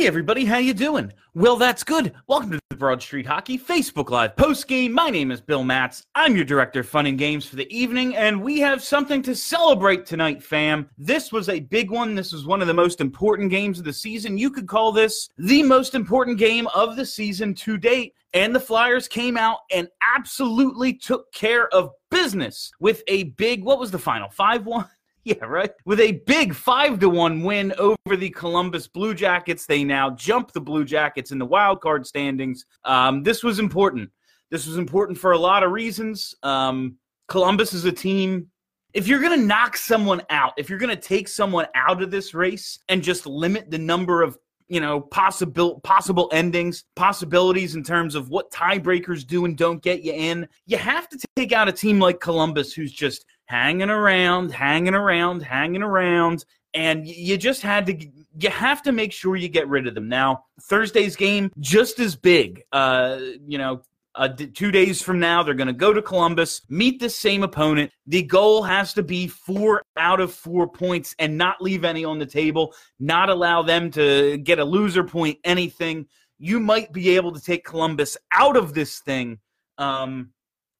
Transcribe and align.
Hey 0.00 0.06
everybody, 0.06 0.46
how 0.46 0.56
you 0.56 0.72
doing? 0.72 1.12
Well, 1.34 1.56
that's 1.56 1.84
good. 1.84 2.14
Welcome 2.26 2.52
to 2.52 2.60
the 2.70 2.76
Broad 2.76 3.02
Street 3.02 3.26
Hockey 3.26 3.58
Facebook 3.58 4.08
Live 4.08 4.34
post 4.34 4.66
game. 4.66 4.94
My 4.94 5.10
name 5.10 5.30
is 5.30 5.42
Bill 5.42 5.62
Matz. 5.62 6.06
I'm 6.14 6.34
your 6.34 6.46
director 6.46 6.80
of 6.80 6.88
fun 6.88 7.04
and 7.04 7.18
games 7.18 7.44
for 7.44 7.56
the 7.56 7.70
evening, 7.70 8.16
and 8.16 8.42
we 8.42 8.60
have 8.60 8.82
something 8.82 9.20
to 9.20 9.34
celebrate 9.34 10.06
tonight, 10.06 10.42
fam. 10.42 10.88
This 10.96 11.32
was 11.32 11.50
a 11.50 11.60
big 11.60 11.90
one. 11.90 12.14
This 12.14 12.32
was 12.32 12.46
one 12.46 12.62
of 12.62 12.66
the 12.66 12.72
most 12.72 13.02
important 13.02 13.50
games 13.50 13.78
of 13.78 13.84
the 13.84 13.92
season. 13.92 14.38
You 14.38 14.50
could 14.50 14.66
call 14.66 14.90
this 14.90 15.28
the 15.36 15.62
most 15.62 15.94
important 15.94 16.38
game 16.38 16.66
of 16.68 16.96
the 16.96 17.04
season 17.04 17.52
to 17.56 17.76
date. 17.76 18.14
And 18.32 18.54
the 18.54 18.60
Flyers 18.60 19.06
came 19.06 19.36
out 19.36 19.58
and 19.70 19.86
absolutely 20.16 20.94
took 20.94 21.30
care 21.34 21.68
of 21.74 21.90
business 22.10 22.72
with 22.80 23.02
a 23.06 23.24
big, 23.24 23.62
what 23.62 23.78
was 23.78 23.90
the 23.90 23.98
final? 23.98 24.30
5 24.30 24.64
1? 24.64 24.86
Yeah, 25.24 25.44
right. 25.44 25.70
With 25.84 26.00
a 26.00 26.12
big 26.26 26.54
five 26.54 26.98
to 27.00 27.10
one 27.10 27.42
win 27.42 27.74
over 27.76 28.16
the 28.16 28.30
Columbus 28.30 28.88
Blue 28.88 29.14
Jackets, 29.14 29.66
they 29.66 29.84
now 29.84 30.10
jump 30.10 30.52
the 30.52 30.62
Blue 30.62 30.84
Jackets 30.84 31.30
in 31.30 31.38
the 31.38 31.44
wild 31.44 31.82
card 31.82 32.06
standings. 32.06 32.64
Um, 32.84 33.22
this 33.22 33.42
was 33.42 33.58
important. 33.58 34.10
This 34.50 34.66
was 34.66 34.78
important 34.78 35.18
for 35.18 35.32
a 35.32 35.38
lot 35.38 35.62
of 35.62 35.72
reasons. 35.72 36.34
Um, 36.42 36.96
Columbus 37.28 37.74
is 37.74 37.84
a 37.84 37.92
team. 37.92 38.48
If 38.94 39.06
you're 39.06 39.20
going 39.20 39.38
to 39.38 39.46
knock 39.46 39.76
someone 39.76 40.22
out, 40.30 40.54
if 40.56 40.70
you're 40.70 40.78
going 40.78 40.96
to 40.96 41.00
take 41.00 41.28
someone 41.28 41.66
out 41.74 42.02
of 42.02 42.10
this 42.10 42.32
race 42.32 42.78
and 42.88 43.02
just 43.02 43.26
limit 43.26 43.70
the 43.70 43.78
number 43.78 44.22
of 44.22 44.38
you 44.70 44.80
know 44.80 45.00
possible 45.00 45.80
possible 45.80 46.30
endings 46.32 46.84
possibilities 46.96 47.74
in 47.74 47.82
terms 47.82 48.14
of 48.14 48.30
what 48.30 48.50
tiebreakers 48.50 49.26
do 49.26 49.44
and 49.44 49.58
don't 49.58 49.82
get 49.82 50.02
you 50.02 50.12
in 50.12 50.48
you 50.64 50.78
have 50.78 51.08
to 51.08 51.18
take 51.36 51.52
out 51.52 51.68
a 51.68 51.72
team 51.72 51.98
like 51.98 52.20
columbus 52.20 52.72
who's 52.72 52.92
just 52.92 53.26
hanging 53.50 53.90
around, 53.90 54.52
hanging 54.52 54.94
around, 54.94 55.42
hanging 55.42 55.82
around, 55.82 56.44
and 56.72 57.04
you 57.04 57.36
just 57.36 57.62
had 57.62 57.84
to 57.86 58.08
you 58.38 58.48
have 58.48 58.80
to 58.80 58.92
make 58.92 59.12
sure 59.12 59.34
you 59.34 59.48
get 59.48 59.66
rid 59.66 59.88
of 59.88 59.94
them. 59.96 60.08
Now, 60.08 60.44
Thursday's 60.62 61.16
game 61.16 61.50
just 61.58 61.98
as 61.98 62.14
big. 62.14 62.62
Uh, 62.70 63.18
you 63.44 63.58
know, 63.58 63.82
uh, 64.14 64.28
two 64.28 64.70
days 64.70 65.00
from 65.00 65.20
now, 65.20 65.42
they're 65.42 65.54
going 65.54 65.66
to 65.66 65.72
go 65.72 65.92
to 65.92 66.02
Columbus, 66.02 66.62
meet 66.68 67.00
the 67.00 67.08
same 67.08 67.42
opponent. 67.42 67.92
The 68.06 68.22
goal 68.22 68.62
has 68.62 68.92
to 68.94 69.02
be 69.02 69.28
four 69.28 69.82
out 69.96 70.20
of 70.20 70.32
four 70.32 70.68
points 70.68 71.14
and 71.18 71.38
not 71.38 71.62
leave 71.62 71.84
any 71.84 72.04
on 72.04 72.18
the 72.18 72.26
table, 72.26 72.74
not 72.98 73.28
allow 73.30 73.62
them 73.62 73.90
to 73.92 74.38
get 74.38 74.58
a 74.58 74.64
loser 74.64 75.04
point, 75.04 75.38
anything. 75.44 76.06
You 76.38 76.58
might 76.58 76.92
be 76.92 77.10
able 77.10 77.32
to 77.32 77.40
take 77.40 77.64
Columbus 77.64 78.16
out 78.32 78.56
of 78.56 78.74
this 78.74 78.98
thing. 79.00 79.38
Um, 79.78 80.30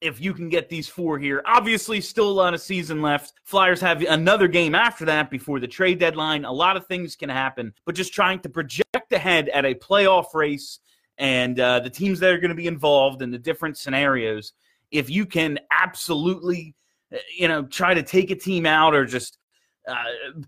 if 0.01 0.20
you 0.20 0.33
can 0.33 0.48
get 0.48 0.69
these 0.69 0.89
four 0.89 1.19
here. 1.19 1.42
Obviously, 1.45 2.01
still 2.01 2.31
a 2.31 2.33
lot 2.33 2.55
of 2.55 2.61
season 2.61 3.03
left. 3.03 3.34
Flyers 3.45 3.81
have 3.81 4.03
another 4.03 4.48
game 4.48 4.75
after 4.75 5.05
that 5.05 5.31
before 5.31 5.61
the 5.61 5.69
trade 5.69 5.98
deadline. 5.98 6.45
A 6.45 6.53
lot 6.53 6.77
of 6.77 6.86
things 6.86 7.17
can 7.17 7.28
happen, 7.28 7.73
but 7.84 7.95
just 7.95 8.14
trying 8.14 8.41
to 8.41 8.48
project 8.48 9.12
ahead 9.12 9.51
at 9.51 9.67
a 9.67 9.75
playoff 9.75 10.33
race 10.34 10.81
and 11.21 11.61
uh, 11.61 11.79
the 11.81 11.91
teams 11.91 12.19
that 12.19 12.33
are 12.33 12.39
going 12.39 12.49
to 12.49 12.55
be 12.55 12.67
involved 12.67 13.21
in 13.21 13.31
the 13.31 13.39
different 13.39 13.77
scenarios. 13.77 14.55
If 14.91 15.11
you 15.11 15.27
can 15.27 15.61
absolutely, 15.71 16.75
uh, 17.13 17.19
you 17.39 17.47
know, 17.47 17.63
try 17.65 17.93
to 17.93 18.03
take 18.03 18.31
a 18.31 18.35
team 18.35 18.65
out 18.65 18.95
or 18.95 19.05
just 19.05 19.39
uh, 19.87 19.95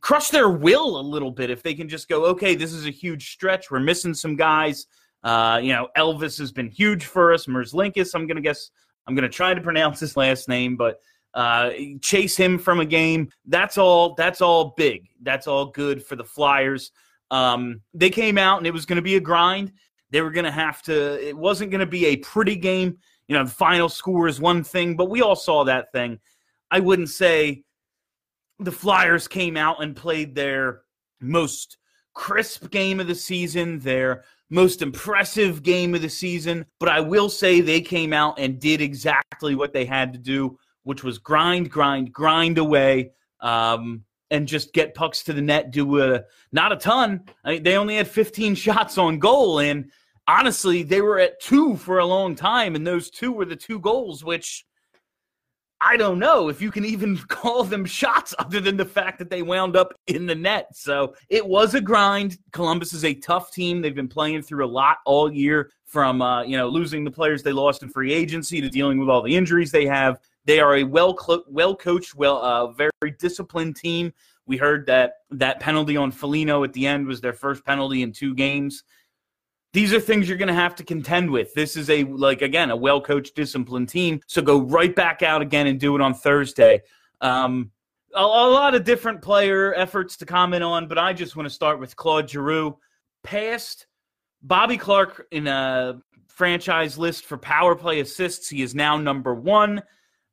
crush 0.01 0.31
their 0.31 0.49
will 0.49 0.99
a 0.99 1.03
little 1.03 1.31
bit, 1.31 1.51
if 1.51 1.63
they 1.63 1.75
can 1.75 1.89
just 1.89 2.09
go, 2.09 2.25
okay, 2.25 2.55
this 2.55 2.73
is 2.73 2.87
a 2.87 2.91
huge 2.91 3.33
stretch. 3.33 3.71
We're 3.71 3.81
missing 3.81 4.15
some 4.15 4.35
guys. 4.35 4.87
Uh, 5.23 5.61
you 5.63 5.73
know, 5.75 5.89
Elvis 5.97 6.39
has 6.39 6.51
been 6.51 6.69
huge 6.69 7.05
for 7.05 7.35
us. 7.35 7.47
Merzlikins, 7.47 8.15
I'm 8.15 8.27
going 8.27 8.37
to 8.37 8.43
guess 8.43 8.71
I'm 9.07 9.15
going 9.15 9.29
to 9.29 9.35
try 9.35 9.53
to 9.53 9.61
pronounce 9.61 10.01
his 10.01 10.17
last 10.17 10.49
name, 10.49 10.77
but 10.77 11.01
uh, 11.35 11.71
chase 12.01 12.37
him 12.37 12.59
from 12.59 12.81
a 12.81 12.87
game. 12.87 13.31
That's 13.47 13.77
all. 13.77 14.15
That's 14.15 14.41
all 14.41 14.73
big. 14.77 15.09
That's 15.21 15.47
all 15.47 15.67
good 15.67 16.05
for 16.05 16.17
the 16.17 16.25
Flyers. 16.25 16.93
Um, 17.31 17.83
they 17.93 18.11
came 18.11 18.39
out 18.39 18.59
and 18.59 18.67
it 18.67 18.73
was 18.73 18.87
going 18.87 18.97
to 18.97 19.03
be 19.03 19.17
a 19.17 19.21
grind. 19.21 19.73
They 20.13 20.21
were 20.21 20.31
going 20.31 20.45
to 20.45 20.53
have 20.53 20.83
to. 20.83 21.27
It 21.27 21.37
wasn't 21.37 21.71
going 21.71 21.81
to 21.81 21.87
be 21.87 22.07
a 22.07 22.17
pretty 22.17 22.55
game. 22.55 22.99
You 23.27 23.37
know, 23.37 23.45
the 23.45 23.51
final 23.51 23.89
score 23.89 24.29
is 24.29 24.41
one 24.41 24.63
thing, 24.63 24.95
but 24.95 25.11
we 25.11 25.23
all 25.23 25.37
saw 25.37 25.65
that 25.65 25.91
thing. 25.91 26.21
I 26.71 26.81
wouldn't 26.81 27.11
say 27.11 27.65
the 28.59 28.73
Flyers 28.73 29.27
came 29.27 29.57
out 29.57 29.83
and 29.83 29.97
played 29.97 30.35
their 30.35 30.83
most 31.21 31.79
crisp 32.15 32.71
game 32.71 33.01
of 33.01 33.07
the 33.07 33.15
season, 33.15 33.79
their 33.79 34.25
most 34.51 34.83
impressive 34.83 35.63
game 35.63 35.95
of 35.95 36.03
the 36.03 36.11
season, 36.11 36.67
but 36.79 36.89
I 36.91 37.01
will 37.01 37.31
say 37.31 37.61
they 37.61 37.81
came 37.81 38.13
out 38.13 38.39
and 38.39 38.61
did 38.61 38.83
exactly 38.83 39.55
what 39.55 39.73
they 39.73 39.87
had 39.87 40.13
to 40.13 40.19
do, 40.19 40.59
which 40.83 41.03
was 41.03 41.17
grind, 41.17 41.71
grind, 41.71 42.13
grind 42.13 42.59
away, 42.59 43.13
um, 43.41 44.05
and 44.31 44.47
just 44.47 44.75
get 44.75 44.95
pucks 44.95 45.23
to 45.25 45.33
the 45.33 45.41
net. 45.41 45.71
Do 45.71 46.03
a 46.03 46.23
not 46.53 46.73
a 46.73 46.77
ton. 46.77 47.25
I 47.45 47.53
mean, 47.53 47.63
they 47.63 47.77
only 47.77 47.97
had 47.97 48.09
15 48.09 48.55
shots 48.57 48.99
on 48.99 49.19
goal, 49.19 49.61
and 49.61 49.91
honestly, 50.27 50.83
they 50.83 51.01
were 51.01 51.19
at 51.19 51.41
two 51.41 51.77
for 51.77 51.99
a 51.99 52.07
long 52.07 52.35
time, 52.35 52.75
and 52.75 52.87
those 52.87 53.11
two 53.11 53.33
were 53.33 53.45
the 53.45 53.57
two 53.57 53.79
goals, 53.79 54.25
which 54.25 54.65
I 55.85 55.97
don't 55.97 56.21
know 56.21 56.49
if 56.49 56.63
you 56.63 56.71
can 56.71 56.85
even 56.85 57.19
call 57.29 57.65
them 57.65 57.85
shots 57.85 58.35
other 58.39 58.61
than 58.61 58.77
the 58.77 58.85
fact 58.85 59.19
that 59.19 59.31
they 59.31 59.43
wound 59.43 59.77
up 59.77 59.93
in 60.07 60.27
the 60.27 60.35
net. 60.35 60.69
So 60.77 61.15
it 61.29 61.45
was 61.45 61.75
a 61.75 61.81
grind. 61.81 62.39
Columbus 62.53 62.93
is 62.93 63.05
a 63.05 63.15
tough 63.15 63.53
team. 63.53 63.83
They've 63.83 63.95
been 63.95 64.09
playing 64.09 64.43
through 64.43 64.65
a 64.65 64.67
lot 64.67 64.99
all 65.05 65.33
year 65.33 65.73
from 65.85 66.23
uh, 66.23 66.43
you 66.45 66.57
know 66.57 66.69
losing 66.69 67.05
the 67.05 67.11
players 67.11 67.43
they 67.43 67.53
lost 67.53 67.83
in 67.83 67.89
free 67.89 68.13
agency 68.13 68.61
to 68.61 68.69
dealing 68.69 68.99
with 68.99 69.09
all 69.09 69.23
the 69.23 69.35
injuries 69.35 69.73
they 69.73 69.87
have. 69.87 70.21
They 70.45 70.61
are 70.61 70.77
a 70.77 70.85
well 70.85 71.19
well 71.49 71.75
coached, 71.75 72.15
well 72.15 72.43
uh, 72.43 72.69
very 72.73 72.91
disciplined 73.19 73.77
team. 73.77 74.13
We 74.47 74.57
heard 74.57 74.87
that 74.87 75.15
that 75.33 75.61
penalty 75.61 75.97
on 75.97 76.13
Foligno 76.13 76.63
at 76.65 76.73
the 76.73 76.87
end 76.87 77.07
was 77.07 77.21
their 77.21 77.33
first 77.33 77.65
penalty 77.65 78.03
in 78.03 78.13
two 78.13 78.35
games 78.35 78.85
these 79.73 79.93
are 79.93 80.01
things 80.01 80.29
you're 80.29 80.39
going 80.39 80.49
to 80.49 80.55
have 80.55 80.75
to 80.77 80.85
contend 80.85 81.31
with. 81.31 81.55
This 81.55 81.77
is 81.77 81.89
a 81.89 82.05
like 82.05 82.43
again 82.43 82.71
a 82.71 82.77
well 82.77 83.01
coached, 83.01 83.35
disciplined 83.35 83.89
team. 83.89 84.21
So 84.27 84.43
go 84.43 84.61
right 84.61 84.95
back 84.95 85.23
out 85.23 85.43
again 85.43 85.67
and 85.67 85.81
do 85.81 85.95
it 85.95 86.01
on 86.01 86.15
Thursday. 86.15 86.83
Um, 87.21 87.71
a, 88.15 88.21
a, 88.21 88.23
lot 88.23 88.75
of 88.75 88.85
different 88.85 89.23
player 89.23 89.75
efforts 89.75 90.17
to 90.19 90.27
comment 90.27 90.63
on, 90.63 90.89
but 90.89 90.99
I 90.99 91.13
just 91.13 91.37
want 91.37 91.47
to 91.47 91.55
start 91.55 91.81
with 91.81 91.97
Claude 91.97 92.29
Giroux. 92.29 92.77
Past 93.23 93.87
Bobby 94.43 94.77
Clarke 94.77 95.27
in 95.31 95.47
a 95.47 96.03
franchise 96.29 96.99
list 96.99 97.25
for 97.25 97.39
power 97.39 97.77
play 97.77 98.01
assists, 98.01 98.49
he 98.49 98.63
is 98.63 98.75
now 98.75 98.97
number 98.97 99.35
one. 99.35 99.83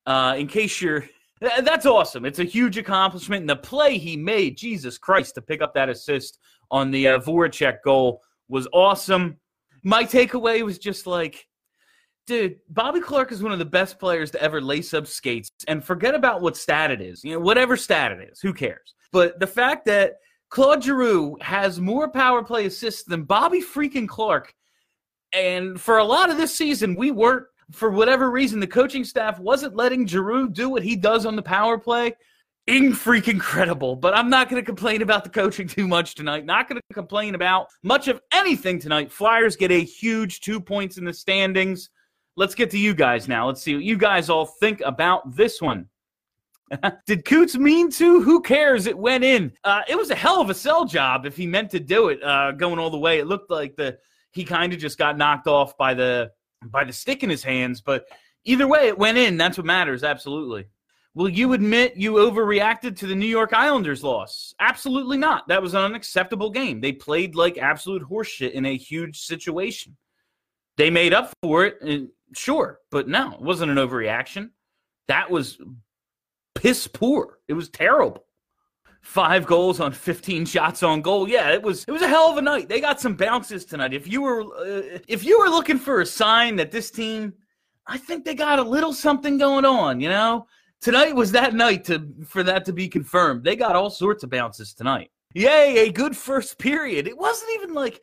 Uh, 0.06 0.36
in 0.38 0.48
case 0.48 0.82
you're 0.82 1.06
that's 1.62 1.86
awesome. 1.86 2.26
It's 2.26 2.40
a 2.40 2.44
huge 2.44 2.78
accomplishment. 2.78 3.42
And 3.42 3.50
the 3.50 3.56
play 3.56 3.98
he 3.98 4.18
made, 4.18 4.58
Jesus 4.58 4.98
Christ, 4.98 5.36
to 5.36 5.42
pick 5.42 5.62
up 5.62 5.74
that 5.76 5.88
assist 5.88 6.38
on 6.70 6.92
the 6.92 7.08
uh, 7.08 7.20
Voracek 7.20 7.78
goal 7.84 8.22
was 8.50 8.68
awesome. 8.74 9.38
My 9.84 10.04
takeaway 10.04 10.64
was 10.64 10.78
just 10.78 11.08
like, 11.08 11.48
dude, 12.28 12.58
Bobby 12.70 13.00
Clarke 13.00 13.32
is 13.32 13.42
one 13.42 13.54
of 13.54 13.60
the 13.60 13.66
best 13.66 14.00
players 14.00 14.32
to 14.32 14.42
ever 14.42 14.60
lace 14.60 14.94
up 14.94 15.08
skates 15.08 15.52
and 15.68 15.84
forget 15.84 16.16
about 16.16 16.42
what 16.42 16.58
stat 16.58 16.92
it 16.92 17.02
is. 17.02 17.24
You 17.24 17.34
know, 17.34 17.40
whatever 17.40 17.78
stat 17.78 18.12
it 18.12 18.30
is, 18.30 18.42
who 18.42 18.54
cares? 18.54 18.94
But 19.12 19.40
the 19.40 19.48
fact 19.48 19.86
that 19.86 20.18
Claude 20.50 20.84
Giroux 20.84 21.38
has 21.42 21.80
more 21.80 22.10
power 22.10 22.44
play 22.44 22.66
assists 22.66 23.04
than 23.04 23.24
Bobby 23.24 23.62
freaking 23.62 24.08
Clarke. 24.08 24.54
And 25.32 25.80
for 25.80 26.00
a 26.00 26.04
lot 26.04 26.30
of 26.30 26.38
this 26.38 26.56
season, 26.56 26.96
we 26.96 27.12
weren't, 27.12 27.46
for 27.72 27.92
whatever 27.92 28.32
reason, 28.32 28.60
the 28.60 28.68
coaching 28.68 29.04
staff 29.04 29.40
wasn't 29.40 29.76
letting 29.76 30.08
Giroux 30.08 30.50
do 30.50 30.70
what 30.70 30.82
he 30.82 30.96
does 30.96 31.28
on 31.28 31.36
the 31.36 31.42
power 31.42 31.78
play 31.78 32.16
in 32.70 32.94
freaking 32.94 33.40
incredible. 33.40 33.96
But 33.96 34.16
I'm 34.16 34.30
not 34.30 34.50
going 34.50 34.62
to 34.62 34.66
complain 34.66 35.02
about 35.02 35.24
the 35.24 35.30
coaching 35.30 35.68
too 35.68 35.88
much 35.88 36.16
tonight. 36.16 36.46
Not 36.46 36.70
going 36.70 36.80
to 36.80 36.94
complain 36.94 37.36
about 37.36 37.68
much 37.84 38.08
of 38.08 38.22
anything 38.32 38.80
tonight. 38.80 39.12
Flyers 39.12 39.56
get 39.56 39.72
a 39.72 39.84
huge 39.84 40.42
two 40.42 40.60
points 40.60 40.98
in 40.98 41.06
the 41.06 41.14
standings. 41.14 41.90
Let's 42.36 42.56
get 42.56 42.70
to 42.72 42.78
you 42.78 42.94
guys 42.94 43.28
now. 43.28 43.48
Let's 43.48 43.62
see 43.62 43.76
what 43.76 43.84
you 43.84 43.98
guys 43.98 44.30
all 44.30 44.46
think 44.46 44.82
about 44.86 45.36
this 45.36 45.62
one. 45.62 45.88
Did 47.08 47.26
Coots 47.26 47.58
mean 47.58 47.90
to? 47.92 48.22
Who 48.22 48.42
cares? 48.42 48.86
It 48.86 48.98
went 48.98 49.24
in. 49.24 49.52
Uh, 49.64 49.82
it 49.88 49.98
was 49.98 50.12
a 50.12 50.16
hell 50.16 50.40
of 50.40 50.50
a 50.50 50.54
sell 50.54 50.86
job 50.86 51.26
if 51.26 51.36
he 51.36 51.48
meant 51.48 51.72
to 51.72 51.80
do 51.80 52.10
it, 52.10 52.24
uh, 52.24 52.52
going 52.52 52.78
all 52.78 52.92
the 52.92 53.00
way. 53.00 53.20
It 53.20 53.26
looked 53.26 53.50
like 53.50 53.76
the 53.76 53.98
he 54.32 54.46
kind 54.46 54.74
of 54.74 54.80
just 54.80 55.00
got 55.00 55.18
knocked 55.18 55.48
off 55.48 55.76
by 55.78 55.96
the 55.96 56.32
by 56.66 56.84
the 56.84 56.94
stick 56.94 57.24
in 57.24 57.30
his 57.30 57.44
hands. 57.44 57.82
But 57.82 58.06
either 58.46 58.68
way, 58.68 58.88
it 58.88 58.98
went 58.98 59.18
in. 59.18 59.38
That's 59.38 59.58
what 59.58 59.66
matters. 59.66 60.04
Absolutely. 60.04 60.68
Will 61.16 61.30
you 61.30 61.54
admit 61.54 61.98
you 61.98 62.14
overreacted 62.14 62.96
to 62.98 63.08
the 63.08 63.16
New 63.16 63.26
York 63.26 63.52
Islanders 63.54 64.04
loss? 64.04 64.54
Absolutely 64.60 65.18
not. 65.18 65.48
That 65.48 65.62
was 65.62 65.74
an 65.74 65.82
unacceptable 65.82 66.52
game. 66.52 66.82
They 66.82 66.92
played 66.92 67.36
like 67.36 67.58
absolute 67.58 68.04
horseshit 68.04 68.52
in 68.52 68.66
a 68.66 68.78
huge 68.78 69.20
situation. 69.22 69.98
They 70.78 70.90
made 70.90 71.14
up 71.14 71.34
for 71.42 71.66
it, 71.66 71.78
uh, 71.86 72.06
sure, 72.34 72.80
but 72.92 73.08
no, 73.08 73.34
it 73.34 73.42
wasn't 73.42 73.72
an 73.72 73.78
overreaction. 73.78 74.52
That 75.08 75.30
was 75.30 75.60
piss 76.56 76.88
poor. 76.88 77.40
It 77.48 77.54
was 77.54 77.70
terrible. 77.70 78.24
Five 79.02 79.46
goals 79.46 79.80
on 79.80 79.92
15 79.92 80.46
shots 80.46 80.84
on 80.84 81.02
goal. 81.02 81.28
Yeah, 81.28 81.50
it 81.52 81.64
was 81.64 81.86
it 81.88 81.92
was 81.92 82.02
a 82.02 82.08
hell 82.08 82.30
of 82.30 82.38
a 82.38 82.42
night. 82.42 82.70
They 82.70 82.80
got 82.80 83.02
some 83.02 83.16
bounces 83.16 83.66
tonight. 83.66 83.94
If 83.94 84.08
you 84.08 84.22
were 84.22 84.44
uh, 84.44 85.00
if 85.08 85.24
you 85.24 85.40
were 85.40 85.50
looking 85.50 85.80
for 85.80 86.02
a 86.02 86.06
sign 86.06 86.56
that 86.58 86.72
this 86.72 86.92
team 86.92 87.34
I 87.88 87.98
think 87.98 88.24
they 88.24 88.36
got 88.36 88.60
a 88.60 88.64
little 88.64 88.94
something 88.94 89.38
going 89.40 89.66
on, 89.66 90.00
you 90.00 90.10
know? 90.10 90.48
Tonight 90.82 91.16
was 91.16 91.32
that 91.32 91.54
night 91.54 91.86
to 91.86 92.08
for 92.26 92.44
that 92.44 92.66
to 92.66 92.74
be 92.74 92.88
confirmed. 92.88 93.44
They 93.44 93.56
got 93.56 93.76
all 93.76 93.90
sorts 93.90 94.24
of 94.24 94.30
bounces 94.30 94.74
tonight. 94.74 95.12
Yay, 95.36 95.88
a 95.88 95.92
good 95.92 96.18
first 96.18 96.58
period. 96.58 97.08
It 97.08 97.18
wasn't 97.18 97.52
even 97.56 97.74
like 97.74 98.02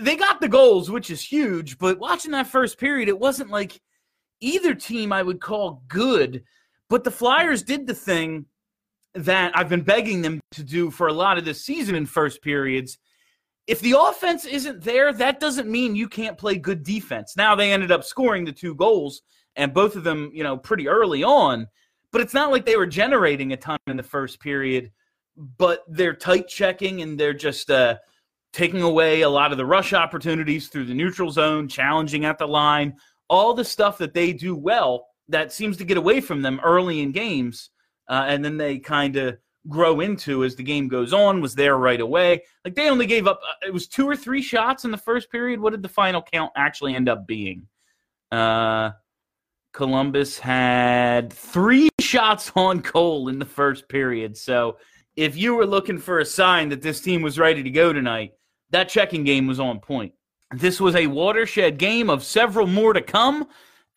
they 0.00 0.16
got 0.16 0.40
the 0.40 0.48
goals, 0.48 0.90
which 0.90 1.10
is 1.10 1.20
huge, 1.20 1.78
but 1.78 1.98
watching 1.98 2.30
that 2.32 2.46
first 2.46 2.78
period, 2.78 3.08
it 3.08 3.18
wasn't 3.18 3.50
like 3.50 3.80
either 4.40 4.74
team 4.74 5.12
I 5.12 5.22
would 5.22 5.40
call 5.40 5.82
good. 5.88 6.44
But 6.88 7.04
the 7.04 7.10
Flyers 7.10 7.62
did 7.62 7.86
the 7.86 7.94
thing 7.94 8.46
that 9.14 9.52
I've 9.56 9.68
been 9.68 9.82
begging 9.82 10.22
them 10.22 10.40
to 10.52 10.62
do 10.62 10.90
for 10.90 11.08
a 11.08 11.12
lot 11.12 11.38
of 11.38 11.44
this 11.44 11.64
season 11.64 11.94
in 11.94 12.06
first 12.06 12.42
periods. 12.42 12.98
If 13.66 13.80
the 13.80 13.96
offense 13.98 14.46
isn't 14.46 14.82
there, 14.82 15.12
that 15.12 15.40
doesn't 15.40 15.68
mean 15.68 15.96
you 15.96 16.08
can't 16.08 16.38
play 16.38 16.56
good 16.56 16.82
defense. 16.82 17.34
Now 17.36 17.54
they 17.54 17.72
ended 17.72 17.90
up 17.90 18.04
scoring 18.04 18.44
the 18.44 18.52
two 18.52 18.74
goals, 18.74 19.22
and 19.56 19.74
both 19.74 19.96
of 19.96 20.04
them, 20.04 20.30
you 20.32 20.44
know, 20.44 20.56
pretty 20.56 20.88
early 20.88 21.24
on. 21.24 21.66
But 22.10 22.22
it's 22.22 22.34
not 22.34 22.50
like 22.50 22.64
they 22.64 22.76
were 22.76 22.86
generating 22.86 23.52
a 23.52 23.56
ton 23.56 23.78
in 23.86 23.96
the 23.96 24.02
first 24.02 24.40
period 24.40 24.90
but 25.56 25.84
they're 25.88 26.14
tight 26.14 26.48
checking 26.48 27.02
and 27.02 27.18
they're 27.18 27.32
just 27.32 27.70
uh, 27.70 27.96
taking 28.52 28.82
away 28.82 29.20
a 29.22 29.28
lot 29.28 29.52
of 29.52 29.58
the 29.58 29.66
rush 29.66 29.92
opportunities 29.92 30.68
through 30.68 30.84
the 30.84 30.94
neutral 30.94 31.30
zone, 31.30 31.68
challenging 31.68 32.24
at 32.24 32.38
the 32.38 32.48
line, 32.48 32.96
all 33.28 33.54
the 33.54 33.64
stuff 33.64 33.98
that 33.98 34.14
they 34.14 34.32
do 34.32 34.56
well 34.56 35.06
that 35.28 35.52
seems 35.52 35.76
to 35.76 35.84
get 35.84 35.96
away 35.96 36.20
from 36.20 36.42
them 36.42 36.60
early 36.64 37.00
in 37.00 37.12
games. 37.12 37.70
Uh, 38.08 38.24
and 38.26 38.44
then 38.44 38.56
they 38.56 38.78
kind 38.78 39.16
of 39.16 39.36
grow 39.68 40.00
into 40.00 40.44
as 40.44 40.56
the 40.56 40.62
game 40.62 40.88
goes 40.88 41.12
on, 41.12 41.40
was 41.40 41.54
there 41.54 41.76
right 41.76 42.00
away. 42.00 42.42
Like 42.64 42.74
they 42.74 42.88
only 42.88 43.06
gave 43.06 43.26
up, 43.26 43.40
uh, 43.46 43.66
it 43.66 43.72
was 43.72 43.86
two 43.86 44.08
or 44.08 44.16
three 44.16 44.42
shots 44.42 44.84
in 44.84 44.90
the 44.90 44.96
first 44.96 45.30
period. 45.30 45.60
What 45.60 45.70
did 45.70 45.82
the 45.82 45.88
final 45.88 46.22
count 46.22 46.50
actually 46.56 46.96
end 46.96 47.08
up 47.08 47.26
being? 47.26 47.68
Uh, 48.32 48.92
Columbus 49.72 50.38
had 50.38 51.32
three 51.32 51.87
shots 52.08 52.50
on 52.56 52.78
goal 52.78 53.28
in 53.28 53.38
the 53.38 53.44
first 53.44 53.88
period. 53.88 54.36
So 54.36 54.78
if 55.14 55.36
you 55.36 55.54
were 55.54 55.66
looking 55.66 55.98
for 55.98 56.20
a 56.20 56.24
sign 56.24 56.70
that 56.70 56.80
this 56.80 57.00
team 57.00 57.20
was 57.20 57.38
ready 57.38 57.62
to 57.62 57.70
go 57.70 57.92
tonight, 57.92 58.32
that 58.70 58.88
checking 58.88 59.24
game 59.24 59.46
was 59.46 59.60
on 59.60 59.78
point. 59.80 60.12
This 60.54 60.80
was 60.80 60.96
a 60.96 61.06
watershed 61.06 61.78
game 61.78 62.08
of 62.08 62.24
several 62.24 62.66
more 62.66 62.94
to 62.94 63.02
come. 63.02 63.48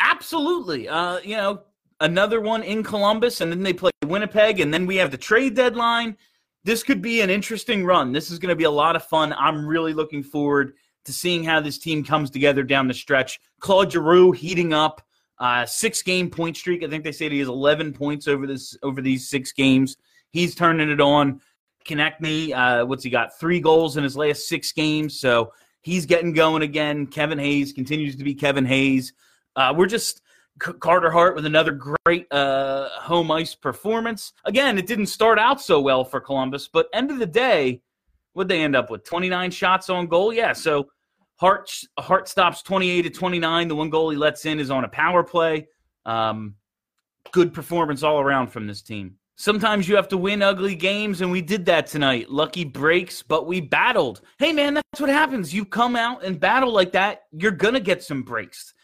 Absolutely. 0.02 0.90
Uh, 0.90 1.20
you 1.20 1.38
know, 1.38 1.62
another 2.02 2.42
one 2.42 2.64
in 2.64 2.84
Columbus, 2.84 3.40
and 3.40 3.52
then 3.52 3.64
they 3.64 3.72
play 3.74 3.92
Winnipeg, 4.06 4.60
and 4.60 4.74
then 4.74 4.86
we 4.86 4.98
have 4.98 5.12
the 5.12 5.18
trade 5.18 5.56
deadline. 5.56 6.18
This 6.66 6.84
could 6.84 7.02
be 7.02 7.22
an 7.22 7.30
interesting 7.30 7.86
run. 7.86 8.12
This 8.12 8.30
is 8.30 8.40
going 8.40 8.50
to 8.50 8.56
be 8.56 8.66
a 8.66 8.72
lot 8.72 8.98
of 8.98 9.06
fun. 9.06 9.34
I'm 9.38 9.66
really 9.66 9.94
looking 9.94 10.24
forward 10.24 10.74
to 11.06 11.14
seeing 11.14 11.44
how 11.44 11.62
this 11.62 11.78
team 11.78 12.04
comes 12.04 12.30
together 12.30 12.64
down 12.64 12.88
the 12.88 12.94
stretch. 12.94 13.40
Claude 13.60 13.92
Giroux 13.92 14.32
heating 14.32 14.74
up, 14.74 15.02
uh, 15.42 15.66
six 15.66 16.04
game 16.04 16.30
point 16.30 16.56
streak. 16.56 16.84
I 16.84 16.88
think 16.88 17.04
they 17.04 17.12
say 17.12 17.28
he 17.28 17.40
has 17.40 17.48
11 17.48 17.94
points 17.94 18.28
over 18.28 18.46
this 18.46 18.78
over 18.84 19.02
these 19.02 19.28
six 19.28 19.52
games. 19.52 19.98
He's 20.30 20.56
turning 20.56 20.90
it 20.90 21.02
on. 21.02 21.42
Konecny, 21.84 22.54
uh, 22.54 22.86
what's 22.86 23.04
he 23.04 23.10
got? 23.10 23.38
Three 23.40 23.60
goals 23.60 23.98
in 23.98 24.04
his 24.04 24.16
last 24.16 24.48
six 24.48 24.72
games. 24.72 25.20
So 25.20 25.52
he's 25.82 26.06
getting 26.06 26.32
going 26.32 26.62
again. 26.62 27.08
Kevin 27.08 27.40
Hayes 27.40 27.74
continues 27.74 28.16
to 28.18 28.24
be 28.24 28.36
Kevin 28.36 28.66
Hayes. 28.66 29.14
Uh, 29.56 29.74
we're 29.76 29.88
just 29.88 30.22
Carter 30.60 31.10
Hart 31.10 31.36
with 31.36 31.48
another 31.48 31.72
great 32.06 32.32
uh, 32.32 32.90
home 32.90 33.32
ice 33.32 33.56
performance. 33.56 34.34
Again, 34.46 34.78
it 34.78 34.86
didn't 34.86 35.08
start 35.08 35.40
out 35.40 35.60
so 35.60 35.82
well 35.82 36.06
for 36.06 36.22
Columbus, 36.22 36.68
but 36.72 36.88
end 36.94 37.10
of 37.10 37.18
the 37.18 37.26
day, 37.26 37.82
would 38.36 38.48
they 38.48 38.62
end 38.62 38.76
up 38.76 38.92
with 38.92 39.04
29 39.06 39.50
shots 39.50 39.90
on 39.90 40.06
goal? 40.06 40.32
Yeah. 40.32 40.54
So 40.54 40.90
Hart 41.42 41.72
Hart 41.98 42.30
stops 42.30 42.62
28 42.62 43.02
to 43.02 43.10
29. 43.10 43.68
The 43.68 43.76
one 43.76 43.90
goal 43.90 44.12
he 44.12 44.18
lets 44.18 44.46
in 44.46 44.60
is 44.60 44.70
on 44.70 44.84
a 44.84 44.88
power 44.88 45.24
play. 45.24 45.68
Um, 46.06 46.54
good 47.32 47.52
performance 47.52 48.04
all 48.04 48.20
around 48.20 48.50
from 48.50 48.68
this 48.68 48.84
team. 48.84 49.16
Sometimes 49.38 49.90
you 49.90 49.96
have 49.96 50.08
to 50.10 50.18
win 50.18 50.44
ugly 50.44 50.76
games, 50.76 51.22
and 51.22 51.32
we 51.32 51.42
did 51.42 51.66
that 51.66 51.88
tonight. 51.88 52.30
Lucky 52.30 52.64
breaks, 52.64 53.24
but 53.24 53.48
we 53.48 53.60
battled. 53.60 54.22
Hey, 54.38 54.54
man, 54.54 54.76
that's 54.76 55.02
what 55.02 55.10
happens. 55.10 55.52
You 55.52 55.66
come 55.66 55.96
out 55.96 56.24
and 56.24 56.40
battle 56.40 56.72
like 56.72 56.92
that, 56.92 57.24
you're 57.32 57.50
going 57.50 57.74
to 57.74 57.80
get 57.80 58.04
some 58.04 58.22
breaks. 58.22 58.76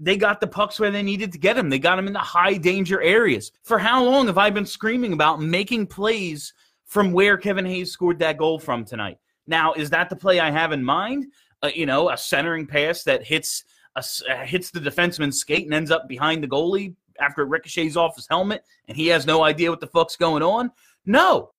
They 0.00 0.16
got 0.16 0.40
the 0.40 0.48
pucks 0.48 0.80
where 0.80 0.90
they 0.90 1.04
needed 1.04 1.30
to 1.30 1.38
get 1.38 1.54
them. 1.54 1.70
They 1.70 1.78
got 1.78 1.94
them 1.94 2.08
in 2.08 2.12
the 2.12 2.18
high 2.18 2.54
danger 2.54 3.00
areas. 3.00 3.52
For 3.62 3.78
how 3.78 4.02
long 4.02 4.26
have 4.26 4.38
I 4.38 4.50
been 4.50 4.66
screaming 4.66 5.12
about 5.12 5.40
making 5.40 5.86
plays 5.86 6.52
from 6.84 7.12
where 7.12 7.36
Kevin 7.36 7.64
Hayes 7.64 7.92
scored 7.92 8.18
that 8.18 8.38
goal 8.38 8.58
from 8.58 8.84
tonight? 8.84 9.18
Now, 9.46 9.72
is 9.74 9.88
that 9.90 10.10
the 10.10 10.16
play 10.16 10.40
I 10.40 10.50
have 10.50 10.72
in 10.72 10.82
mind? 10.82 11.26
Uh, 11.62 11.70
you 11.74 11.86
know, 11.86 12.10
a 12.10 12.16
centering 12.16 12.66
pass 12.66 13.04
that 13.04 13.24
hits 13.24 13.64
a, 13.96 14.04
uh, 14.30 14.44
hits 14.44 14.70
the 14.70 14.80
defenseman's 14.80 15.38
skate 15.38 15.64
and 15.64 15.74
ends 15.74 15.90
up 15.90 16.08
behind 16.08 16.42
the 16.42 16.48
goalie 16.48 16.94
after 17.20 17.42
it 17.42 17.48
ricochets 17.48 17.96
off 17.96 18.16
his 18.16 18.26
helmet 18.28 18.62
and 18.88 18.96
he 18.96 19.06
has 19.06 19.26
no 19.26 19.44
idea 19.44 19.70
what 19.70 19.80
the 19.80 19.86
fuck's 19.86 20.16
going 20.16 20.42
on? 20.42 20.70
No. 21.06 21.50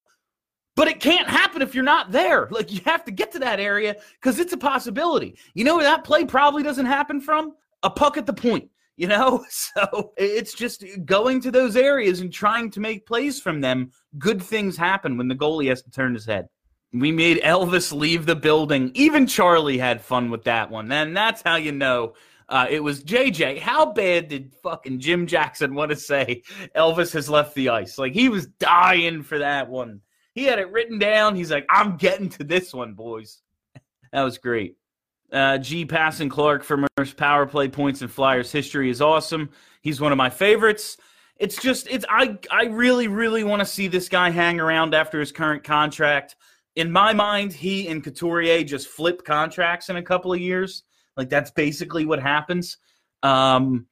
But 0.76 0.88
it 0.88 1.00
can't 1.00 1.30
happen 1.30 1.62
if 1.62 1.76
you're 1.76 1.84
not 1.84 2.12
there. 2.12 2.48
Like 2.50 2.72
you 2.72 2.82
have 2.86 3.06
to 3.06 3.12
get 3.12 3.32
to 3.34 3.40
that 3.40 3.60
area 3.60 3.96
because 4.20 4.40
it's 4.40 4.54
a 4.54 4.58
possibility. 4.58 5.38
You 5.54 5.64
know 5.64 5.76
where 5.76 5.84
that 5.84 6.04
play 6.04 6.26
probably 6.26 6.64
doesn't 6.64 6.88
happen 6.88 7.22
from? 7.22 7.54
A 7.84 7.90
puck 7.90 8.18
at 8.18 8.26
the 8.26 8.34
point. 8.34 8.70
You 8.96 9.08
know, 9.08 9.44
so 9.50 10.14
it's 10.18 10.54
just 10.54 10.84
going 11.06 11.42
to 11.42 11.52
those 11.52 11.76
areas 11.76 12.22
and 12.22 12.32
trying 12.32 12.72
to 12.72 12.80
make 12.80 13.06
plays 13.06 13.40
from 13.40 13.62
them. 13.62 13.92
Good 14.18 14.42
things 14.42 14.76
happen 14.78 15.18
when 15.18 15.28
the 15.28 15.36
goalie 15.36 15.70
has 15.70 15.84
to 15.84 15.92
turn 15.92 16.14
his 16.14 16.26
head. 16.26 16.48
We 16.94 17.12
made 17.12 17.42
Elvis 17.42 17.92
leave 17.92 18.26
the 18.26 18.36
building. 18.36 18.92
Even 18.94 19.26
Charlie 19.26 19.80
had 19.80 20.02
fun 20.02 20.30
with 20.30 20.44
that 20.44 20.70
one. 20.70 20.92
And 20.92 21.18
that's 21.18 21.42
how 21.42 21.56
you 21.56 21.72
know 21.72 22.14
uh, 22.50 22.68
it 22.70 22.82
was 22.82 23.04
JJ. 23.04 23.60
How 23.60 23.92
bad 23.92 24.28
did 24.28 24.54
fucking 24.62 25.00
Jim 25.00 25.26
Jackson 25.26 25.74
want 25.74 25.90
to 25.90 25.96
say 25.96 26.44
Elvis 26.76 27.12
has 27.14 27.30
left 27.30 27.56
the 27.56 27.70
ice? 27.70 27.98
Like 27.98 28.14
he 28.14 28.30
was 28.30 28.46
dying 28.46 29.24
for 29.24 29.40
that 29.40 29.70
one. 29.70 30.02
He 30.36 30.44
had 30.44 30.60
it 30.60 30.72
written 30.72 31.00
down. 31.00 31.36
He's 31.36 31.52
like, 31.52 31.66
I'm 31.70 31.98
getting 31.98 32.30
to 32.30 32.44
this 32.44 32.74
one, 32.74 32.94
boys. 32.94 33.42
that 34.12 34.22
was 34.22 34.38
great. 34.38 34.78
Uh, 35.32 35.58
G. 35.58 35.86
Passon 35.86 36.30
Clarke 36.30 36.64
for 36.64 36.86
most 36.98 37.18
power 37.18 37.48
play 37.48 37.68
points 37.68 38.04
in 38.04 38.08
Flyers 38.08 38.52
history 38.52 38.92
is 38.92 39.02
awesome. 39.02 39.50
He's 39.82 40.00
one 40.00 40.12
of 40.12 40.18
my 40.18 40.30
favorites. 40.30 40.98
It's 41.38 41.60
just 41.60 41.88
it's 41.88 42.06
I 42.08 42.38
I 42.52 42.66
really 42.66 43.08
really 43.08 43.44
want 43.44 43.62
to 43.62 43.66
see 43.66 43.88
this 43.88 44.10
guy 44.10 44.30
hang 44.30 44.60
around 44.60 44.94
after 44.94 45.20
his 45.20 45.32
current 45.32 45.64
contract. 45.64 46.36
In 46.76 46.92
my 46.92 47.14
mind, 47.14 47.54
he 47.54 47.88
and 47.88 48.04
Couturier 48.04 48.64
just 48.64 48.88
flip 48.88 49.24
contracts 49.24 49.90
in 49.90 49.98
a 49.98 50.04
couple 50.04 50.34
of 50.34 50.40
years. 50.40 50.84
Like 51.16 51.30
that's 51.30 51.52
basically 51.52 52.06
what 52.06 52.20
happens. 52.20 52.78
Um, 53.22 53.86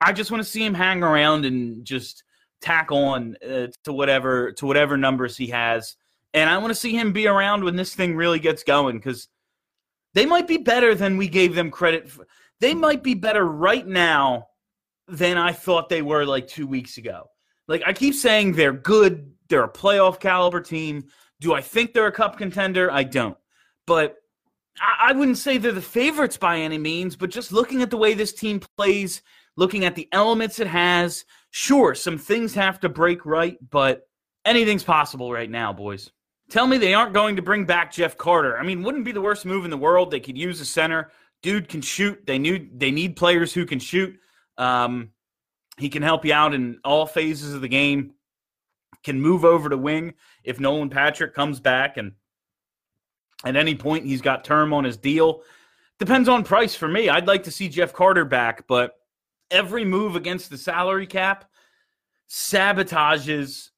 I 0.00 0.12
just 0.12 0.30
want 0.30 0.42
to 0.42 0.48
see 0.48 0.64
him 0.64 0.74
hang 0.74 1.02
around 1.02 1.44
and 1.44 1.84
just 1.84 2.22
tack 2.60 2.90
on 2.92 3.36
uh, 3.46 3.68
to 3.84 3.92
whatever 3.92 4.52
to 4.52 4.66
whatever 4.66 4.96
numbers 4.96 5.36
he 5.36 5.46
has, 5.48 5.96
and 6.34 6.50
I 6.50 6.58
want 6.58 6.70
to 6.70 6.74
see 6.74 6.92
him 6.92 7.12
be 7.12 7.26
around 7.26 7.64
when 7.64 7.76
this 7.76 7.94
thing 7.94 8.14
really 8.14 8.38
gets 8.38 8.62
going 8.62 8.98
because 8.98 9.28
they 10.14 10.26
might 10.26 10.46
be 10.46 10.58
better 10.58 10.94
than 10.94 11.16
we 11.16 11.28
gave 11.28 11.54
them 11.54 11.70
credit. 11.70 12.10
For. 12.10 12.26
They 12.60 12.74
might 12.74 13.02
be 13.02 13.14
better 13.14 13.44
right 13.44 13.86
now 13.86 14.48
than 15.08 15.38
I 15.38 15.52
thought 15.52 15.88
they 15.88 16.02
were 16.02 16.24
like 16.24 16.46
two 16.46 16.66
weeks 16.66 16.98
ago. 16.98 17.30
Like 17.68 17.82
I 17.86 17.92
keep 17.92 18.14
saying, 18.14 18.52
they're 18.52 18.72
good. 18.72 19.32
They're 19.48 19.64
a 19.64 19.72
playoff 19.72 20.20
caliber 20.20 20.60
team. 20.60 21.04
Do 21.40 21.54
I 21.54 21.60
think 21.60 21.92
they're 21.92 22.06
a 22.06 22.12
cup 22.12 22.38
contender? 22.38 22.90
I 22.90 23.02
don't. 23.02 23.36
But 23.86 24.16
I 24.80 25.12
wouldn't 25.12 25.38
say 25.38 25.58
they're 25.58 25.72
the 25.72 25.80
favorites 25.80 26.36
by 26.36 26.58
any 26.58 26.78
means, 26.78 27.16
but 27.16 27.30
just 27.30 27.52
looking 27.52 27.82
at 27.82 27.90
the 27.90 27.96
way 27.96 28.14
this 28.14 28.32
team 28.32 28.60
plays, 28.76 29.22
looking 29.56 29.84
at 29.84 29.94
the 29.94 30.08
elements 30.12 30.58
it 30.58 30.66
has, 30.66 31.24
sure, 31.50 31.94
some 31.94 32.18
things 32.18 32.54
have 32.54 32.80
to 32.80 32.88
break 32.88 33.24
right, 33.24 33.56
but 33.70 34.08
anything's 34.44 34.84
possible 34.84 35.32
right 35.32 35.50
now, 35.50 35.72
boys. 35.72 36.10
Tell 36.50 36.66
me 36.66 36.78
they 36.78 36.94
aren't 36.94 37.14
going 37.14 37.36
to 37.36 37.42
bring 37.42 37.64
back 37.64 37.92
Jeff 37.92 38.16
Carter. 38.16 38.58
I 38.58 38.62
mean, 38.62 38.82
wouldn't 38.82 39.04
be 39.04 39.12
the 39.12 39.20
worst 39.20 39.46
move 39.46 39.64
in 39.64 39.70
the 39.70 39.76
world. 39.76 40.10
They 40.10 40.20
could 40.20 40.38
use 40.38 40.60
a 40.60 40.66
center. 40.66 41.10
Dude 41.42 41.68
can 41.68 41.80
shoot. 41.80 42.24
They 42.26 42.38
need 42.38 42.78
they 42.78 42.90
need 42.90 43.16
players 43.16 43.52
who 43.52 43.66
can 43.66 43.78
shoot. 43.78 44.16
Um, 44.56 45.10
he 45.76 45.88
can 45.88 46.02
help 46.02 46.24
you 46.24 46.32
out 46.32 46.54
in 46.54 46.78
all 46.84 47.04
phases 47.06 47.52
of 47.52 47.60
the 47.60 47.68
game. 47.68 48.12
Can 49.06 49.20
move 49.20 49.44
over 49.44 49.68
to 49.68 49.76
wing 49.76 50.14
if 50.42 50.58
Nolan 50.58 50.90
Patrick 50.90 51.32
comes 51.32 51.60
back 51.60 51.96
and 51.96 52.10
at 53.44 53.54
any 53.54 53.76
point, 53.76 54.04
he's 54.04 54.20
got 54.20 54.44
term 54.44 54.72
on 54.72 54.82
his 54.82 54.96
deal. 54.96 55.42
Depends 56.00 56.28
on 56.28 56.42
price 56.42 56.74
for 56.74 56.88
me. 56.88 57.08
I'd 57.08 57.28
like 57.28 57.44
to 57.44 57.52
see 57.52 57.68
Jeff 57.68 57.92
Carter 57.92 58.24
back, 58.24 58.66
but 58.66 58.98
every 59.48 59.84
move 59.84 60.16
against 60.16 60.50
the 60.50 60.58
salary 60.58 61.06
cap 61.06 61.48
sabotages 62.28 63.70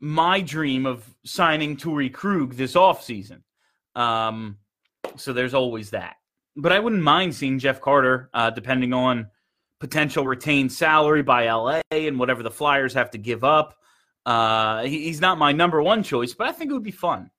my 0.00 0.40
dream 0.40 0.86
of 0.86 1.06
signing 1.26 1.76
Torey 1.76 2.10
Krug 2.10 2.54
this 2.54 2.72
offseason. 2.72 3.42
Um, 3.94 4.56
so 5.16 5.34
there's 5.34 5.52
always 5.52 5.90
that. 5.90 6.16
But 6.56 6.72
I 6.72 6.80
wouldn't 6.80 7.02
mind 7.02 7.34
seeing 7.34 7.58
Jeff 7.58 7.82
Carter, 7.82 8.30
uh, 8.32 8.48
depending 8.48 8.94
on 8.94 9.26
potential 9.80 10.26
retained 10.26 10.72
salary 10.72 11.22
by 11.22 11.50
LA 11.50 11.80
and 11.90 12.18
whatever 12.18 12.42
the 12.42 12.50
Flyers 12.50 12.94
have 12.94 13.10
to 13.10 13.18
give 13.18 13.44
up. 13.44 13.78
Uh, 14.26 14.84
he, 14.84 15.04
he's 15.04 15.20
not 15.20 15.38
my 15.38 15.52
number 15.52 15.82
one 15.82 16.02
choice, 16.02 16.34
but 16.34 16.48
I 16.48 16.52
think 16.52 16.70
it 16.70 16.74
would 16.74 16.82
be 16.82 16.90
fun. 16.90 17.30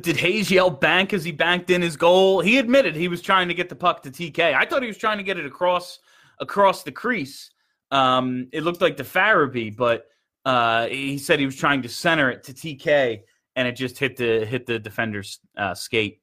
Did 0.00 0.16
Hayes 0.16 0.50
yell 0.50 0.70
bank 0.70 1.12
as 1.12 1.22
he 1.22 1.32
banked 1.32 1.70
in 1.70 1.82
his 1.82 1.96
goal? 1.96 2.40
He 2.40 2.58
admitted 2.58 2.96
he 2.96 3.08
was 3.08 3.20
trying 3.20 3.48
to 3.48 3.54
get 3.54 3.68
the 3.68 3.74
puck 3.74 4.02
to 4.02 4.10
TK. 4.10 4.54
I 4.54 4.64
thought 4.64 4.82
he 4.82 4.88
was 4.88 4.96
trying 4.96 5.18
to 5.18 5.24
get 5.24 5.38
it 5.38 5.44
across 5.44 5.98
across 6.40 6.82
the 6.82 6.92
crease. 6.92 7.50
Um, 7.90 8.48
it 8.52 8.62
looked 8.62 8.80
like 8.80 8.96
the 8.96 9.02
Farabee, 9.02 9.76
but 9.76 10.06
uh, 10.46 10.86
he 10.86 11.18
said 11.18 11.38
he 11.38 11.46
was 11.46 11.56
trying 11.56 11.82
to 11.82 11.88
center 11.90 12.30
it 12.30 12.44
to 12.44 12.54
TK, 12.54 13.20
and 13.54 13.68
it 13.68 13.72
just 13.72 13.98
hit 13.98 14.16
the 14.16 14.46
hit 14.46 14.64
the 14.64 14.78
defender's 14.78 15.40
uh, 15.58 15.74
skate. 15.74 16.20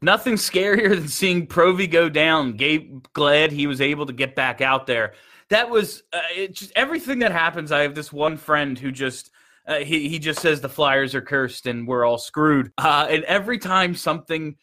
Nothing 0.00 0.34
scarier 0.34 0.90
than 0.90 1.08
seeing 1.08 1.46
Provy 1.46 1.88
go 1.88 2.08
down. 2.08 2.54
Gabe 2.54 3.04
glad 3.12 3.52
he 3.52 3.66
was 3.66 3.80
able 3.80 4.06
to 4.06 4.12
get 4.12 4.34
back 4.34 4.62
out 4.62 4.86
there. 4.86 5.12
That 5.50 5.68
was 5.68 6.02
uh, 6.14 6.46
just 6.50 6.72
everything 6.74 7.18
that 7.18 7.30
happens. 7.30 7.70
I 7.70 7.82
have 7.82 7.94
this 7.94 8.10
one 8.10 8.38
friend 8.38 8.78
who 8.78 8.90
just 8.90 9.30
uh, 9.66 9.78
he 9.78 10.08
he 10.08 10.18
just 10.18 10.40
says 10.40 10.60
the 10.60 10.68
Flyers 10.68 11.14
are 11.14 11.20
cursed 11.20 11.66
and 11.66 11.86
we're 11.86 12.04
all 12.04 12.18
screwed. 12.18 12.72
Uh, 12.78 13.06
and 13.08 13.24
every 13.24 13.58
time 13.58 13.94
something 13.94 14.56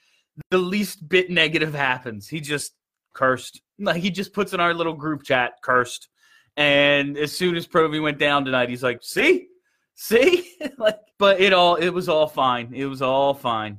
the 0.52 0.58
least 0.58 1.08
bit 1.08 1.30
negative 1.30 1.74
happens, 1.74 2.28
he 2.28 2.42
just 2.42 2.74
cursed. 3.14 3.62
Like 3.78 4.02
he 4.02 4.10
just 4.10 4.34
puts 4.34 4.54
in 4.54 4.60
our 4.60 4.74
little 4.74 4.94
group 4.94 5.24
chat, 5.24 5.54
cursed. 5.62 6.10
And 6.58 7.18
as 7.18 7.38
soon 7.38 7.56
as 7.56 7.68
Provy 7.68 8.02
went 8.02 8.20
down 8.20 8.44
tonight, 8.44 8.70
he's 8.70 8.84
like, 8.84 9.00
"See, 9.02 9.48
see." 9.96 10.56
like, 10.78 11.00
but 11.18 11.40
it 11.40 11.54
all 11.54 11.76
it 11.76 11.90
was 11.90 12.10
all 12.10 12.28
fine. 12.28 12.74
It 12.74 12.86
was 12.86 13.02
all 13.02 13.34
fine. 13.34 13.78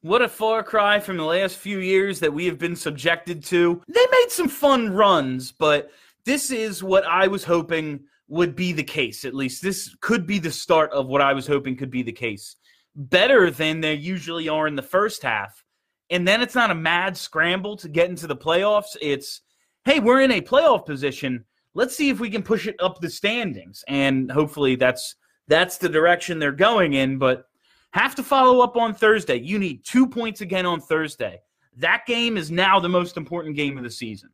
What 0.00 0.22
a 0.22 0.28
far 0.28 0.62
cry 0.62 1.00
from 1.00 1.16
the 1.16 1.24
last 1.24 1.56
few 1.56 1.78
years 1.78 2.20
that 2.20 2.32
we 2.32 2.46
have 2.46 2.58
been 2.58 2.76
subjected 2.76 3.42
to. 3.44 3.82
They 3.88 4.06
made 4.12 4.30
some 4.30 4.48
fun 4.48 4.92
runs, 4.92 5.52
but 5.52 5.90
this 6.24 6.50
is 6.50 6.82
what 6.82 7.04
I 7.04 7.26
was 7.26 7.44
hoping 7.44 8.04
would 8.28 8.56
be 8.56 8.72
the 8.72 8.82
case. 8.84 9.24
At 9.24 9.34
least 9.34 9.62
this 9.62 9.94
could 10.00 10.26
be 10.26 10.38
the 10.38 10.50
start 10.50 10.90
of 10.92 11.06
what 11.06 11.20
I 11.20 11.32
was 11.32 11.46
hoping 11.46 11.76
could 11.76 11.90
be 11.90 12.02
the 12.02 12.12
case. 12.12 12.56
Better 12.94 13.50
than 13.50 13.80
they 13.80 13.94
usually 13.94 14.48
are 14.48 14.66
in 14.66 14.74
the 14.74 14.82
first 14.82 15.22
half. 15.22 15.64
And 16.10 16.26
then 16.26 16.40
it's 16.40 16.54
not 16.54 16.70
a 16.70 16.74
mad 16.74 17.16
scramble 17.16 17.76
to 17.76 17.88
get 17.88 18.08
into 18.08 18.26
the 18.26 18.36
playoffs. 18.36 18.96
It's, 19.00 19.42
hey, 19.84 20.00
we're 20.00 20.22
in 20.22 20.32
a 20.32 20.40
playoff 20.40 20.86
position. 20.86 21.44
Let's 21.74 21.96
see 21.96 22.08
if 22.08 22.20
we 22.20 22.30
can 22.30 22.42
push 22.42 22.66
it 22.66 22.76
up 22.80 23.00
the 23.00 23.10
standings. 23.10 23.84
And 23.88 24.30
hopefully 24.30 24.76
that's 24.76 25.16
that's 25.48 25.78
the 25.78 25.88
direction 25.88 26.38
they're 26.38 26.52
going 26.52 26.94
in. 26.94 27.18
But 27.18 27.46
have 27.90 28.14
to 28.16 28.22
follow 28.22 28.60
up 28.60 28.76
on 28.76 28.94
Thursday. 28.94 29.36
You 29.36 29.58
need 29.58 29.84
two 29.84 30.06
points 30.06 30.40
again 30.40 30.66
on 30.66 30.80
Thursday. 30.80 31.40
That 31.76 32.06
game 32.06 32.36
is 32.36 32.50
now 32.50 32.80
the 32.80 32.88
most 32.88 33.16
important 33.16 33.56
game 33.56 33.76
of 33.76 33.84
the 33.84 33.90
season. 33.90 34.30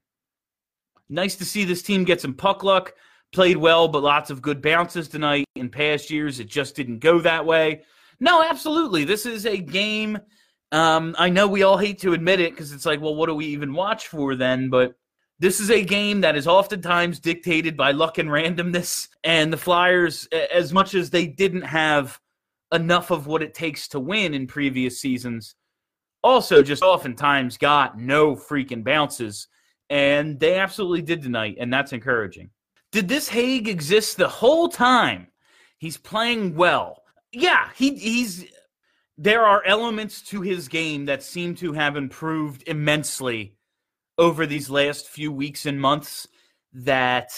Nice 1.09 1.37
to 1.37 1.45
see 1.45 1.65
this 1.65 1.83
team 1.83 2.05
get 2.05 2.21
some 2.21 2.35
puck 2.35 2.63
luck. 2.63 2.95
Played 3.33 3.57
well, 3.57 3.89
but 3.89 4.03
lots 4.03 4.31
of 4.31 4.43
good 4.43 4.61
bounces 4.61 5.09
tonight. 5.09 5.47
In 5.57 5.71
past 5.71 6.11
years, 6.11 6.39
it 6.39 6.49
just 6.49 6.77
didn't 6.77 6.99
go 6.99 7.19
that 7.21 7.47
way. 7.47 7.83
No, 8.21 8.43
absolutely. 8.43 9.05
This 9.05 9.25
is 9.27 9.47
a 9.47 9.57
game. 9.57 10.19
Um, 10.71 11.15
I 11.19 11.29
know 11.29 11.49
we 11.49 11.63
all 11.63 11.79
hate 11.79 11.99
to 12.01 12.13
admit 12.13 12.41
it 12.41 12.53
because 12.53 12.73
it's 12.73 12.87
like, 12.87 13.01
well, 13.01 13.15
what 13.15 13.27
do 13.27 13.35
we 13.35 13.47
even 13.47 13.73
watch 13.73 14.09
for 14.09 14.37
then? 14.37 14.71
But 14.71 14.95
this 15.39 15.61
is 15.61 15.71
a 15.71 15.85
game 15.85 16.21
that 16.21 16.37
is 16.37 16.47
oftentimes 16.47 17.21
dictated 17.21 17.77
by 17.77 17.93
luck 17.93 18.19
and 18.19 18.29
randomness. 18.29 19.09
And 19.25 19.53
the 19.53 19.57
Flyers, 19.57 20.29
as 20.53 20.73
much 20.73 20.95
as 20.95 21.11
they 21.11 21.27
didn't 21.27 21.63
have 21.63 22.21
enough 22.73 23.11
of 23.11 23.27
what 23.27 23.43
it 23.43 23.55
takes 23.55 23.89
to 23.89 24.01
win 24.01 24.35
in 24.35 24.47
previous 24.47 25.01
seasons, 25.01 25.55
also 26.23 26.63
just 26.63 26.83
oftentimes 26.83 27.59
got 27.59 27.99
no 27.99 28.37
freaking 28.37 28.85
bounces. 28.85 29.49
And 29.91 30.39
they 30.39 30.59
absolutely 30.59 31.03
did 31.03 31.23
tonight, 31.23 31.57
and 31.59 31.73
that's 31.73 31.93
encouraging. 31.93 32.51
Did 32.93 33.09
this 33.09 33.29
Hagg 33.29 33.69
exist 33.69 34.19
the 34.19 34.29
whole 34.29 34.69
time? 34.69 35.29
He's 35.79 35.97
playing 35.97 36.55
well. 36.55 37.03
Yeah, 37.33 37.71
he, 37.75 37.95
he's. 37.97 38.45
There 39.19 39.43
are 39.45 39.65
elements 39.65 40.21
to 40.23 40.43
his 40.43 40.69
game 40.69 41.07
that 41.07 41.23
seem 41.23 41.55
to 41.57 41.73
have 41.73 41.97
improved 41.97 42.65
immensely 42.67 43.57
over 44.19 44.47
these 44.47 44.71
last 44.71 45.09
few 45.09 45.33
weeks 45.33 45.67
and 45.67 45.81
months. 45.81 46.29
That, 46.75 47.33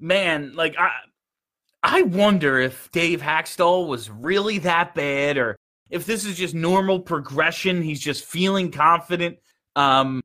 man, 0.00 0.54
like 0.54 0.76
I, 0.78 0.92
I 1.82 2.02
wonder 2.02 2.58
if 2.58 2.90
Dave 2.92 3.20
Hakstol 3.20 3.88
was 3.88 4.08
really 4.08 4.58
that 4.58 4.94
bad, 4.94 5.36
or 5.36 5.56
if 5.90 6.06
this 6.06 6.24
is 6.24 6.36
just 6.36 6.54
normal 6.54 7.00
progression. 7.00 7.82
He's 7.82 8.00
just 8.00 8.24
feeling 8.24 8.70
confident. 8.70 9.38
Um, 9.74 10.22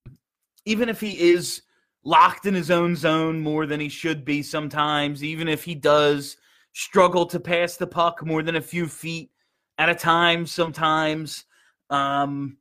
even 0.65 0.87
if 0.87 1.01
he 1.01 1.31
is 1.31 1.63
locked 2.03 2.45
in 2.45 2.53
his 2.53 2.71
own 2.71 2.95
zone 2.95 3.39
more 3.39 3.65
than 3.65 3.79
he 3.79 3.89
should 3.89 4.25
be 4.25 4.41
sometimes, 4.41 5.23
even 5.23 5.47
if 5.47 5.63
he 5.63 5.75
does 5.75 6.37
struggle 6.73 7.25
to 7.25 7.39
pass 7.39 7.77
the 7.77 7.87
puck 7.87 8.25
more 8.25 8.41
than 8.43 8.55
a 8.55 8.61
few 8.61 8.87
feet 8.87 9.31
at 9.77 9.89
a 9.89 9.95
time 9.95 10.45
sometimes. 10.45 11.45
Um, 11.89 12.57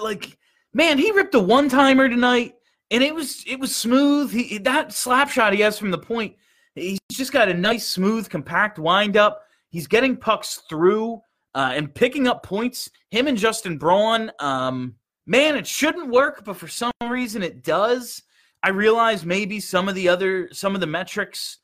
like, 0.00 0.38
man, 0.72 0.98
he 0.98 1.10
ripped 1.10 1.34
a 1.34 1.40
one 1.40 1.68
timer 1.68 2.08
tonight 2.08 2.54
and 2.90 3.02
it 3.02 3.14
was 3.14 3.44
it 3.46 3.58
was 3.58 3.74
smooth. 3.74 4.32
He, 4.32 4.58
that 4.58 4.92
slap 4.92 5.28
shot 5.28 5.52
he 5.52 5.60
has 5.60 5.78
from 5.78 5.90
the 5.90 5.98
point, 5.98 6.36
he's 6.74 6.98
just 7.10 7.32
got 7.32 7.48
a 7.48 7.54
nice, 7.54 7.86
smooth, 7.86 8.28
compact 8.28 8.78
wind 8.78 9.16
up. 9.16 9.42
He's 9.70 9.86
getting 9.86 10.16
pucks 10.16 10.62
through 10.68 11.20
uh, 11.54 11.72
and 11.74 11.94
picking 11.94 12.28
up 12.28 12.42
points. 12.42 12.90
Him 13.10 13.26
and 13.26 13.36
Justin 13.36 13.78
Braun, 13.78 14.30
um, 14.38 14.94
man, 15.26 15.56
it 15.56 15.66
shouldn't 15.66 16.08
work, 16.08 16.44
but 16.44 16.56
for 16.56 16.68
some 16.68 16.92
reason 17.08 17.42
it 17.42 17.64
does. 17.64 18.22
I 18.62 18.70
realize 18.70 19.24
maybe 19.24 19.60
some 19.60 19.88
of 19.88 19.94
the 19.94 20.08
other 20.08 20.48
some 20.52 20.74
of 20.74 20.80
the 20.80 20.86
metrics 20.86 21.58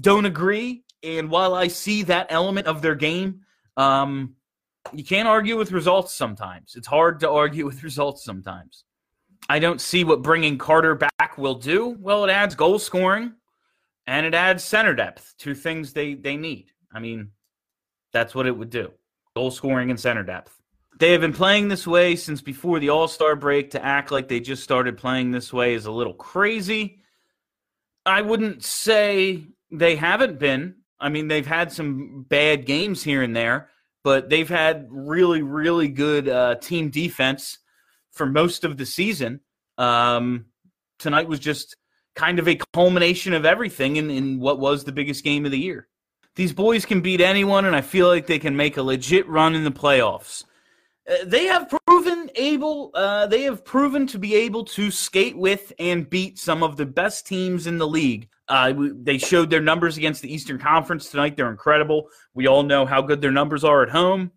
don't 0.00 0.26
agree, 0.26 0.84
and 1.02 1.30
while 1.30 1.54
I 1.54 1.68
see 1.68 2.02
that 2.04 2.26
element 2.30 2.66
of 2.66 2.82
their 2.82 2.94
game, 2.94 3.40
um, 3.76 4.34
you 4.92 5.04
can't 5.04 5.28
argue 5.28 5.56
with 5.56 5.72
results 5.72 6.14
sometimes. 6.14 6.74
It's 6.76 6.86
hard 6.86 7.20
to 7.20 7.30
argue 7.30 7.64
with 7.66 7.82
results 7.82 8.24
sometimes. 8.24 8.84
I 9.48 9.58
don't 9.58 9.80
see 9.80 10.04
what 10.04 10.22
bringing 10.22 10.58
Carter 10.58 10.94
back 10.94 11.38
will 11.38 11.54
do. 11.54 11.96
Well, 12.00 12.24
it 12.24 12.30
adds 12.30 12.54
goal 12.54 12.78
scoring 12.78 13.32
and 14.06 14.26
it 14.26 14.34
adds 14.34 14.64
center 14.64 14.94
depth, 14.94 15.34
two 15.38 15.54
things 15.54 15.92
they 15.92 16.14
they 16.14 16.36
need. 16.36 16.72
I 16.92 16.98
mean, 16.98 17.30
that's 18.12 18.34
what 18.34 18.46
it 18.46 18.56
would 18.56 18.70
do. 18.70 18.90
Goal 19.34 19.50
scoring 19.50 19.90
and 19.90 19.98
center 20.00 20.24
depth. 20.24 20.57
They 20.98 21.12
have 21.12 21.20
been 21.20 21.32
playing 21.32 21.68
this 21.68 21.86
way 21.86 22.16
since 22.16 22.40
before 22.40 22.80
the 22.80 22.88
All 22.88 23.06
Star 23.06 23.36
break. 23.36 23.70
To 23.70 23.84
act 23.84 24.10
like 24.10 24.28
they 24.28 24.40
just 24.40 24.64
started 24.64 24.98
playing 24.98 25.30
this 25.30 25.52
way 25.52 25.74
is 25.74 25.86
a 25.86 25.92
little 25.92 26.14
crazy. 26.14 27.02
I 28.04 28.22
wouldn't 28.22 28.64
say 28.64 29.44
they 29.70 29.96
haven't 29.96 30.38
been. 30.38 30.76
I 30.98 31.08
mean, 31.08 31.28
they've 31.28 31.46
had 31.46 31.70
some 31.70 32.26
bad 32.28 32.66
games 32.66 33.02
here 33.04 33.22
and 33.22 33.36
there, 33.36 33.68
but 34.02 34.28
they've 34.28 34.48
had 34.48 34.88
really, 34.90 35.42
really 35.42 35.88
good 35.88 36.28
uh, 36.28 36.56
team 36.56 36.90
defense 36.90 37.58
for 38.10 38.26
most 38.26 38.64
of 38.64 38.76
the 38.76 38.86
season. 38.86 39.40
Um, 39.76 40.46
tonight 40.98 41.28
was 41.28 41.38
just 41.38 41.76
kind 42.16 42.40
of 42.40 42.48
a 42.48 42.58
culmination 42.72 43.32
of 43.32 43.44
everything 43.44 43.96
in, 43.96 44.10
in 44.10 44.40
what 44.40 44.58
was 44.58 44.82
the 44.82 44.90
biggest 44.90 45.22
game 45.22 45.44
of 45.44 45.52
the 45.52 45.58
year. 45.58 45.86
These 46.34 46.52
boys 46.52 46.84
can 46.84 47.00
beat 47.00 47.20
anyone, 47.20 47.64
and 47.64 47.76
I 47.76 47.80
feel 47.80 48.08
like 48.08 48.26
they 48.26 48.40
can 48.40 48.56
make 48.56 48.76
a 48.76 48.82
legit 48.82 49.28
run 49.28 49.54
in 49.54 49.62
the 49.62 49.70
playoffs. 49.70 50.44
Uh, 51.08 51.24
they 51.24 51.46
have 51.46 51.72
proven 51.86 52.30
able 52.34 52.90
uh, 52.94 53.26
they 53.26 53.42
have 53.42 53.64
proven 53.64 54.06
to 54.06 54.18
be 54.18 54.34
able 54.34 54.64
to 54.64 54.90
skate 54.90 55.36
with 55.36 55.72
and 55.78 56.10
beat 56.10 56.38
some 56.38 56.62
of 56.62 56.76
the 56.76 56.86
best 56.86 57.26
teams 57.26 57.66
in 57.66 57.78
the 57.78 57.86
league. 57.86 58.28
Uh, 58.48 58.72
they 59.02 59.18
showed 59.18 59.50
their 59.50 59.60
numbers 59.60 59.96
against 59.96 60.22
the 60.22 60.32
eastern 60.32 60.58
conference 60.58 61.10
tonight. 61.10 61.36
They're 61.36 61.50
incredible. 61.50 62.08
We 62.34 62.46
all 62.46 62.62
know 62.62 62.86
how 62.86 63.02
good 63.02 63.20
their 63.20 63.30
numbers 63.30 63.64
are 63.64 63.82
at 63.82 63.90
home. 63.90 64.32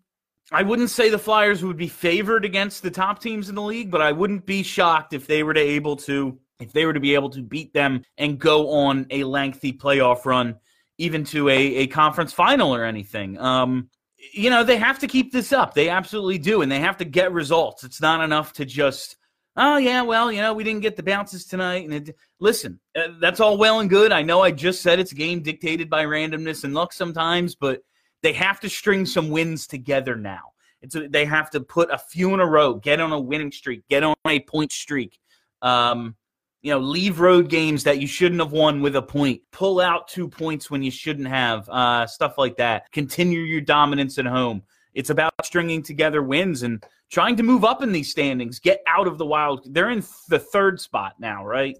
I 0.50 0.62
wouldn't 0.62 0.90
say 0.90 1.08
the 1.08 1.18
flyers 1.18 1.64
would 1.64 1.78
be 1.78 1.88
favored 1.88 2.44
against 2.44 2.82
the 2.82 2.90
top 2.90 3.20
teams 3.20 3.48
in 3.48 3.54
the 3.54 3.62
league 3.62 3.90
but 3.90 4.02
i 4.02 4.12
wouldn't 4.12 4.44
be 4.44 4.62
shocked 4.62 5.14
if 5.14 5.26
they 5.26 5.42
were 5.42 5.54
to 5.54 5.60
able 5.60 5.96
to 5.96 6.38
if 6.60 6.72
they 6.72 6.84
were 6.84 6.92
to 6.92 7.00
be 7.00 7.14
able 7.14 7.30
to 7.30 7.42
beat 7.42 7.72
them 7.72 8.02
and 8.18 8.38
go 8.38 8.70
on 8.70 9.06
a 9.10 9.24
lengthy 9.24 9.72
playoff 9.72 10.26
run 10.26 10.56
even 10.98 11.24
to 11.24 11.48
a, 11.48 11.56
a 11.56 11.86
conference 11.88 12.32
final 12.32 12.74
or 12.74 12.84
anything. 12.84 13.38
Um, 13.38 13.88
you 14.32 14.50
know, 14.50 14.62
they 14.62 14.76
have 14.76 14.98
to 15.00 15.06
keep 15.06 15.32
this 15.32 15.52
up. 15.52 15.74
They 15.74 15.88
absolutely 15.88 16.38
do. 16.38 16.62
And 16.62 16.70
they 16.70 16.80
have 16.80 16.96
to 16.98 17.04
get 17.04 17.32
results. 17.32 17.84
It's 17.84 18.00
not 18.00 18.22
enough 18.22 18.52
to 18.54 18.64
just, 18.64 19.16
oh, 19.56 19.76
yeah, 19.78 20.02
well, 20.02 20.30
you 20.30 20.40
know, 20.40 20.54
we 20.54 20.64
didn't 20.64 20.82
get 20.82 20.96
the 20.96 21.02
bounces 21.02 21.44
tonight. 21.44 21.84
And 21.84 22.08
it, 22.08 22.16
listen, 22.40 22.80
uh, 22.96 23.08
that's 23.20 23.40
all 23.40 23.58
well 23.58 23.80
and 23.80 23.90
good. 23.90 24.12
I 24.12 24.22
know 24.22 24.40
I 24.40 24.50
just 24.50 24.82
said 24.82 25.00
it's 25.00 25.12
a 25.12 25.16
game 25.16 25.42
dictated 25.42 25.90
by 25.90 26.04
randomness 26.04 26.64
and 26.64 26.74
luck 26.74 26.92
sometimes, 26.92 27.54
but 27.54 27.80
they 28.22 28.32
have 28.32 28.60
to 28.60 28.68
string 28.68 29.04
some 29.04 29.30
wins 29.30 29.66
together 29.66 30.16
now. 30.16 30.52
It's 30.80 30.94
a, 30.94 31.08
they 31.08 31.24
have 31.24 31.50
to 31.50 31.60
put 31.60 31.90
a 31.90 31.98
few 31.98 32.32
in 32.34 32.40
a 32.40 32.46
row, 32.46 32.74
get 32.74 33.00
on 33.00 33.12
a 33.12 33.20
winning 33.20 33.52
streak, 33.52 33.82
get 33.88 34.02
on 34.02 34.14
a 34.26 34.40
point 34.40 34.72
streak. 34.72 35.18
Um, 35.60 36.16
you 36.62 36.70
know, 36.70 36.78
leave 36.78 37.18
road 37.18 37.48
games 37.48 37.82
that 37.84 38.00
you 38.00 38.06
shouldn't 38.06 38.40
have 38.40 38.52
won 38.52 38.80
with 38.80 38.94
a 38.96 39.02
point, 39.02 39.42
pull 39.50 39.80
out 39.80 40.06
two 40.08 40.28
points 40.28 40.70
when 40.70 40.82
you 40.82 40.90
shouldn't 40.90 41.28
have, 41.28 41.68
uh, 41.68 42.06
stuff 42.06 42.38
like 42.38 42.56
that. 42.56 42.90
Continue 42.92 43.40
your 43.40 43.60
dominance 43.60 44.16
at 44.18 44.26
home. 44.26 44.62
It's 44.94 45.10
about 45.10 45.32
stringing 45.42 45.82
together 45.82 46.22
wins 46.22 46.62
and 46.62 46.84
trying 47.10 47.36
to 47.36 47.42
move 47.42 47.64
up 47.64 47.82
in 47.82 47.90
these 47.92 48.10
standings, 48.10 48.60
get 48.60 48.80
out 48.86 49.08
of 49.08 49.18
the 49.18 49.26
wild. 49.26 49.74
They're 49.74 49.90
in 49.90 50.04
the 50.28 50.38
third 50.38 50.80
spot 50.80 51.14
now, 51.18 51.44
right? 51.44 51.76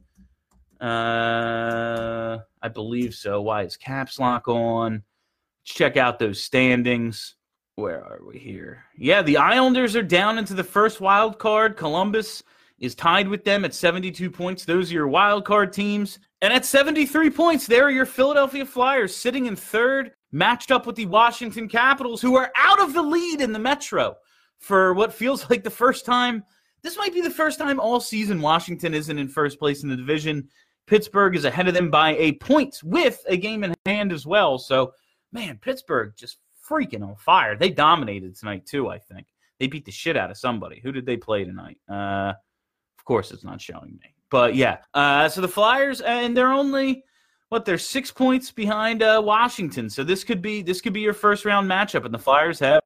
Uh, 0.80 2.38
I 2.60 2.68
believe 2.68 3.14
so. 3.14 3.40
Why 3.40 3.62
is 3.62 3.76
caps 3.76 4.18
lock 4.18 4.48
on? 4.48 5.04
Check 5.64 5.96
out 5.96 6.18
those 6.18 6.42
standings. 6.42 7.36
Where 7.76 8.04
are 8.04 8.20
we 8.26 8.38
here? 8.38 8.84
Yeah, 8.98 9.22
the 9.22 9.36
Islanders 9.36 9.94
are 9.94 10.02
down 10.02 10.38
into 10.38 10.54
the 10.54 10.64
first 10.64 11.00
wild 11.00 11.38
card. 11.38 11.76
Columbus 11.76 12.42
is 12.78 12.94
tied 12.94 13.28
with 13.28 13.44
them 13.44 13.64
at 13.64 13.74
72 13.74 14.30
points. 14.30 14.64
Those 14.64 14.90
are 14.90 14.94
your 14.94 15.08
wild 15.08 15.44
card 15.44 15.72
teams. 15.72 16.18
And 16.40 16.52
at 16.52 16.64
73 16.64 17.30
points, 17.30 17.66
there 17.66 17.84
are 17.84 17.90
your 17.90 18.06
Philadelphia 18.06 18.66
Flyers 18.66 19.14
sitting 19.14 19.46
in 19.46 19.56
third. 19.56 20.12
matched 20.32 20.70
up 20.70 20.86
with 20.86 20.96
the 20.96 21.06
Washington 21.06 21.68
Capitals, 21.68 22.20
who 22.22 22.36
are 22.36 22.50
out 22.56 22.80
of 22.80 22.94
the 22.94 23.02
lead 23.02 23.40
in 23.40 23.52
the 23.52 23.58
Metro 23.58 24.16
for 24.58 24.94
what 24.94 25.12
feels 25.12 25.48
like 25.50 25.62
the 25.62 25.70
first 25.70 26.04
time. 26.04 26.42
This 26.82 26.96
might 26.96 27.12
be 27.12 27.20
the 27.20 27.30
first 27.30 27.58
time 27.58 27.78
all 27.78 28.00
season 28.00 28.40
Washington 28.40 28.94
isn't 28.94 29.18
in 29.18 29.28
first 29.28 29.58
place 29.58 29.82
in 29.82 29.88
the 29.88 29.96
division. 29.96 30.48
Pittsburgh 30.86 31.36
is 31.36 31.44
ahead 31.44 31.68
of 31.68 31.74
them 31.74 31.90
by 31.90 32.16
a 32.16 32.32
point 32.32 32.80
with 32.82 33.22
a 33.28 33.36
game 33.36 33.62
in 33.62 33.74
hand 33.86 34.12
as 34.12 34.26
well. 34.26 34.58
So, 34.58 34.92
man, 35.32 35.58
Pittsburgh 35.62 36.12
just 36.16 36.38
freaking 36.68 37.06
on 37.06 37.16
fire. 37.16 37.56
They 37.56 37.70
dominated 37.70 38.36
tonight, 38.36 38.66
too, 38.66 38.88
I 38.88 38.98
think. 38.98 39.26
They 39.60 39.68
beat 39.68 39.84
the 39.84 39.92
shit 39.92 40.16
out 40.16 40.30
of 40.30 40.36
somebody. 40.38 40.80
Who 40.82 40.90
did 40.90 41.06
they 41.06 41.16
play 41.16 41.44
tonight? 41.44 41.78
Uh, 41.88 42.32
of 43.02 43.06
course, 43.06 43.32
it's 43.32 43.42
not 43.42 43.60
showing 43.60 43.98
me. 44.00 44.14
But 44.30 44.54
yeah, 44.54 44.78
uh, 44.94 45.28
so 45.28 45.40
the 45.40 45.48
Flyers, 45.48 46.00
and 46.02 46.36
they're 46.36 46.52
only 46.52 47.02
what 47.48 47.64
they're 47.64 47.78
six 47.78 48.12
points 48.12 48.52
behind 48.52 49.02
uh, 49.02 49.20
Washington. 49.24 49.90
So 49.90 50.04
this 50.04 50.22
could 50.22 50.40
be 50.40 50.62
this 50.62 50.80
could 50.80 50.92
be 50.92 51.00
your 51.00 51.12
first 51.12 51.44
round 51.44 51.68
matchup, 51.68 52.04
and 52.04 52.14
the 52.14 52.18
Flyers 52.18 52.60
have 52.60 52.80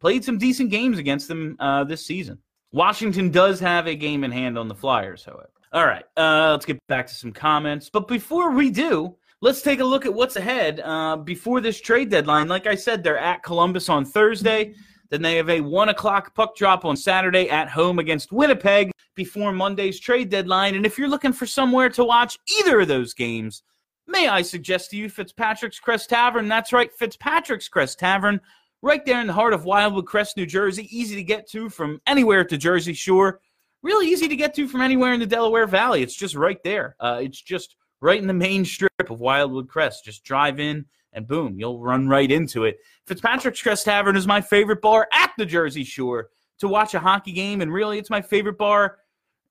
played 0.00 0.22
some 0.22 0.36
decent 0.36 0.70
games 0.70 0.98
against 0.98 1.28
them 1.28 1.56
uh, 1.60 1.82
this 1.84 2.04
season. 2.04 2.36
Washington 2.72 3.30
does 3.30 3.58
have 3.58 3.86
a 3.86 3.94
game 3.94 4.22
in 4.22 4.30
hand 4.30 4.58
on 4.58 4.68
the 4.68 4.74
Flyers, 4.74 5.24
however. 5.24 5.48
All 5.72 5.86
right, 5.86 6.04
uh, 6.18 6.50
let's 6.50 6.66
get 6.66 6.78
back 6.88 7.06
to 7.06 7.14
some 7.14 7.32
comments. 7.32 7.88
But 7.88 8.06
before 8.06 8.50
we 8.50 8.68
do, 8.68 9.16
let's 9.40 9.62
take 9.62 9.80
a 9.80 9.84
look 9.84 10.04
at 10.04 10.12
what's 10.12 10.36
ahead 10.36 10.80
uh, 10.84 11.16
before 11.16 11.62
this 11.62 11.80
trade 11.80 12.10
deadline. 12.10 12.48
Like 12.48 12.66
I 12.66 12.74
said, 12.74 13.02
they're 13.02 13.16
at 13.16 13.42
Columbus 13.42 13.88
on 13.88 14.04
Thursday. 14.04 14.74
Then 15.14 15.22
they 15.22 15.36
have 15.36 15.48
a 15.48 15.60
one 15.60 15.90
o'clock 15.90 16.34
puck 16.34 16.56
drop 16.56 16.84
on 16.84 16.96
Saturday 16.96 17.48
at 17.48 17.68
home 17.68 18.00
against 18.00 18.32
Winnipeg 18.32 18.90
before 19.14 19.52
Monday's 19.52 20.00
trade 20.00 20.28
deadline. 20.28 20.74
And 20.74 20.84
if 20.84 20.98
you're 20.98 21.06
looking 21.06 21.32
for 21.32 21.46
somewhere 21.46 21.88
to 21.90 22.02
watch 22.02 22.36
either 22.58 22.80
of 22.80 22.88
those 22.88 23.14
games, 23.14 23.62
may 24.08 24.26
I 24.26 24.42
suggest 24.42 24.90
to 24.90 24.96
you 24.96 25.08
Fitzpatrick's 25.08 25.78
Crest 25.78 26.10
Tavern? 26.10 26.48
That's 26.48 26.72
right, 26.72 26.92
Fitzpatrick's 26.92 27.68
Crest 27.68 28.00
Tavern, 28.00 28.40
right 28.82 29.06
there 29.06 29.20
in 29.20 29.28
the 29.28 29.32
heart 29.32 29.52
of 29.52 29.64
Wildwood 29.64 30.06
Crest, 30.06 30.36
New 30.36 30.46
Jersey. 30.46 30.88
Easy 30.90 31.14
to 31.14 31.22
get 31.22 31.48
to 31.50 31.70
from 31.70 32.00
anywhere 32.08 32.44
to 32.46 32.58
Jersey 32.58 32.92
Shore. 32.92 33.38
Really 33.84 34.08
easy 34.08 34.26
to 34.26 34.34
get 34.34 34.52
to 34.56 34.66
from 34.66 34.80
anywhere 34.80 35.12
in 35.12 35.20
the 35.20 35.26
Delaware 35.26 35.68
Valley. 35.68 36.02
It's 36.02 36.16
just 36.16 36.34
right 36.34 36.60
there. 36.64 36.96
Uh, 36.98 37.20
it's 37.22 37.40
just 37.40 37.76
right 38.00 38.20
in 38.20 38.26
the 38.26 38.34
main 38.34 38.64
strip 38.64 38.90
of 39.08 39.20
Wildwood 39.20 39.68
Crest. 39.68 40.04
Just 40.04 40.24
drive 40.24 40.58
in 40.58 40.86
and 41.14 41.26
boom, 41.26 41.58
you'll 41.58 41.80
run 41.80 42.08
right 42.08 42.30
into 42.30 42.64
it. 42.64 42.78
Fitzpatrick's 43.06 43.62
Crest 43.62 43.84
Tavern 43.84 44.16
is 44.16 44.26
my 44.26 44.40
favorite 44.40 44.82
bar 44.82 45.08
at 45.12 45.32
the 45.38 45.46
Jersey 45.46 45.84
Shore 45.84 46.28
to 46.58 46.68
watch 46.68 46.94
a 46.94 47.00
hockey 47.00 47.32
game, 47.32 47.62
and 47.62 47.72
really, 47.72 47.98
it's 47.98 48.10
my 48.10 48.20
favorite 48.20 48.58
bar 48.58 48.98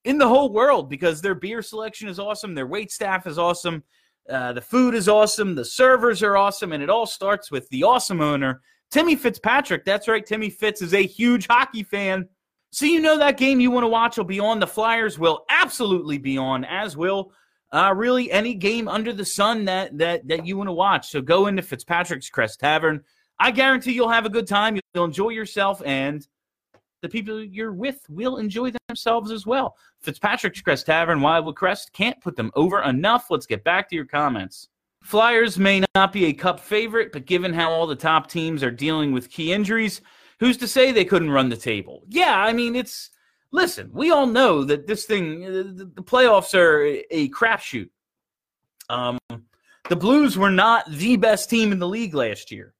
in 0.03 0.17
the 0.17 0.27
whole 0.27 0.51
world 0.51 0.89
because 0.89 1.21
their 1.21 1.35
beer 1.35 1.61
selection 1.61 2.07
is 2.07 2.19
awesome, 2.19 2.53
their 2.53 2.67
wait 2.67 2.91
staff 2.91 3.25
is 3.25 3.37
awesome, 3.37 3.83
uh, 4.29 4.53
the 4.53 4.61
food 4.61 4.93
is 4.93 5.09
awesome, 5.09 5.55
the 5.55 5.65
servers 5.65 6.21
are 6.21 6.37
awesome, 6.37 6.71
and 6.73 6.83
it 6.83 6.89
all 6.89 7.05
starts 7.05 7.51
with 7.51 7.67
the 7.69 7.83
awesome 7.83 8.21
owner, 8.21 8.61
Timmy 8.91 9.15
Fitzpatrick. 9.15 9.85
That's 9.85 10.07
right, 10.07 10.25
Timmy 10.25 10.49
Fitz 10.49 10.81
is 10.81 10.93
a 10.93 11.05
huge 11.05 11.47
hockey 11.47 11.83
fan. 11.83 12.27
So 12.71 12.85
you 12.85 13.01
know 13.01 13.17
that 13.17 13.37
game 13.37 13.59
you 13.59 13.69
want 13.69 13.83
to 13.83 13.89
watch 13.89 14.17
will 14.17 14.23
be 14.23 14.39
on. 14.39 14.59
The 14.59 14.67
Flyers 14.67 15.19
will 15.19 15.45
absolutely 15.49 16.17
be 16.17 16.37
on, 16.37 16.65
as 16.65 16.97
will 16.97 17.31
uh, 17.73 17.91
really 17.95 18.31
any 18.31 18.53
game 18.53 18.87
under 18.87 19.11
the 19.11 19.25
sun 19.25 19.65
that 19.65 19.97
that 19.97 20.27
that 20.27 20.45
you 20.45 20.55
want 20.55 20.69
to 20.69 20.73
watch. 20.73 21.09
So 21.09 21.21
go 21.21 21.47
into 21.47 21.61
Fitzpatrick's 21.61 22.29
Crest 22.29 22.59
Tavern. 22.59 23.03
I 23.39 23.51
guarantee 23.51 23.93
you'll 23.93 24.09
have 24.09 24.25
a 24.25 24.29
good 24.29 24.47
time. 24.47 24.79
You'll 24.93 25.05
enjoy 25.05 25.29
yourself, 25.29 25.81
and 25.85 26.25
the 27.01 27.09
people 27.09 27.43
you're 27.43 27.73
with 27.73 27.99
will 28.07 28.37
enjoy 28.37 28.71
themselves 28.87 29.31
as 29.31 29.45
well. 29.45 29.75
Fitzpatrick's 29.99 30.61
Crest 30.61 30.85
Tavern, 30.85 31.19
Wildwood 31.19 31.55
Crest, 31.55 31.91
can't 31.93 32.21
put 32.21 32.35
them 32.35 32.51
over 32.55 32.81
enough. 32.83 33.25
Let's 33.29 33.47
get 33.47 33.63
back 33.63 33.89
to 33.89 33.95
your 33.95 34.05
comments. 34.05 34.69
Flyers 35.01 35.59
may 35.59 35.83
not 35.95 36.13
be 36.13 36.25
a 36.25 36.33
cup 36.33 36.59
favorite, 36.59 37.11
but 37.11 37.25
given 37.25 37.51
how 37.51 37.71
all 37.71 37.87
the 37.87 37.95
top 37.95 38.29
teams 38.29 38.63
are 38.63 38.71
dealing 38.71 39.11
with 39.11 39.29
key 39.29 39.51
injuries, 39.51 39.99
who's 40.39 40.55
to 40.57 40.67
say 40.67 40.91
they 40.91 41.03
couldn't 41.03 41.31
run 41.31 41.49
the 41.49 41.57
table? 41.57 42.03
Yeah, 42.07 42.37
I 42.37 42.53
mean, 42.53 42.75
it's 42.75 43.09
listen, 43.53 43.89
we 43.93 44.11
all 44.11 44.25
know 44.25 44.65
that 44.65 44.85
this 44.87 45.05
thing, 45.05 45.45
uh, 45.45 45.85
the 45.95 46.03
playoffs 46.03 46.53
are 46.53 46.83
a 47.09 47.29
crapshoot. 47.29 47.89
Um, 48.89 49.17
the 49.87 49.95
Blues 49.95 50.37
were 50.37 50.51
not 50.51 50.89
the 50.91 51.15
best 51.15 51.49
team 51.49 51.71
in 51.71 51.79
the 51.79 51.87
league 51.87 52.13
last 52.13 52.51
year. 52.51 52.73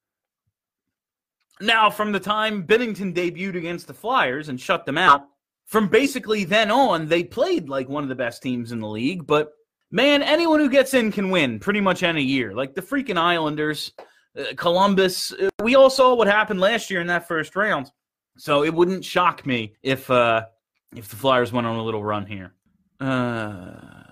Now, 1.61 1.89
from 1.89 2.11
the 2.11 2.19
time 2.19 2.67
Binnington 2.67 3.13
debuted 3.13 3.55
against 3.55 3.87
the 3.87 3.93
Flyers 3.93 4.49
and 4.49 4.59
shut 4.59 4.85
them 4.85 4.97
out, 4.97 5.27
from 5.67 5.87
basically 5.87 6.43
then 6.43 6.71
on, 6.71 7.07
they 7.07 7.23
played 7.23 7.69
like 7.69 7.87
one 7.87 8.03
of 8.03 8.09
the 8.09 8.15
best 8.15 8.41
teams 8.41 8.71
in 8.71 8.79
the 8.79 8.87
league. 8.87 9.25
But 9.25 9.51
man, 9.91 10.21
anyone 10.23 10.59
who 10.59 10.69
gets 10.69 10.93
in 10.93 11.11
can 11.11 11.29
win 11.29 11.59
pretty 11.59 11.79
much 11.79 12.03
any 12.03 12.23
year. 12.23 12.53
Like 12.53 12.73
the 12.73 12.81
freaking 12.81 13.17
Islanders, 13.17 13.93
uh, 14.37 14.45
Columbus. 14.57 15.31
Uh, 15.31 15.49
we 15.61 15.75
all 15.75 15.89
saw 15.89 16.15
what 16.15 16.27
happened 16.27 16.59
last 16.59 16.89
year 16.89 16.99
in 16.99 17.07
that 17.07 17.27
first 17.27 17.55
round. 17.55 17.91
So 18.37 18.63
it 18.63 18.73
wouldn't 18.73 19.05
shock 19.05 19.45
me 19.45 19.75
if 19.83 20.09
uh, 20.09 20.45
if 20.95 21.07
the 21.09 21.15
Flyers 21.15 21.51
went 21.51 21.67
on 21.67 21.75
a 21.75 21.83
little 21.83 22.03
run 22.03 22.25
here. 22.25 22.53
Uh, 22.99 24.03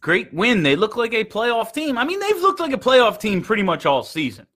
great 0.00 0.32
win. 0.32 0.62
They 0.62 0.76
look 0.76 0.96
like 0.96 1.14
a 1.14 1.24
playoff 1.24 1.72
team. 1.72 1.98
I 1.98 2.04
mean, 2.04 2.20
they've 2.20 2.40
looked 2.40 2.60
like 2.60 2.72
a 2.72 2.78
playoff 2.78 3.18
team 3.18 3.42
pretty 3.42 3.62
much 3.62 3.86
all 3.86 4.02
season 4.02 4.46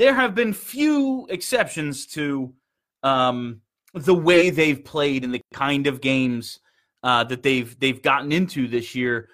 there 0.00 0.14
have 0.14 0.34
been 0.34 0.54
few 0.54 1.26
exceptions 1.28 2.06
to 2.06 2.54
um, 3.02 3.60
the 3.92 4.14
way 4.14 4.48
they've 4.48 4.82
played 4.82 5.24
and 5.24 5.34
the 5.34 5.42
kind 5.52 5.86
of 5.86 6.00
games 6.00 6.60
uh, 7.02 7.22
that 7.24 7.42
they've 7.42 7.78
they've 7.78 8.00
gotten 8.00 8.32
into 8.32 8.66
this 8.66 8.94
year. 8.94 9.28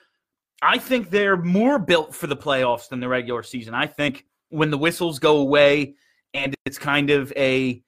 I 0.63 0.79
think 0.79 1.11
they're 1.11 1.37
more 1.37 1.79
built 1.79 2.15
for 2.15 2.27
the 2.27 2.37
playoffs 2.37 2.89
than 2.89 2.99
the 2.99 3.09
regular 3.09 3.45
season. 3.45 3.75
I 3.75 3.87
think 3.87 4.27
when 4.49 4.71
the 4.71 4.79
whistles 4.79 5.21
go 5.21 5.37
away 5.37 5.95
and 6.35 6.55
it's 6.65 6.79
kind 6.79 7.11
of 7.11 7.33
a 7.37 7.83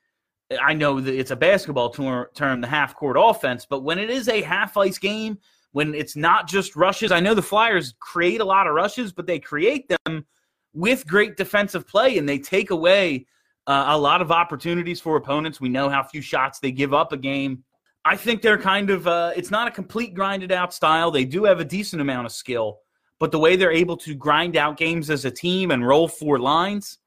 I 0.62 0.72
know 0.72 1.00
that 1.00 1.14
it's 1.14 1.30
a 1.30 1.36
basketball 1.36 1.90
term, 1.90 2.60
the 2.60 2.66
half 2.66 2.94
court 2.94 3.16
offense, 3.20 3.66
but 3.68 3.82
when 3.82 3.98
it 3.98 4.08
is 4.08 4.28
a 4.28 4.40
half 4.40 4.76
ice 4.76 4.98
game, 4.98 5.38
when 5.72 5.94
it's 5.94 6.16
not 6.16 6.48
just 6.48 6.74
rushes, 6.74 7.12
I 7.12 7.20
know 7.20 7.34
the 7.34 7.42
Flyers 7.42 7.94
create 8.00 8.40
a 8.40 8.44
lot 8.44 8.66
of 8.66 8.74
rushes, 8.74 9.12
but 9.12 9.26
they 9.26 9.38
create 9.38 9.88
them 9.88 10.26
with 10.72 11.06
great 11.06 11.36
defensive 11.36 11.86
play, 11.86 12.16
and 12.18 12.26
they 12.26 12.38
take 12.38 12.70
away 12.70 13.26
uh, 13.66 13.86
a 13.88 13.98
lot 13.98 14.22
of 14.22 14.32
opportunities 14.32 15.00
for 15.00 15.16
opponents. 15.16 15.60
We 15.60 15.68
know 15.68 15.90
how 15.90 16.02
few 16.02 16.22
shots 16.22 16.58
they 16.58 16.72
give 16.72 16.94
up 16.94 17.12
a 17.12 17.18
game. 17.18 17.64
I 18.06 18.16
think 18.16 18.40
they're 18.40 18.58
kind 18.58 18.88
of, 18.88 19.06
uh, 19.06 19.32
it's 19.36 19.50
not 19.50 19.68
a 19.68 19.70
complete 19.70 20.14
grinded 20.14 20.50
out 20.50 20.72
style. 20.72 21.10
They 21.10 21.26
do 21.26 21.44
have 21.44 21.60
a 21.60 21.64
decent 21.64 22.00
amount 22.00 22.24
of 22.24 22.32
skill, 22.32 22.78
but 23.18 23.30
the 23.32 23.38
way 23.38 23.56
they're 23.56 23.70
able 23.70 23.98
to 23.98 24.14
grind 24.14 24.56
out 24.56 24.78
games 24.78 25.10
as 25.10 25.26
a 25.26 25.30
team 25.30 25.72
and 25.72 25.86
roll 25.86 26.08
four 26.08 26.38
lines, 26.38 26.98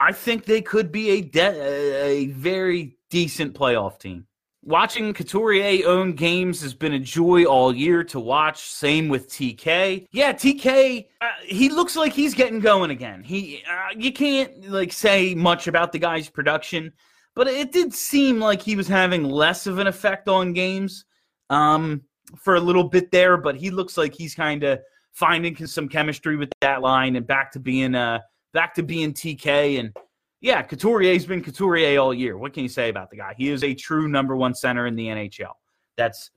I 0.00 0.12
think 0.12 0.44
they 0.44 0.60
could 0.60 0.92
be 0.92 1.10
a, 1.10 1.20
de- 1.20 2.02
a 2.04 2.26
very 2.28 2.96
decent 3.10 3.54
playoff 3.54 3.98
team. 3.98 4.26
Watching 4.62 5.12
Couturier 5.12 5.86
own 5.86 6.14
games 6.14 6.62
has 6.62 6.72
been 6.72 6.94
a 6.94 6.98
joy 6.98 7.44
all 7.44 7.74
year 7.74 8.02
to 8.04 8.18
watch. 8.18 8.70
Same 8.70 9.08
with 9.08 9.28
TK. 9.28 10.06
Yeah, 10.10 10.32
TK, 10.32 11.06
uh, 11.20 11.28
he 11.44 11.68
looks 11.68 11.96
like 11.96 12.14
he's 12.14 12.32
getting 12.34 12.60
going 12.60 12.90
again. 12.90 13.22
He, 13.22 13.62
uh, 13.70 13.94
you 13.94 14.10
can't 14.10 14.70
like 14.70 14.92
say 14.92 15.34
much 15.34 15.66
about 15.66 15.92
the 15.92 15.98
guy's 15.98 16.30
production, 16.30 16.92
but 17.34 17.46
it 17.46 17.72
did 17.72 17.92
seem 17.92 18.40
like 18.40 18.62
he 18.62 18.74
was 18.74 18.88
having 18.88 19.24
less 19.24 19.66
of 19.66 19.78
an 19.78 19.86
effect 19.86 20.28
on 20.28 20.54
games 20.54 21.04
um, 21.50 22.00
for 22.38 22.54
a 22.54 22.60
little 22.60 22.84
bit 22.84 23.10
there. 23.10 23.36
But 23.36 23.56
he 23.56 23.70
looks 23.70 23.98
like 23.98 24.14
he's 24.14 24.34
kind 24.34 24.62
of 24.64 24.80
finding 25.12 25.54
some 25.66 25.88
chemistry 25.88 26.36
with 26.36 26.50
that 26.62 26.80
line 26.80 27.16
and 27.16 27.26
back 27.26 27.52
to 27.52 27.60
being 27.60 27.94
uh 27.94 28.18
back 28.54 28.72
to 28.74 28.82
being 28.82 29.12
TK 29.12 29.78
and 29.78 29.94
yeah, 30.40 30.62
Couturier's 30.62 31.24
been 31.24 31.42
Couturier 31.42 31.98
all 31.98 32.12
year. 32.12 32.36
What 32.36 32.52
can 32.52 32.62
you 32.62 32.68
say 32.68 32.90
about 32.90 33.10
the 33.10 33.16
guy? 33.16 33.34
He 33.36 33.48
is 33.48 33.64
a 33.64 33.72
true 33.72 34.08
number 34.08 34.36
one 34.36 34.54
center 34.54 34.86
in 34.86 34.94
the 34.94 35.06
NHL. 35.06 35.52
That's 35.96 36.30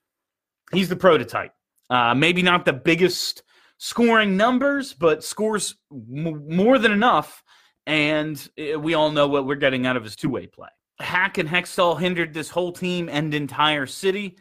he's 0.73 0.87
the 0.87 0.95
prototype. 0.95 1.51
Uh, 1.89 2.15
maybe 2.15 2.41
not 2.41 2.63
the 2.63 2.73
biggest 2.73 3.43
scoring 3.77 4.37
numbers, 4.37 4.93
but 4.93 5.23
scores 5.23 5.75
m- 5.91 6.47
more 6.47 6.77
than 6.79 6.91
enough. 6.91 7.43
And 7.85 8.49
uh, 8.57 8.79
we 8.79 8.93
all 8.93 9.11
know 9.11 9.27
what 9.27 9.45
we're 9.45 9.55
getting 9.55 9.85
out 9.85 9.97
of 9.97 10.05
his 10.05 10.15
two 10.15 10.29
way 10.29 10.47
play. 10.47 10.69
Hack 10.99 11.37
and 11.37 11.47
Hextall 11.47 11.99
hindered 11.99 12.33
this 12.33 12.49
whole 12.49 12.71
team 12.71 13.09
and 13.09 13.33
entire 13.33 13.85
city. 13.85 14.37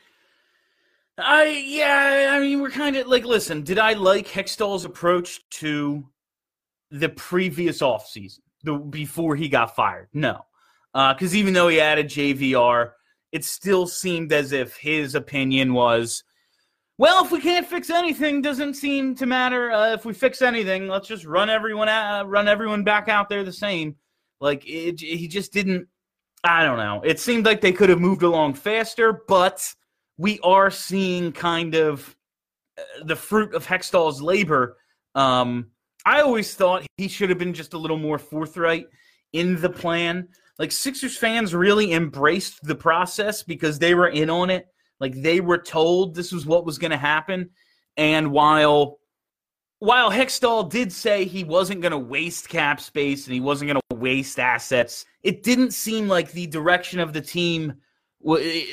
I 1.18 1.64
yeah, 1.66 2.30
I 2.32 2.40
mean 2.40 2.60
we're 2.60 2.70
kind 2.70 2.94
of 2.94 3.08
like 3.08 3.24
listen, 3.24 3.62
did 3.62 3.80
I 3.80 3.94
like 3.94 4.28
Hextall's 4.28 4.84
approach 4.84 5.40
to 5.50 6.06
the 6.90 7.08
previous 7.08 7.80
offseason? 7.80 8.40
the 8.66 8.74
before 8.74 9.34
he 9.36 9.48
got 9.48 9.74
fired. 9.74 10.08
No, 10.12 10.44
because 10.92 11.32
uh, 11.32 11.36
even 11.36 11.54
though 11.54 11.68
he 11.68 11.80
added 11.80 12.08
JVR, 12.08 12.90
it 13.32 13.44
still 13.44 13.86
seemed 13.86 14.32
as 14.32 14.52
if 14.52 14.76
his 14.76 15.14
opinion 15.14 15.72
was, 15.72 16.22
well, 16.98 17.24
if 17.24 17.32
we 17.32 17.40
can't 17.40 17.66
fix 17.66 17.88
anything, 17.88 18.42
doesn't 18.42 18.74
seem 18.74 19.14
to 19.14 19.24
matter. 19.24 19.70
Uh, 19.72 19.92
if 19.92 20.04
we 20.04 20.12
fix 20.12 20.42
anything, 20.42 20.88
let's 20.88 21.08
just 21.08 21.24
run 21.24 21.48
everyone 21.48 21.88
out, 21.88 22.28
run 22.28 22.48
everyone 22.48 22.84
back 22.84 23.08
out 23.08 23.30
there 23.30 23.44
the 23.44 23.52
same. 23.52 23.96
Like 24.40 24.68
it, 24.68 25.00
he 25.00 25.26
just 25.28 25.52
didn't. 25.52 25.88
I 26.44 26.62
don't 26.62 26.78
know. 26.78 27.00
It 27.02 27.18
seemed 27.18 27.46
like 27.46 27.60
they 27.60 27.72
could 27.72 27.88
have 27.88 28.00
moved 28.00 28.22
along 28.22 28.54
faster, 28.54 29.22
but 29.26 29.66
we 30.18 30.38
are 30.40 30.70
seeing 30.70 31.32
kind 31.32 31.74
of 31.74 32.14
uh, 32.78 33.04
the 33.04 33.16
fruit 33.16 33.54
of 33.54 33.66
Hextall's 33.66 34.20
labor. 34.20 34.76
Um, 35.14 35.70
I 36.06 36.20
always 36.20 36.54
thought 36.54 36.86
he 36.96 37.08
should 37.08 37.30
have 37.30 37.38
been 37.38 37.52
just 37.52 37.74
a 37.74 37.78
little 37.78 37.98
more 37.98 38.18
forthright 38.18 38.86
in 39.32 39.60
the 39.60 39.68
plan. 39.68 40.28
Like 40.56 40.70
Sixers 40.70 41.18
fans 41.18 41.52
really 41.52 41.92
embraced 41.92 42.62
the 42.62 42.76
process 42.76 43.42
because 43.42 43.78
they 43.78 43.94
were 43.94 44.08
in 44.08 44.30
on 44.30 44.48
it. 44.48 44.68
Like 45.00 45.14
they 45.20 45.40
were 45.40 45.58
told 45.58 46.14
this 46.14 46.30
was 46.30 46.46
what 46.46 46.64
was 46.64 46.78
going 46.78 46.92
to 46.92 46.96
happen. 46.96 47.50
And 47.96 48.30
while 48.30 48.98
while 49.80 50.10
Hextall 50.10 50.70
did 50.70 50.90
say 50.92 51.24
he 51.24 51.44
wasn't 51.44 51.82
going 51.82 51.92
to 51.92 51.98
waste 51.98 52.48
cap 52.48 52.80
space 52.80 53.26
and 53.26 53.34
he 53.34 53.40
wasn't 53.40 53.70
going 53.72 53.80
to 53.90 53.96
waste 53.96 54.38
assets, 54.38 55.04
it 55.22 55.42
didn't 55.42 55.72
seem 55.72 56.08
like 56.08 56.30
the 56.32 56.46
direction 56.46 57.00
of 57.00 57.12
the 57.12 57.20
team. 57.20 57.74
Eh, 58.26 58.64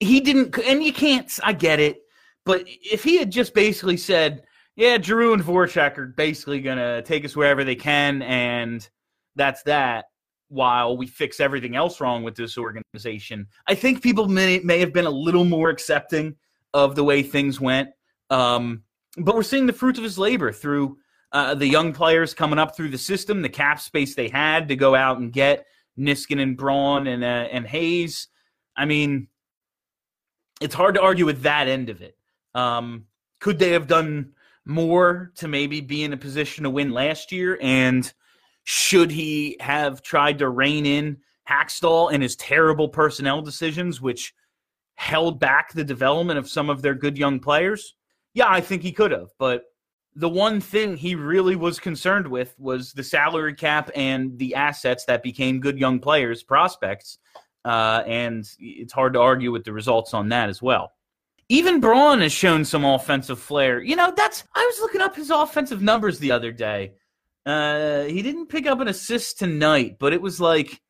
he 0.00 0.20
didn't, 0.20 0.56
and 0.58 0.82
you 0.82 0.92
can't. 0.92 1.30
I 1.42 1.52
get 1.52 1.78
it, 1.78 1.98
but 2.46 2.64
if 2.66 3.04
he 3.04 3.18
had 3.18 3.30
just 3.30 3.54
basically 3.54 3.98
said, 3.98 4.44
"Yeah, 4.76 5.00
Giroux 5.00 5.32
and 5.32 5.42
Voracek 5.42 5.98
are 5.98 6.06
basically 6.06 6.60
going 6.60 6.78
to 6.78 7.02
take 7.02 7.24
us 7.24 7.36
wherever 7.36 7.64
they 7.64 7.76
can," 7.76 8.22
and 8.22 8.88
that's 9.36 9.62
that, 9.64 10.06
while 10.48 10.96
we 10.96 11.06
fix 11.06 11.40
everything 11.40 11.76
else 11.76 12.00
wrong 12.00 12.22
with 12.22 12.36
this 12.36 12.56
organization, 12.58 13.46
I 13.66 13.74
think 13.74 14.02
people 14.02 14.28
may 14.28 14.60
may 14.60 14.78
have 14.80 14.92
been 14.92 15.06
a 15.06 15.10
little 15.10 15.44
more 15.44 15.70
accepting 15.70 16.36
of 16.72 16.94
the 16.94 17.04
way 17.04 17.22
things 17.22 17.60
went. 17.60 17.90
Um, 18.30 18.82
but 19.16 19.34
we're 19.34 19.42
seeing 19.42 19.66
the 19.66 19.72
fruits 19.72 19.98
of 19.98 20.04
his 20.04 20.18
labor 20.18 20.52
through 20.52 20.98
uh, 21.32 21.54
the 21.54 21.66
young 21.66 21.92
players 21.92 22.34
coming 22.34 22.58
up 22.58 22.76
through 22.76 22.90
the 22.90 22.98
system, 22.98 23.42
the 23.42 23.48
cap 23.48 23.80
space 23.80 24.14
they 24.14 24.28
had 24.28 24.68
to 24.68 24.76
go 24.76 24.94
out 24.94 25.18
and 25.18 25.32
get 25.32 25.66
Niskanen 25.98 26.42
and 26.42 26.56
Braun 26.56 27.06
and 27.06 27.24
uh, 27.24 27.48
and 27.50 27.66
Hayes. 27.66 28.28
I 28.76 28.84
mean, 28.84 29.28
it's 30.60 30.74
hard 30.74 30.94
to 30.96 31.02
argue 31.02 31.26
with 31.26 31.42
that 31.42 31.68
end 31.68 31.90
of 31.90 32.02
it. 32.02 32.16
Um, 32.54 33.06
could 33.40 33.58
they 33.58 33.70
have 33.70 33.86
done 33.86 34.33
more 34.64 35.32
to 35.36 35.48
maybe 35.48 35.80
be 35.80 36.04
in 36.04 36.12
a 36.12 36.16
position 36.16 36.64
to 36.64 36.70
win 36.70 36.90
last 36.90 37.32
year? 37.32 37.58
And 37.60 38.12
should 38.64 39.10
he 39.10 39.56
have 39.60 40.02
tried 40.02 40.38
to 40.38 40.48
rein 40.48 40.86
in 40.86 41.18
Hakstol 41.48 42.12
and 42.12 42.22
his 42.22 42.36
terrible 42.36 42.88
personnel 42.88 43.42
decisions, 43.42 44.00
which 44.00 44.34
held 44.94 45.38
back 45.38 45.72
the 45.72 45.84
development 45.84 46.38
of 46.38 46.48
some 46.48 46.70
of 46.70 46.82
their 46.82 46.94
good 46.94 47.18
young 47.18 47.40
players? 47.40 47.94
Yeah, 48.32 48.48
I 48.48 48.60
think 48.60 48.82
he 48.82 48.92
could 48.92 49.10
have, 49.10 49.30
but 49.38 49.64
the 50.16 50.28
one 50.28 50.60
thing 50.60 50.96
he 50.96 51.14
really 51.14 51.56
was 51.56 51.80
concerned 51.80 52.26
with 52.28 52.54
was 52.58 52.92
the 52.92 53.02
salary 53.02 53.54
cap 53.54 53.90
and 53.94 54.38
the 54.38 54.54
assets 54.54 55.04
that 55.06 55.22
became 55.22 55.60
good 55.60 55.78
young 55.78 55.98
players, 55.98 56.42
prospects. 56.42 57.18
Uh, 57.64 58.02
and 58.06 58.48
it's 58.58 58.92
hard 58.92 59.14
to 59.14 59.20
argue 59.20 59.50
with 59.50 59.64
the 59.64 59.72
results 59.72 60.14
on 60.14 60.28
that 60.28 60.48
as 60.48 60.62
well. 60.62 60.92
Even 61.48 61.80
Braun 61.80 62.20
has 62.20 62.32
shown 62.32 62.64
some 62.64 62.84
offensive 62.84 63.38
flair. 63.38 63.82
You 63.82 63.96
know, 63.96 64.12
that's 64.16 64.44
I 64.54 64.64
was 64.64 64.80
looking 64.80 65.00
up 65.00 65.16
his 65.16 65.30
offensive 65.30 65.82
numbers 65.82 66.18
the 66.18 66.32
other 66.32 66.52
day. 66.52 66.92
Uh, 67.44 68.04
he 68.04 68.22
didn't 68.22 68.46
pick 68.46 68.66
up 68.66 68.80
an 68.80 68.88
assist 68.88 69.38
tonight, 69.38 69.96
but 69.98 70.12
it 70.12 70.22
was 70.22 70.40
like 70.40 70.80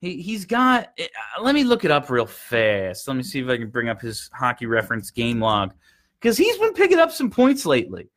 he 0.00 0.22
he's 0.22 0.46
got. 0.46 0.92
Uh, 0.98 1.42
let 1.42 1.54
me 1.54 1.64
look 1.64 1.84
it 1.84 1.90
up 1.90 2.08
real 2.08 2.26
fast. 2.26 3.06
Let 3.06 3.16
me 3.16 3.22
see 3.22 3.40
if 3.40 3.48
I 3.48 3.58
can 3.58 3.70
bring 3.70 3.88
up 3.88 4.00
his 4.00 4.30
hockey 4.32 4.66
reference 4.66 5.10
game 5.10 5.40
log 5.40 5.74
because 6.20 6.38
he's 6.38 6.58
been 6.58 6.72
picking 6.72 6.98
up 6.98 7.12
some 7.12 7.30
points 7.30 7.66
lately. 7.66 8.08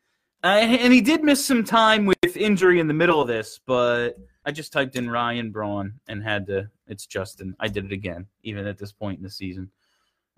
Uh, 0.41 0.47
and 0.47 0.93
he 0.93 1.01
did 1.01 1.21
miss 1.21 1.45
some 1.45 1.65
time 1.65 2.05
with 2.05 2.37
injury 2.37 2.79
in 2.79 2.87
the 2.87 2.93
middle 2.93 3.21
of 3.21 3.27
this, 3.27 3.59
but 3.65 4.15
I 4.45 4.51
just 4.51 4.71
typed 4.71 4.95
in 4.95 5.09
Ryan 5.09 5.51
Braun 5.51 5.99
and 6.07 6.23
had 6.23 6.47
to. 6.47 6.69
It's 6.87 7.05
Justin. 7.05 7.55
I 7.59 7.67
did 7.67 7.85
it 7.85 7.91
again, 7.91 8.25
even 8.43 8.65
at 8.65 8.77
this 8.77 8.93
point 8.93 9.17
in 9.17 9.23
the 9.23 9.29
season. 9.29 9.69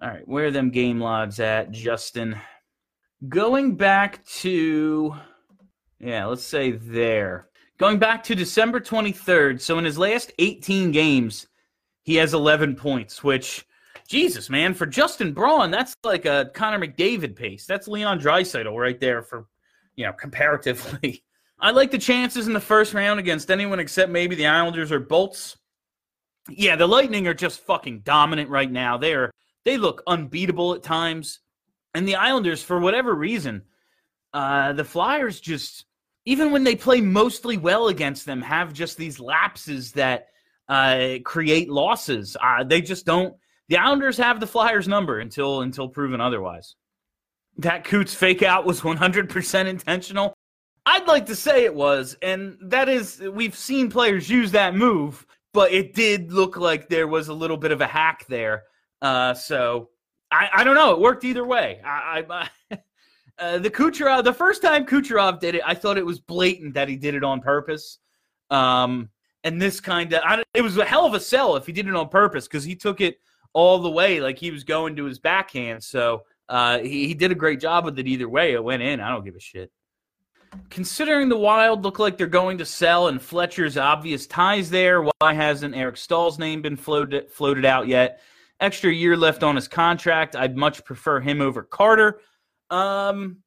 All 0.01 0.09
right, 0.09 0.27
where 0.27 0.47
are 0.47 0.51
them 0.51 0.71
game 0.71 0.99
logs 0.99 1.39
at, 1.39 1.69
Justin? 1.71 2.35
Going 3.29 3.75
back 3.75 4.25
to, 4.25 5.13
yeah, 5.99 6.25
let's 6.25 6.43
say 6.43 6.71
there. 6.71 7.49
Going 7.77 7.99
back 7.99 8.23
to 8.23 8.35
December 8.35 8.79
23rd. 8.79 9.61
So 9.61 9.77
in 9.77 9.85
his 9.85 9.99
last 9.99 10.31
18 10.39 10.91
games, 10.91 11.45
he 12.01 12.15
has 12.15 12.33
11 12.33 12.77
points, 12.77 13.23
which 13.23 13.67
Jesus, 14.07 14.49
man, 14.49 14.73
for 14.73 14.87
Justin 14.87 15.33
Braun, 15.33 15.69
that's 15.69 15.95
like 16.03 16.25
a 16.25 16.49
Connor 16.55 16.79
McDavid 16.79 17.35
pace. 17.35 17.67
That's 17.67 17.87
Leon 17.87 18.19
Draisaitl 18.19 18.75
right 18.75 18.99
there 18.99 19.21
for, 19.21 19.45
you 19.95 20.05
know, 20.07 20.13
comparatively. 20.13 21.23
I 21.59 21.69
like 21.69 21.91
the 21.91 21.99
chances 21.99 22.47
in 22.47 22.53
the 22.53 22.59
first 22.59 22.95
round 22.95 23.19
against 23.19 23.51
anyone 23.51 23.79
except 23.79 24.11
maybe 24.11 24.33
the 24.33 24.47
Islanders 24.47 24.91
or 24.91 24.99
Bolts. 24.99 25.57
Yeah, 26.49 26.75
the 26.75 26.87
Lightning 26.87 27.27
are 27.27 27.35
just 27.35 27.59
fucking 27.61 27.99
dominant 27.99 28.49
right 28.49 28.71
now. 28.71 28.97
They're 28.97 29.30
they 29.65 29.77
look 29.77 30.03
unbeatable 30.07 30.73
at 30.73 30.83
times, 30.83 31.39
and 31.93 32.07
the 32.07 32.15
Islanders, 32.15 32.63
for 32.63 32.79
whatever 32.79 33.13
reason, 33.13 33.63
uh, 34.33 34.73
the 34.73 34.85
Flyers 34.85 35.39
just 35.39 35.85
even 36.25 36.51
when 36.51 36.63
they 36.63 36.75
play 36.75 37.01
mostly 37.01 37.57
well 37.57 37.87
against 37.87 38.25
them, 38.25 38.41
have 38.41 38.73
just 38.73 38.97
these 38.97 39.19
lapses 39.19 39.91
that 39.93 40.27
uh, 40.69 41.15
create 41.23 41.69
losses. 41.69 42.37
Uh, 42.41 42.63
they 42.63 42.81
just 42.81 43.05
don't 43.05 43.35
the 43.67 43.77
Islanders 43.77 44.17
have 44.17 44.39
the 44.39 44.47
Flyers 44.47 44.87
number 44.87 45.19
until 45.19 45.61
until 45.61 45.87
proven 45.87 46.21
otherwise. 46.21 46.75
That 47.57 47.83
Coots 47.83 48.13
fake 48.13 48.43
out 48.43 48.65
was 48.65 48.81
100% 48.81 49.65
intentional. 49.65 50.33
I'd 50.85 51.07
like 51.07 51.27
to 51.27 51.35
say 51.35 51.65
it 51.65 51.75
was, 51.75 52.17
and 52.21 52.57
that 52.61 52.89
is 52.89 53.19
we've 53.19 53.55
seen 53.55 53.89
players 53.89 54.29
use 54.29 54.51
that 54.51 54.75
move, 54.75 55.25
but 55.53 55.71
it 55.71 55.93
did 55.93 56.31
look 56.31 56.57
like 56.57 56.89
there 56.89 57.07
was 57.07 57.27
a 57.27 57.33
little 57.33 57.57
bit 57.57 57.71
of 57.71 57.81
a 57.81 57.87
hack 57.87 58.25
there. 58.27 58.63
Uh, 59.01 59.33
so 59.33 59.89
I, 60.31 60.49
I 60.53 60.63
don't 60.63 60.75
know. 60.75 60.91
It 60.91 60.99
worked 60.99 61.23
either 61.23 61.45
way. 61.45 61.81
I, 61.83 62.23
I 62.29 62.49
uh, 63.39 63.57
the 63.57 63.69
Kucherov, 63.69 64.23
the 64.23 64.33
first 64.33 64.61
time 64.61 64.85
Kucherov 64.85 65.39
did 65.39 65.55
it, 65.55 65.61
I 65.65 65.73
thought 65.73 65.97
it 65.97 66.05
was 66.05 66.19
blatant 66.19 66.75
that 66.75 66.87
he 66.87 66.95
did 66.95 67.15
it 67.15 67.23
on 67.23 67.41
purpose. 67.41 67.99
Um, 68.49 69.09
and 69.43 69.61
this 69.61 69.79
kind 69.79 70.13
of, 70.13 70.43
it 70.53 70.61
was 70.61 70.77
a 70.77 70.85
hell 70.85 71.05
of 71.05 71.13
a 71.13 71.19
sell 71.19 71.55
if 71.55 71.65
he 71.65 71.71
did 71.71 71.87
it 71.87 71.95
on 71.95 72.09
purpose 72.09 72.47
because 72.47 72.63
he 72.63 72.75
took 72.75 73.01
it 73.01 73.19
all 73.53 73.79
the 73.79 73.89
way 73.89 74.21
like 74.21 74.37
he 74.37 74.51
was 74.51 74.63
going 74.63 74.95
to 74.95 75.05
his 75.05 75.19
backhand. 75.19 75.83
So 75.83 76.23
uh, 76.47 76.79
he, 76.79 77.07
he 77.07 77.13
did 77.13 77.31
a 77.31 77.35
great 77.35 77.59
job 77.59 77.85
with 77.85 77.97
it 77.97 78.07
either 78.07 78.29
way. 78.29 78.53
It 78.53 78.63
went 78.63 78.83
in. 78.83 78.99
I 78.99 79.09
don't 79.09 79.25
give 79.25 79.35
a 79.35 79.39
shit. 79.39 79.71
Considering 80.69 81.29
the 81.29 81.37
Wild 81.37 81.83
look 81.83 81.97
like 81.97 82.17
they're 82.17 82.27
going 82.27 82.57
to 82.57 82.65
sell 82.65 83.07
and 83.07 83.21
Fletcher's 83.21 83.77
obvious 83.77 84.27
ties 84.27 84.69
there, 84.69 85.01
why 85.01 85.33
hasn't 85.33 85.75
Eric 85.75 85.95
Staal's 85.95 86.37
name 86.37 86.61
been 86.61 86.75
floated 86.75 87.31
floated 87.31 87.63
out 87.63 87.87
yet? 87.87 88.21
Extra 88.61 88.93
year 88.93 89.17
left 89.17 89.43
on 89.43 89.55
his 89.55 89.67
contract. 89.67 90.35
I'd 90.35 90.55
much 90.55 90.85
prefer 90.85 91.19
him 91.19 91.41
over 91.41 91.63
Carter. 91.63 92.21
Um, 92.69 93.37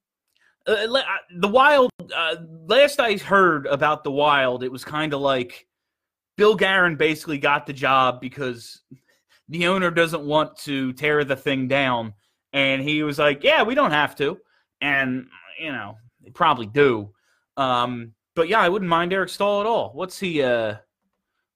uh, 0.66 0.72
uh 0.72 1.02
the 1.36 1.48
Wild. 1.48 1.90
Uh, 2.14 2.36
last 2.66 3.00
I 3.00 3.16
heard 3.16 3.66
about 3.66 4.04
the 4.04 4.10
Wild, 4.10 4.62
it 4.62 4.72
was 4.72 4.84
kind 4.84 5.14
of 5.14 5.20
like 5.20 5.66
Bill 6.36 6.56
Guerin 6.56 6.96
basically 6.96 7.38
got 7.38 7.66
the 7.66 7.72
job 7.72 8.20
because 8.20 8.82
the 9.48 9.66
owner 9.66 9.90
doesn't 9.90 10.24
want 10.24 10.56
to 10.58 10.92
tear 10.94 11.24
the 11.24 11.36
thing 11.36 11.68
down. 11.68 12.14
And 12.52 12.82
he 12.82 13.02
was 13.02 13.18
like, 13.18 13.44
yeah, 13.44 13.62
we 13.62 13.74
don't 13.74 13.90
have 13.90 14.16
to. 14.16 14.38
And, 14.80 15.28
you 15.60 15.72
know, 15.72 15.96
they 16.22 16.30
probably 16.30 16.66
do. 16.66 17.10
Um, 17.56 18.12
but 18.34 18.48
yeah, 18.48 18.60
I 18.60 18.68
wouldn't 18.68 18.88
mind 18.88 19.12
Eric 19.12 19.28
Staal 19.28 19.60
at 19.60 19.66
all. 19.66 19.90
What's 19.92 20.18
he, 20.18 20.42
uh, 20.42 20.76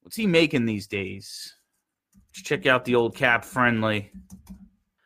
what's 0.03 0.17
he 0.17 0.27
making 0.27 0.65
these 0.65 0.87
days? 0.87 1.55
Check 2.33 2.67
out 2.67 2.85
the 2.85 2.95
old 2.95 3.17
cap 3.17 3.45
friendly. 3.45 4.13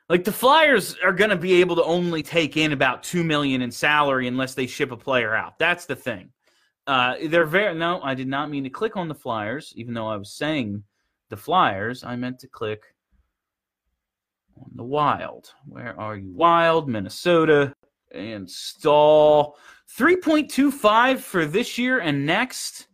Like 0.09 0.25
the 0.25 0.33
Flyers 0.33 0.97
are 1.03 1.13
going 1.13 1.31
to 1.31 1.37
be 1.37 1.61
able 1.61 1.77
to 1.77 1.85
only 1.85 2.23
take 2.23 2.57
in 2.57 2.73
about 2.73 3.03
two 3.03 3.25
million 3.25 3.63
in 3.63 3.71
salary 3.71 4.29
unless 4.29 4.55
they 4.55 4.67
ship 4.67 4.93
a 4.93 4.97
player 4.97 5.35
out. 5.35 5.59
That's 5.59 5.87
the 5.87 5.97
thing. 5.97 6.31
Uh, 6.87 7.15
they're 7.29 7.47
very 7.47 7.75
no. 7.75 8.03
I 8.03 8.15
did 8.15 8.29
not 8.29 8.51
mean 8.51 8.65
to 8.65 8.71
click 8.71 8.97
on 8.97 9.09
the 9.09 9.15
Flyers, 9.15 9.73
even 9.77 9.95
though 9.95 10.09
I 10.09 10.17
was 10.17 10.33
saying 10.33 10.83
the 11.31 11.37
Flyers, 11.37 12.05
I 12.05 12.17
meant 12.17 12.41
to 12.41 12.49
click 12.49 12.83
on 14.59 14.71
the 14.75 14.85
Wild. 14.85 15.55
Where 15.67 15.99
are 15.99 16.17
you? 16.17 16.33
Wild, 16.33 16.89
Minnesota, 16.89 17.75
and 18.13 18.51
Staal. 18.51 19.57
3.25 19.97 21.19
for 21.19 21.47
this 21.47 21.79
year 21.79 22.01
and 22.01 22.27
next. 22.27 22.87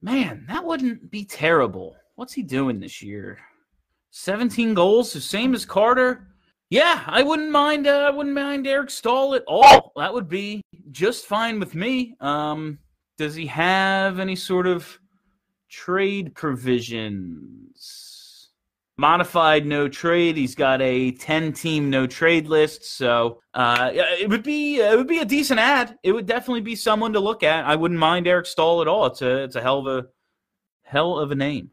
Man, 0.00 0.46
that 0.48 0.64
wouldn't 0.64 1.10
be 1.10 1.24
terrible. 1.24 1.96
What's 2.14 2.32
he 2.32 2.42
doing 2.42 2.80
this 2.80 3.02
year? 3.02 3.38
17 4.10 4.74
goals, 4.74 5.12
the 5.12 5.20
same 5.20 5.54
as 5.54 5.64
Carter. 5.64 6.28
Yeah, 6.70 7.02
I 7.06 7.22
wouldn't 7.22 7.50
mind. 7.50 7.86
Uh, 7.86 8.06
I 8.08 8.10
wouldn't 8.10 8.34
mind 8.34 8.66
Eric 8.66 8.90
Staal 8.90 9.34
at 9.34 9.44
all. 9.46 9.92
That 9.96 10.12
would 10.12 10.28
be 10.28 10.62
just 10.90 11.26
fine 11.26 11.58
with 11.58 11.74
me. 11.74 12.16
Um, 12.20 12.78
does 13.18 13.34
he 13.34 13.46
have 13.46 14.18
any 14.18 14.36
sort 14.36 14.66
of 14.66 14.98
trade 15.72 16.34
provisions. 16.34 17.70
Modified 18.98 19.64
no 19.64 19.88
trade. 19.88 20.36
He's 20.36 20.54
got 20.54 20.82
a 20.82 21.12
ten 21.12 21.52
team 21.52 21.88
no 21.88 22.06
trade 22.06 22.46
list, 22.46 22.84
so 22.84 23.40
uh, 23.54 23.90
it 23.94 24.28
would 24.28 24.42
be 24.42 24.80
it 24.80 24.96
would 24.96 25.08
be 25.08 25.20
a 25.20 25.24
decent 25.24 25.58
ad. 25.58 25.96
It 26.02 26.12
would 26.12 26.26
definitely 26.26 26.60
be 26.60 26.76
someone 26.76 27.14
to 27.14 27.20
look 27.20 27.42
at. 27.42 27.64
I 27.64 27.74
wouldn't 27.74 27.98
mind 27.98 28.28
Eric 28.28 28.44
Staal 28.46 28.82
at 28.82 28.88
all. 28.88 29.06
It's 29.06 29.22
a 29.22 29.44
it's 29.44 29.56
a 29.56 29.62
hell 29.62 29.78
of 29.78 29.86
a 29.86 30.06
hell 30.82 31.18
of 31.18 31.30
a 31.30 31.34
name. 31.34 31.70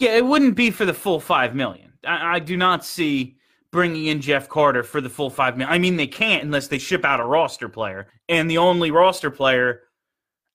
Yeah, 0.00 0.16
it 0.16 0.24
wouldn't 0.24 0.54
be 0.54 0.70
for 0.70 0.84
the 0.84 0.94
full 0.94 1.20
five 1.20 1.54
million. 1.54 1.92
I, 2.04 2.36
I 2.36 2.38
do 2.38 2.56
not 2.56 2.84
see 2.84 3.36
bringing 3.70 4.06
in 4.06 4.20
Jeff 4.20 4.48
Carter 4.48 4.82
for 4.82 5.00
the 5.00 5.10
full 5.10 5.30
five 5.30 5.56
million. 5.56 5.72
I 5.74 5.78
mean, 5.78 5.96
they 5.96 6.06
can't 6.06 6.44
unless 6.44 6.68
they 6.68 6.78
ship 6.78 7.04
out 7.04 7.20
a 7.20 7.24
roster 7.24 7.68
player, 7.68 8.08
and 8.28 8.50
the 8.50 8.58
only 8.58 8.90
roster 8.90 9.30
player 9.30 9.82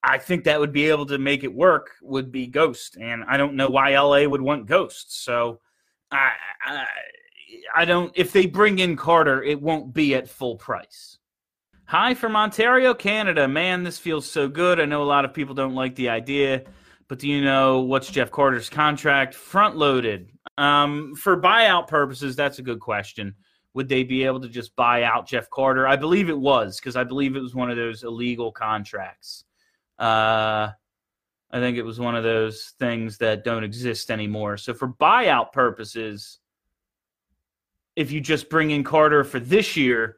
I 0.06 0.18
think 0.18 0.44
that 0.44 0.60
would 0.60 0.72
be 0.72 0.88
able 0.90 1.06
to 1.06 1.18
make 1.18 1.44
it 1.44 1.54
work 1.54 1.92
would 2.02 2.30
be 2.30 2.46
Ghost, 2.46 2.96
and 3.00 3.24
I 3.26 3.36
don't 3.36 3.54
know 3.54 3.68
why 3.68 3.98
LA 3.98 4.28
would 4.28 4.42
want 4.42 4.66
Ghost. 4.66 5.24
So 5.24 5.60
I, 6.10 6.32
I, 6.64 6.84
I 7.74 7.84
don't. 7.84 8.12
If 8.14 8.32
they 8.32 8.46
bring 8.46 8.78
in 8.78 8.96
Carter, 8.96 9.42
it 9.42 9.60
won't 9.60 9.94
be 9.94 10.14
at 10.14 10.28
full 10.28 10.56
price. 10.56 11.18
Hi 11.86 12.14
from 12.14 12.36
Ontario, 12.36 12.92
Canada. 12.92 13.48
Man, 13.48 13.82
this 13.82 13.98
feels 13.98 14.30
so 14.30 14.48
good. 14.48 14.78
I 14.78 14.84
know 14.84 15.02
a 15.02 15.04
lot 15.04 15.24
of 15.24 15.32
people 15.32 15.54
don't 15.54 15.74
like 15.74 15.94
the 15.94 16.10
idea, 16.10 16.64
but 17.08 17.18
do 17.18 17.28
you 17.28 17.42
know 17.42 17.80
what's 17.80 18.10
Jeff 18.10 18.30
Carter's 18.30 18.70
contract 18.70 19.34
front 19.34 19.76
loaded? 19.76 20.30
Um, 20.56 21.14
for 21.14 21.40
buyout 21.40 21.88
purposes, 21.88 22.36
that's 22.36 22.58
a 22.58 22.62
good 22.62 22.80
question. 22.80 23.34
Would 23.74 23.88
they 23.88 24.04
be 24.04 24.24
able 24.24 24.40
to 24.40 24.48
just 24.48 24.76
buy 24.76 25.02
out 25.02 25.26
Jeff 25.26 25.50
Carter? 25.50 25.86
I 25.86 25.96
believe 25.96 26.28
it 26.28 26.38
was 26.38 26.78
because 26.78 26.96
I 26.96 27.04
believe 27.04 27.34
it 27.34 27.40
was 27.40 27.54
one 27.54 27.70
of 27.70 27.76
those 27.76 28.04
illegal 28.04 28.52
contracts. 28.52 29.44
Uh, 29.98 30.68
I 31.50 31.60
think 31.60 31.76
it 31.76 31.82
was 31.82 32.00
one 32.00 32.16
of 32.16 32.24
those 32.24 32.74
things 32.78 33.18
that 33.18 33.44
don't 33.44 33.64
exist 33.64 34.10
anymore. 34.10 34.56
So 34.56 34.74
for 34.74 34.88
buyout 34.88 35.52
purposes, 35.52 36.38
if 37.96 38.10
you 38.10 38.20
just 38.20 38.48
bring 38.48 38.70
in 38.70 38.84
Carter 38.84 39.24
for 39.24 39.40
this 39.40 39.76
year, 39.76 40.16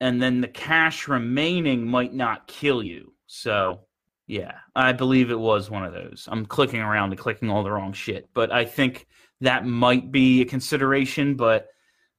and 0.00 0.22
then 0.22 0.40
the 0.40 0.48
cash 0.48 1.08
remaining 1.08 1.86
might 1.86 2.14
not 2.14 2.46
kill 2.46 2.82
you. 2.82 3.12
So 3.26 3.80
yeah, 4.28 4.56
I 4.76 4.92
believe 4.92 5.30
it 5.30 5.38
was 5.38 5.70
one 5.70 5.84
of 5.84 5.94
those. 5.94 6.28
I'm 6.30 6.44
clicking 6.44 6.80
around 6.80 7.10
and 7.10 7.18
clicking 7.18 7.48
all 7.48 7.64
the 7.64 7.72
wrong 7.72 7.94
shit, 7.94 8.28
but 8.34 8.52
I 8.52 8.66
think 8.66 9.06
that 9.40 9.64
might 9.64 10.12
be 10.12 10.42
a 10.42 10.44
consideration. 10.44 11.34
But 11.34 11.68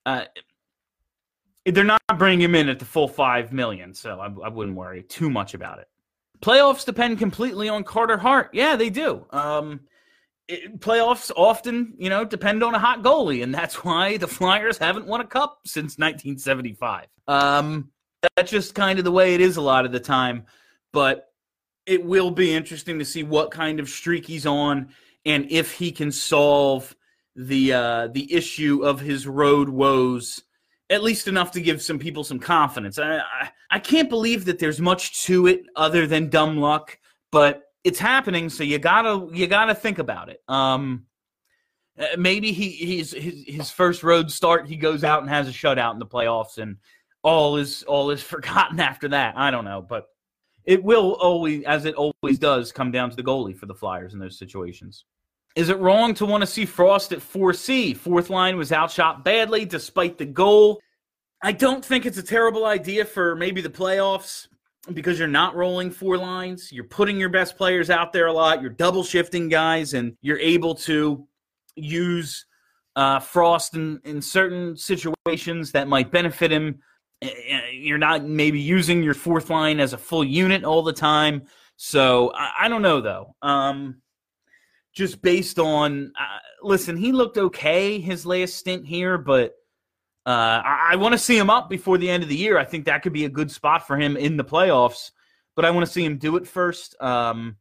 uh, 0.08 0.26
they're 1.66 1.84
not 1.84 2.02
bringing 2.18 2.42
him 2.42 2.56
in 2.56 2.68
at 2.68 2.80
the 2.80 2.86
full 2.86 3.08
five 3.08 3.54
million, 3.54 3.94
so 3.94 4.20
I, 4.20 4.26
I 4.26 4.50
wouldn't 4.50 4.76
worry 4.76 5.04
too 5.04 5.30
much 5.30 5.54
about 5.54 5.78
it. 5.80 5.88
Playoffs 6.42 6.84
depend 6.84 7.20
completely 7.20 7.70
on 7.70 7.84
Carter 7.84 8.18
Hart. 8.18 8.50
Yeah, 8.54 8.76
they 8.76 8.90
do. 8.90 9.28
Um, 9.30 9.82
it, 10.48 10.80
playoffs 10.80 11.32
often, 11.36 11.94
you 12.00 12.10
know, 12.10 12.26
depend 12.26 12.64
on 12.64 12.74
a 12.74 12.80
hot 12.80 13.04
goalie, 13.04 13.44
and 13.44 13.54
that's 13.54 13.76
why 13.86 14.18
the 14.18 14.28
Flyers 14.28 14.80
haven't 14.80 15.06
won 15.06 15.22
a 15.22 15.28
cup 15.28 15.60
since 15.66 16.00
1975. 16.00 17.06
Um, 17.28 17.92
that's 18.36 18.50
just 18.50 18.74
kind 18.74 18.98
of 18.98 19.06
the 19.06 19.12
way 19.12 19.36
it 19.36 19.42
is 19.42 19.58
a 19.58 19.62
lot 19.62 19.86
of 19.86 19.92
the 19.92 20.00
time. 20.00 20.46
But 20.92 21.29
it 21.90 22.06
will 22.06 22.30
be 22.30 22.54
interesting 22.54 23.00
to 23.00 23.06
see 23.06 23.24
what 23.24 23.50
kind 23.50 23.80
of 23.80 23.90
streak 23.90 24.28
he's 24.28 24.46
on, 24.46 24.90
and 25.26 25.48
if 25.50 25.74
he 25.74 25.92
can 25.92 26.12
solve 26.12 26.96
the 27.36 27.74
uh, 27.74 28.08
the 28.10 28.32
issue 28.32 28.84
of 28.84 29.00
his 29.00 29.28
road 29.28 29.70
woes 29.70 30.44
at 30.90 31.04
least 31.04 31.28
enough 31.28 31.52
to 31.52 31.62
give 31.62 31.82
some 31.82 32.00
people 32.00 32.24
some 32.24 32.40
confidence. 32.40 32.98
I, 32.98 33.18
I, 33.18 33.50
I 33.72 33.80
can't 33.80 34.10
believe 34.10 34.46
that 34.46 34.60
there's 34.60 34.82
much 34.82 35.24
to 35.26 35.48
it 35.48 35.64
other 35.76 36.08
than 36.08 36.30
dumb 36.30 36.58
luck, 36.58 36.98
but 37.32 37.64
it's 37.84 38.00
happening, 38.00 38.50
so 38.50 38.64
you 38.64 38.78
gotta 38.78 39.28
you 39.34 39.48
gotta 39.48 39.76
think 39.76 40.00
about 40.00 40.30
it. 40.30 40.42
Um, 40.48 41.06
uh, 41.98 42.06
maybe 42.18 42.52
he 42.52 42.70
he's 42.70 43.14
his 43.14 43.44
his 43.48 43.72
first 43.72 44.04
road 44.04 44.32
start 44.32 44.68
he 44.68 44.76
goes 44.76 45.04
out 45.04 45.22
and 45.22 45.30
has 45.30 45.48
a 45.48 45.52
shutout 45.52 45.94
in 45.94 46.00
the 46.00 46.06
playoffs, 46.06 46.58
and 46.58 46.78
all 47.24 47.58
is 47.58 47.84
all 47.84 48.12
is 48.12 48.22
forgotten 48.36 48.80
after 48.80 49.08
that. 49.10 49.38
I 49.38 49.50
don't 49.50 49.66
know, 49.66 49.82
but 49.82 50.08
it 50.70 50.84
will 50.84 51.14
always, 51.14 51.64
as 51.64 51.86
it 51.86 51.96
always 51.96 52.38
does, 52.38 52.72
come 52.72 52.92
down 52.92 53.10
to 53.10 53.16
the 53.16 53.24
goalie 53.24 53.58
for 53.58 53.66
the 53.66 53.74
Flyers 53.74 54.14
in 54.14 54.20
those 54.20 54.38
situations. 54.38 55.06
Is 55.56 55.70
it 55.70 55.80
wrong 55.80 56.14
to 56.14 56.28
want 56.28 56.42
to 56.42 56.48
see 56.48 56.64
Frost 56.64 57.12
at 57.12 57.22
4C? 57.22 57.98
Fourth 57.98 58.30
line 58.30 58.56
was 58.56 58.72
outshot 58.72 59.26
badly 59.26 59.66
despite 59.66 60.20
the 60.20 60.28
goal. 60.28 60.80
I 61.42 61.54
don't 61.54 61.84
think 61.84 62.06
it's 62.06 62.20
a 62.20 62.24
terrible 62.24 62.68
idea 62.68 63.04
for 63.04 63.36
maybe 63.36 63.62
the 63.62 63.70
playoffs 63.70 64.48
because 64.94 65.18
you're 65.18 65.28
not 65.28 65.56
rolling 65.56 65.90
four 65.90 66.20
lines. 66.20 66.72
You're 66.72 66.84
putting 66.84 67.20
your 67.20 67.30
best 67.30 67.58
players 67.58 67.90
out 67.90 68.14
there 68.14 68.28
a 68.28 68.34
lot. 68.34 68.62
You're 68.62 68.70
double 68.70 69.04
shifting 69.04 69.50
guys, 69.50 69.96
and 69.96 70.16
you're 70.22 70.38
able 70.38 70.76
to 70.76 71.28
use 71.76 72.46
uh, 72.96 73.20
Frost 73.20 73.74
in, 73.74 74.00
in 74.04 74.22
certain 74.22 74.78
situations 74.78 75.72
that 75.72 75.88
might 75.88 76.12
benefit 76.12 76.52
him. 76.52 76.80
You're 77.72 77.98
not 77.98 78.24
maybe 78.24 78.60
using 78.60 79.04
your 79.04 79.14
fourth 79.14 79.50
line 79.50 79.80
as 79.80 79.94
a 79.94 79.98
full 79.98 80.24
unit 80.24 80.64
all 80.64 80.84
the 80.84 80.94
time. 80.94 81.44
So 81.76 82.32
I, 82.34 82.52
I 82.62 82.68
don't 82.68 82.82
know, 82.82 83.02
though. 83.02 83.36
Um, 83.42 84.02
just 84.94 85.22
based 85.22 85.60
on 85.60 86.12
uh, 86.20 86.40
listen, 86.62 86.98
he 86.98 87.12
looked 87.12 87.38
okay 87.38 88.00
his 88.00 88.26
last 88.26 88.56
stint 88.56 88.86
here, 88.86 89.18
but 89.18 89.56
uh, 90.26 90.62
I, 90.64 90.90
I 90.92 90.96
want 90.96 91.14
to 91.14 91.18
see 91.18 91.38
him 91.38 91.50
up 91.50 91.70
before 91.70 91.98
the 91.98 92.10
end 92.10 92.24
of 92.24 92.30
the 92.30 92.36
year. 92.36 92.58
I 92.58 92.66
think 92.66 92.86
that 92.86 93.02
could 93.02 93.14
be 93.14 93.26
a 93.26 93.30
good 93.30 93.52
spot 93.52 93.88
for 93.88 93.98
him 93.98 94.18
in 94.18 94.38
the 94.38 94.44
playoffs, 94.44 95.12
but 95.56 95.66
I 95.66 95.72
want 95.72 95.86
to 95.86 95.92
see 95.92 96.04
him 96.04 96.18
do 96.18 96.36
it 96.36 96.48
first. 96.48 97.02
Um, 97.02 97.58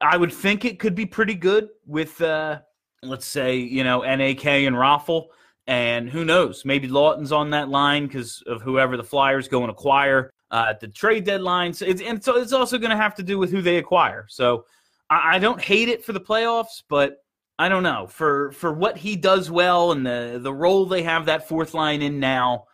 I 0.00 0.16
would 0.16 0.32
think 0.32 0.64
it 0.64 0.78
could 0.78 0.94
be 0.94 1.06
pretty 1.06 1.34
good 1.34 1.68
with, 1.86 2.20
uh, 2.20 2.60
let's 3.02 3.26
say, 3.26 3.56
you 3.56 3.84
know, 3.84 4.02
NAK 4.02 4.44
and 4.44 4.76
Raffl. 4.76 5.26
And 5.66 6.10
who 6.10 6.24
knows? 6.24 6.64
Maybe 6.64 6.88
Laughton's 6.88 7.32
on 7.32 7.50
that 7.50 7.70
line 7.70 8.06
because 8.06 8.42
of 8.46 8.60
whoever 8.60 8.96
the 8.96 9.04
Flyers 9.04 9.48
go 9.48 9.62
and 9.62 9.70
acquire 9.70 10.30
uh, 10.50 10.66
at 10.68 10.80
the 10.80 10.88
trade 10.88 11.24
deadline. 11.24 11.72
So 11.72 11.86
it's, 11.86 12.02
and 12.02 12.22
so 12.22 12.36
it's 12.36 12.52
also 12.52 12.78
going 12.78 12.90
to 12.90 12.96
have 12.96 13.14
to 13.14 13.22
do 13.22 13.38
with 13.38 13.50
who 13.50 13.62
they 13.62 13.78
acquire. 13.78 14.26
So 14.28 14.66
I, 15.08 15.36
I 15.36 15.38
don't 15.38 15.60
hate 15.60 15.88
it 15.88 16.04
for 16.04 16.12
the 16.12 16.20
playoffs, 16.20 16.82
but 16.88 17.16
I 17.58 17.68
don't 17.68 17.82
know 17.82 18.06
for 18.08 18.50
for 18.52 18.72
what 18.72 18.96
he 18.96 19.14
does 19.16 19.50
well 19.50 19.92
and 19.92 20.04
the 20.04 20.40
the 20.42 20.52
role 20.52 20.86
they 20.86 21.04
have 21.04 21.26
that 21.26 21.48
fourth 21.48 21.72
line 21.72 22.02
in 22.02 22.18
now. 22.18 22.64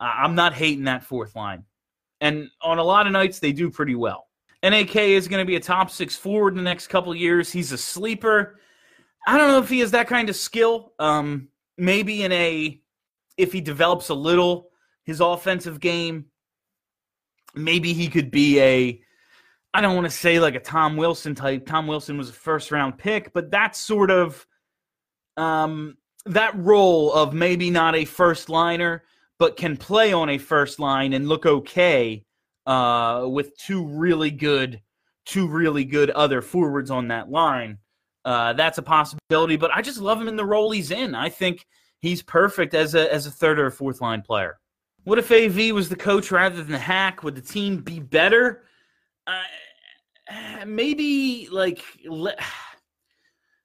I'm 0.00 0.36
not 0.36 0.54
hating 0.54 0.84
that 0.84 1.02
fourth 1.02 1.34
line, 1.34 1.64
and 2.20 2.48
on 2.62 2.78
a 2.78 2.84
lot 2.84 3.06
of 3.06 3.12
nights 3.12 3.40
they 3.40 3.52
do 3.52 3.68
pretty 3.68 3.96
well. 3.96 4.28
NAK 4.62 4.96
is 4.96 5.28
going 5.28 5.42
to 5.42 5.46
be 5.46 5.56
a 5.56 5.60
top 5.60 5.90
six 5.90 6.16
forward 6.16 6.52
in 6.52 6.56
the 6.56 6.62
next 6.62 6.86
couple 6.86 7.14
years. 7.14 7.50
He's 7.50 7.72
a 7.72 7.78
sleeper. 7.78 8.60
I 9.26 9.36
don't 9.36 9.48
know 9.48 9.58
if 9.58 9.68
he 9.68 9.80
has 9.80 9.90
that 9.92 10.08
kind 10.08 10.28
of 10.28 10.36
skill. 10.36 10.92
Um, 10.98 11.48
maybe 11.78 12.22
in 12.22 12.32
a 12.32 12.80
if 13.36 13.52
he 13.52 13.60
develops 13.60 14.08
a 14.08 14.14
little 14.14 14.70
his 15.04 15.20
offensive 15.20 15.80
game, 15.80 16.26
maybe 17.54 17.92
he 17.92 18.08
could 18.08 18.30
be 18.30 18.60
a 18.60 19.00
I 19.72 19.80
don't 19.80 19.94
want 19.94 20.06
to 20.06 20.10
say 20.10 20.40
like 20.40 20.54
a 20.54 20.60
Tom 20.60 20.96
Wilson 20.96 21.34
type. 21.34 21.66
Tom 21.66 21.86
Wilson 21.86 22.18
was 22.18 22.30
a 22.30 22.34
first 22.34 22.72
round 22.72 22.98
pick, 22.98 23.32
but 23.32 23.50
that's 23.50 23.78
sort 23.78 24.10
of 24.10 24.46
um, 25.36 25.96
that 26.26 26.56
role 26.56 27.12
of 27.12 27.32
maybe 27.32 27.70
not 27.70 27.94
a 27.94 28.04
first 28.04 28.48
liner, 28.48 29.04
but 29.38 29.56
can 29.56 29.76
play 29.76 30.12
on 30.12 30.30
a 30.30 30.38
first 30.38 30.80
line 30.80 31.12
and 31.12 31.28
look 31.28 31.46
okay 31.46 32.24
uh, 32.66 33.26
with 33.28 33.56
two 33.56 33.86
really 33.86 34.30
good, 34.30 34.80
two 35.26 35.46
really 35.46 35.84
good 35.84 36.10
other 36.10 36.42
forwards 36.42 36.90
on 36.90 37.08
that 37.08 37.30
line. 37.30 37.78
Uh, 38.28 38.52
that's 38.52 38.76
a 38.76 38.82
possibility, 38.82 39.56
but 39.56 39.70
I 39.74 39.80
just 39.80 40.00
love 40.00 40.20
him 40.20 40.28
in 40.28 40.36
the 40.36 40.44
role 40.44 40.70
he's 40.70 40.90
in. 40.90 41.14
I 41.14 41.30
think 41.30 41.64
he's 42.00 42.22
perfect 42.22 42.74
as 42.74 42.94
a 42.94 43.10
as 43.10 43.24
a 43.24 43.30
third 43.30 43.58
or 43.58 43.70
fourth 43.70 44.02
line 44.02 44.20
player. 44.20 44.58
What 45.04 45.18
if 45.18 45.32
AV 45.32 45.74
was 45.74 45.88
the 45.88 45.96
coach 45.96 46.30
rather 46.30 46.62
than 46.62 46.78
hack? 46.78 47.22
Would 47.22 47.36
the 47.36 47.40
team 47.40 47.78
be 47.78 48.00
better? 48.00 48.64
uh, 49.26 50.64
maybe 50.66 51.48
like 51.50 51.82
li- 52.04 52.36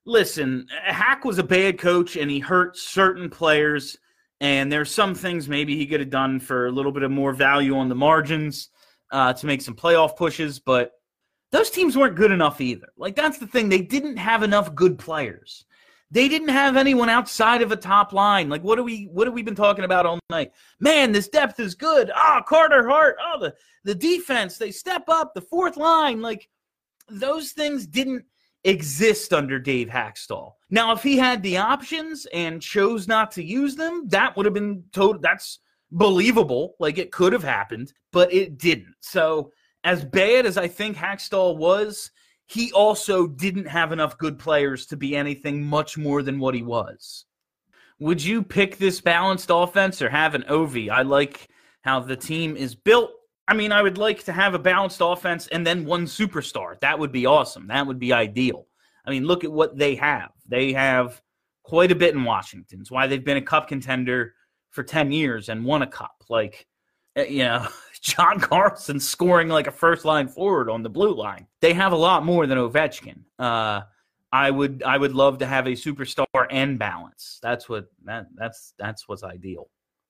listen, 0.05 0.67
Hack 0.81 1.25
was 1.25 1.39
a 1.39 1.43
bad 1.43 1.77
coach 1.77 2.15
and 2.15 2.31
he 2.31 2.39
hurt 2.39 2.77
certain 2.77 3.29
players. 3.29 3.97
And 4.39 4.71
there's 4.71 4.93
some 4.93 5.13
things 5.13 5.49
maybe 5.49 5.75
he 5.75 5.85
could 5.87 5.99
have 5.99 6.09
done 6.09 6.39
for 6.39 6.67
a 6.67 6.71
little 6.71 6.93
bit 6.93 7.03
of 7.03 7.11
more 7.11 7.33
value 7.33 7.75
on 7.75 7.89
the 7.89 7.95
margins 7.95 8.69
uh, 9.11 9.33
to 9.33 9.45
make 9.45 9.61
some 9.61 9.75
playoff 9.75 10.15
pushes, 10.15 10.61
but 10.61 10.91
those 11.53 11.69
teams 11.69 11.95
weren't 11.95 12.15
good 12.15 12.31
enough 12.31 12.59
either. 12.59 12.89
Like 12.97 13.15
that's 13.15 13.37
the 13.37 13.45
thing; 13.47 13.69
they 13.69 13.81
didn't 13.81 14.17
have 14.17 14.41
enough 14.41 14.73
good 14.73 14.97
players. 14.97 15.65
They 16.09 16.27
didn't 16.27 16.49
have 16.49 16.75
anyone 16.77 17.09
outside 17.09 17.61
of 17.61 17.71
a 17.71 17.75
top 17.75 18.11
line. 18.11 18.49
Like 18.49 18.63
what 18.63 18.75
do 18.75 18.83
we 18.83 19.03
what 19.05 19.27
have 19.27 19.35
we 19.35 19.43
been 19.43 19.55
talking 19.55 19.85
about 19.85 20.07
all 20.07 20.19
night? 20.31 20.51
Man, 20.79 21.11
this 21.11 21.29
depth 21.29 21.59
is 21.59 21.75
good. 21.75 22.11
Ah, 22.15 22.39
oh, 22.39 22.43
Carter 22.43 22.89
Hart. 22.89 23.17
Oh, 23.21 23.39
the 23.39 23.53
the 23.83 23.93
defense, 23.93 24.57
they 24.57 24.71
step 24.71 25.03
up, 25.07 25.33
the 25.33 25.41
fourth 25.41 25.77
line, 25.77 26.21
like 26.21 26.49
those 27.07 27.51
things 27.51 27.85
didn't 27.85 28.25
exist 28.63 29.31
under 29.31 29.59
Dave 29.59 29.89
Hakstol. 29.89 30.53
Now, 30.71 30.91
if 30.93 31.03
he 31.03 31.17
had 31.17 31.43
the 31.43 31.57
options 31.57 32.25
and 32.33 32.61
chose 32.61 33.07
not 33.07 33.31
to 33.33 33.43
use 33.43 33.75
them, 33.75 34.07
that 34.07 34.35
would 34.35 34.45
have 34.45 34.55
been 34.55 34.83
total 34.91 35.21
that's 35.21 35.59
believable. 35.91 36.75
Like 36.79 36.97
it 36.97 37.11
could 37.11 37.33
have 37.33 37.43
happened, 37.43 37.93
but 38.11 38.33
it 38.33 38.57
didn't. 38.57 38.95
So, 39.01 39.51
as 39.83 40.03
bad 40.03 40.45
as 40.45 40.57
I 40.57 40.67
think 40.67 40.97
Hakstol 40.97 41.57
was, 41.57 42.11
he 42.45 42.71
also 42.71 43.27
didn't 43.27 43.67
have 43.67 43.91
enough 43.91 44.17
good 44.17 44.37
players 44.37 44.85
to 44.87 44.97
be 44.97 45.15
anything 45.15 45.63
much 45.63 45.97
more 45.97 46.21
than 46.21 46.39
what 46.39 46.55
he 46.55 46.61
was. 46.61 47.25
Would 47.99 48.23
you 48.23 48.43
pick 48.43 48.77
this 48.77 49.01
balanced 49.01 49.49
offense 49.51 50.01
or 50.01 50.09
have 50.09 50.35
an 50.35 50.43
Ovi? 50.49 50.89
I 50.89 51.03
like 51.03 51.47
how 51.81 51.99
the 51.99 52.15
team 52.15 52.57
is 52.57 52.75
built 52.75 53.11
I 53.47 53.53
mean, 53.53 53.71
I 53.71 53.81
would 53.81 53.97
like 53.97 54.23
to 54.25 54.33
have 54.33 54.53
a 54.53 54.59
balanced 54.59 55.01
offense 55.01 55.47
and 55.47 55.67
then 55.67 55.85
one 55.85 56.05
superstar. 56.05 56.79
That 56.79 56.97
would 56.97 57.11
be 57.11 57.25
awesome. 57.25 57.67
That 57.67 57.85
would 57.85 57.99
be 57.99 58.13
ideal. 58.13 58.67
I 59.05 59.11
mean, 59.11 59.25
look 59.25 59.43
at 59.43 59.51
what 59.51 59.77
they 59.77 59.95
have. 59.95 60.31
They 60.47 60.71
have 60.73 61.21
quite 61.63 61.91
a 61.91 61.95
bit 61.95 62.15
in 62.15 62.23
Washington. 62.23 62.79
It's 62.79 62.91
why 62.91 63.07
they've 63.07 63.23
been 63.23 63.37
a 63.37 63.41
cup 63.41 63.67
contender 63.67 64.33
for 64.69 64.83
10 64.83 65.11
years 65.11 65.49
and 65.49 65.65
won 65.65 65.81
a 65.81 65.87
cup. 65.87 66.23
Like, 66.29 66.65
uh, 67.17 67.23
you 67.23 67.43
know, 67.43 67.67
John 68.03 68.39
Carlson 68.39 68.99
scoring 68.99 69.47
like 69.47 69.67
a 69.67 69.71
first 69.71 70.03
line 70.03 70.27
forward 70.27 70.69
on 70.69 70.83
the 70.83 70.89
blue 70.89 71.15
line. 71.15 71.47
They 71.61 71.73
have 71.73 71.93
a 71.93 71.97
lot 71.97 72.25
more 72.25 72.45
than 72.45 72.57
Ovechkin. 72.57 73.19
Uh, 73.39 73.81
I 74.31 74.51
would 74.51 74.83
I 74.83 74.97
would 74.97 75.13
love 75.13 75.37
to 75.37 75.45
have 75.45 75.67
a 75.67 75.71
superstar 75.71 76.25
and 76.49 76.77
balance. 76.77 77.39
That's 77.41 77.69
what 77.69 77.85
that 78.03 78.27
that's 78.35 78.73
that's 78.77 79.07
what's 79.07 79.23
ideal. 79.23 79.69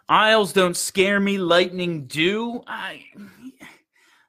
Isles 0.09 0.53
don't 0.53 0.75
scare 0.75 1.19
me. 1.19 1.37
Lightning 1.37 2.07
do. 2.07 2.63
I 2.65 3.03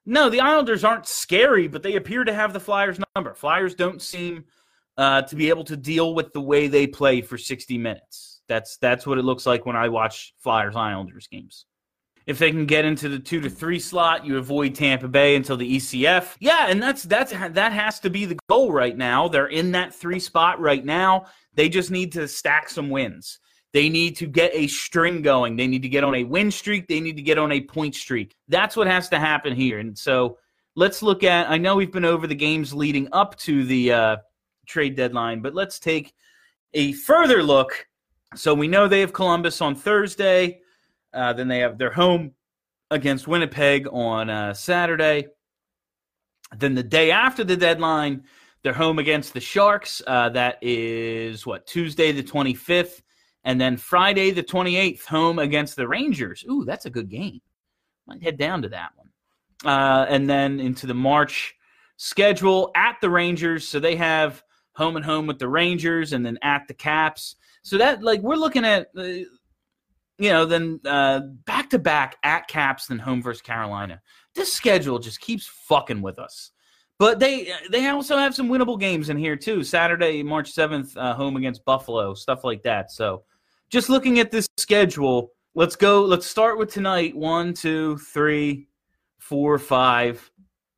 no, 0.05 0.29
the 0.29 0.41
Islanders 0.41 0.85
aren't 0.85 1.07
scary, 1.07 1.67
but 1.67 1.83
they 1.83 1.97
appear 1.97 2.23
to 2.25 2.35
have 2.35 2.53
the 2.53 2.61
Flyers 2.61 2.99
number. 3.17 3.35
Flyers 3.35 3.75
don't 3.75 4.03
seem 4.03 4.45
uh, 4.99 5.23
to 5.23 5.37
be 5.37 5.49
able 5.49 5.65
to 5.65 5.77
deal 5.77 6.15
with 6.15 6.33
the 6.35 6.41
way 6.41 6.67
they 6.67 6.87
play 6.87 7.23
for 7.23 7.39
60 7.39 7.79
minutes. 7.79 8.43
That's 8.47 8.77
that's 8.77 9.07
what 9.07 9.17
it 9.17 9.25
looks 9.25 9.47
like 9.47 9.65
when 9.65 9.77
I 9.77 9.89
watch 9.89 10.35
Flyers 10.41 10.77
Islanders 10.77 11.29
games. 11.29 11.65
If 12.27 12.39
they 12.39 12.51
can 12.51 12.65
get 12.65 12.87
into 12.87 13.09
the 13.09 13.19
two 13.19 13.41
to 13.43 13.51
three 13.51 13.79
slot, 13.79 14.25
you 14.25 14.39
avoid 14.39 14.75
Tampa 14.75 15.09
Bay 15.09 15.37
until 15.37 15.59
the 15.59 15.77
ECF. 15.77 16.37
Yeah, 16.41 16.67
and 16.69 16.83
that's 16.83 17.03
that's 17.03 17.33
that 17.33 17.73
has 17.73 18.01
to 18.01 18.11
be 18.11 18.25
the 18.25 18.39
goal 18.49 18.73
right 18.73 18.97
now. 18.97 19.29
They're 19.29 19.47
in 19.47 19.73
that 19.73 19.95
three 19.95 20.21
spot 20.21 20.59
right 20.59 20.85
now. 20.85 21.27
They 21.55 21.69
just 21.69 21.91
need 21.91 22.13
to 22.13 22.27
stack 22.27 22.71
some 22.71 22.89
wins. 22.89 23.39
They 23.75 23.89
need 23.89 24.17
to 24.17 24.27
get 24.27 24.53
a 24.55 24.69
string 24.69 25.21
going. 25.21 25.57
They 25.57 25.67
need 25.67 25.83
to 25.83 25.89
get 25.89 26.05
on 26.05 26.15
a 26.15 26.25
win 26.25 26.51
streak. 26.51 26.87
They 26.87 27.01
need 27.01 27.17
to 27.17 27.23
get 27.23 27.39
on 27.39 27.53
a 27.53 27.61
point 27.61 27.95
streak. 27.95 28.35
That's 28.49 28.77
what 28.77 28.87
has 28.87 29.09
to 29.11 29.19
happen 29.19 29.55
here. 29.55 29.81
And 29.81 29.99
so 29.99 30.39
let's 30.77 31.03
look 31.03 31.25
at. 31.25 31.51
I 31.51 31.59
know 31.59 31.77
we've 31.77 31.93
been 31.93 32.05
over 32.05 32.27
the 32.27 32.35
games 32.35 32.73
leading 32.73 33.09
up 33.13 33.37
to 33.41 33.65
the 33.65 33.93
uh, 33.93 34.17
trade 34.67 34.97
deadline, 34.97 35.43
but 35.43 35.55
let's 35.55 35.79
take 35.79 36.15
a 36.73 36.93
further 36.93 37.43
look. 37.43 37.87
So 38.35 38.55
we 38.55 38.69
know 38.69 38.89
they 38.89 39.01
have 39.01 39.13
Columbus 39.13 39.61
on 39.61 39.75
Thursday. 39.75 40.61
Uh, 41.15 41.33
then 41.33 41.49
they 41.49 41.61
have 41.61 41.79
their 41.79 41.93
home 41.93 42.33
against 42.91 43.29
Winnipeg 43.29 43.87
on 43.91 44.31
uh, 44.31 44.55
Saturday. 44.55 45.29
Then 46.57 46.75
the 46.75 46.83
day 46.83 47.11
after 47.11 47.45
the 47.45 47.57
deadline, 47.57 48.25
they're 48.63 48.73
home 48.73 48.99
against 48.99 49.35
the 49.35 49.41
Sharks. 49.41 50.03
Uh, 50.07 50.31
that 50.31 50.59
is 50.63 51.47
what 51.47 51.67
Tuesday 51.67 52.13
the 52.13 52.23
25th. 52.23 53.03
And 53.45 53.61
then 53.61 53.77
Friday, 53.77 54.31
the 54.31 54.43
28th, 54.43 55.05
home 55.05 55.39
against 55.39 55.77
the 55.77 55.87
Rangers. 55.87 56.45
Ooh, 56.51 56.65
that's 56.65 56.87
a 56.87 56.91
good 56.91 57.11
game. 57.11 57.41
Might 58.07 58.23
head 58.23 58.39
down 58.39 58.63
to 58.63 58.69
that 58.71 58.91
one. 58.97 59.09
Uh, 59.65 60.07
and 60.09 60.29
then 60.29 60.61
into 60.61 60.87
the 60.87 60.95
March 60.95 61.55
schedule 61.97 62.71
at 62.75 62.97
the 63.01 63.11
Rangers. 63.11 63.69
So 63.69 63.81
they 63.81 63.97
have 63.97 64.43
home 64.75 64.97
and 64.97 65.05
home 65.05 65.27
with 65.27 65.39
the 65.39 65.49
Rangers 65.49 66.13
and 66.13 66.25
then 66.25 66.39
at 66.43 66.67
the 66.69 66.75
Caps. 66.75 67.37
So 67.63 67.79
that, 67.79 68.03
like, 68.03 68.21
we're 68.21 68.35
looking 68.37 68.65
at, 68.65 68.89
uh, 68.97 69.25
you 70.19 70.31
know, 70.31 70.45
then 70.47 70.79
back 71.45 71.71
to 71.71 71.79
back 71.79 72.17
at 72.23 72.49
Caps, 72.49 72.87
then 72.87 72.99
home 72.99 73.23
versus 73.23 73.43
Carolina. 73.43 74.01
This 74.35 74.53
schedule 74.53 74.99
just 74.99 75.21
keeps 75.21 75.47
fucking 75.47 76.03
with 76.03 76.19
us. 76.19 76.51
But 76.99 77.19
they 77.19 77.53
they 77.71 77.89
also 77.89 78.17
have 78.17 78.35
some 78.35 78.49
winnable 78.49 78.79
games 78.79 79.11
in 79.11 79.17
here 79.17 79.37
too. 79.37 79.65
Saturday, 79.65 80.23
March 80.23 80.53
seventh, 80.53 80.97
uh, 80.97 81.15
home 81.15 81.37
against 81.37 81.65
Buffalo, 81.65 82.15
stuff 82.15 82.45
like 82.45 82.63
that. 82.63 82.93
So 82.93 83.25
just 83.69 83.89
looking 83.89 84.21
at 84.21 84.31
this 84.31 84.47
schedule, 84.59 85.33
let's 85.55 85.75
go. 85.75 86.05
Let's 86.05 86.27
start 86.27 86.57
with 86.57 86.73
tonight. 86.73 87.17
One, 87.17 87.53
two, 87.53 87.99
three, 87.99 88.69
four, 89.19 89.59
five, 89.59 90.31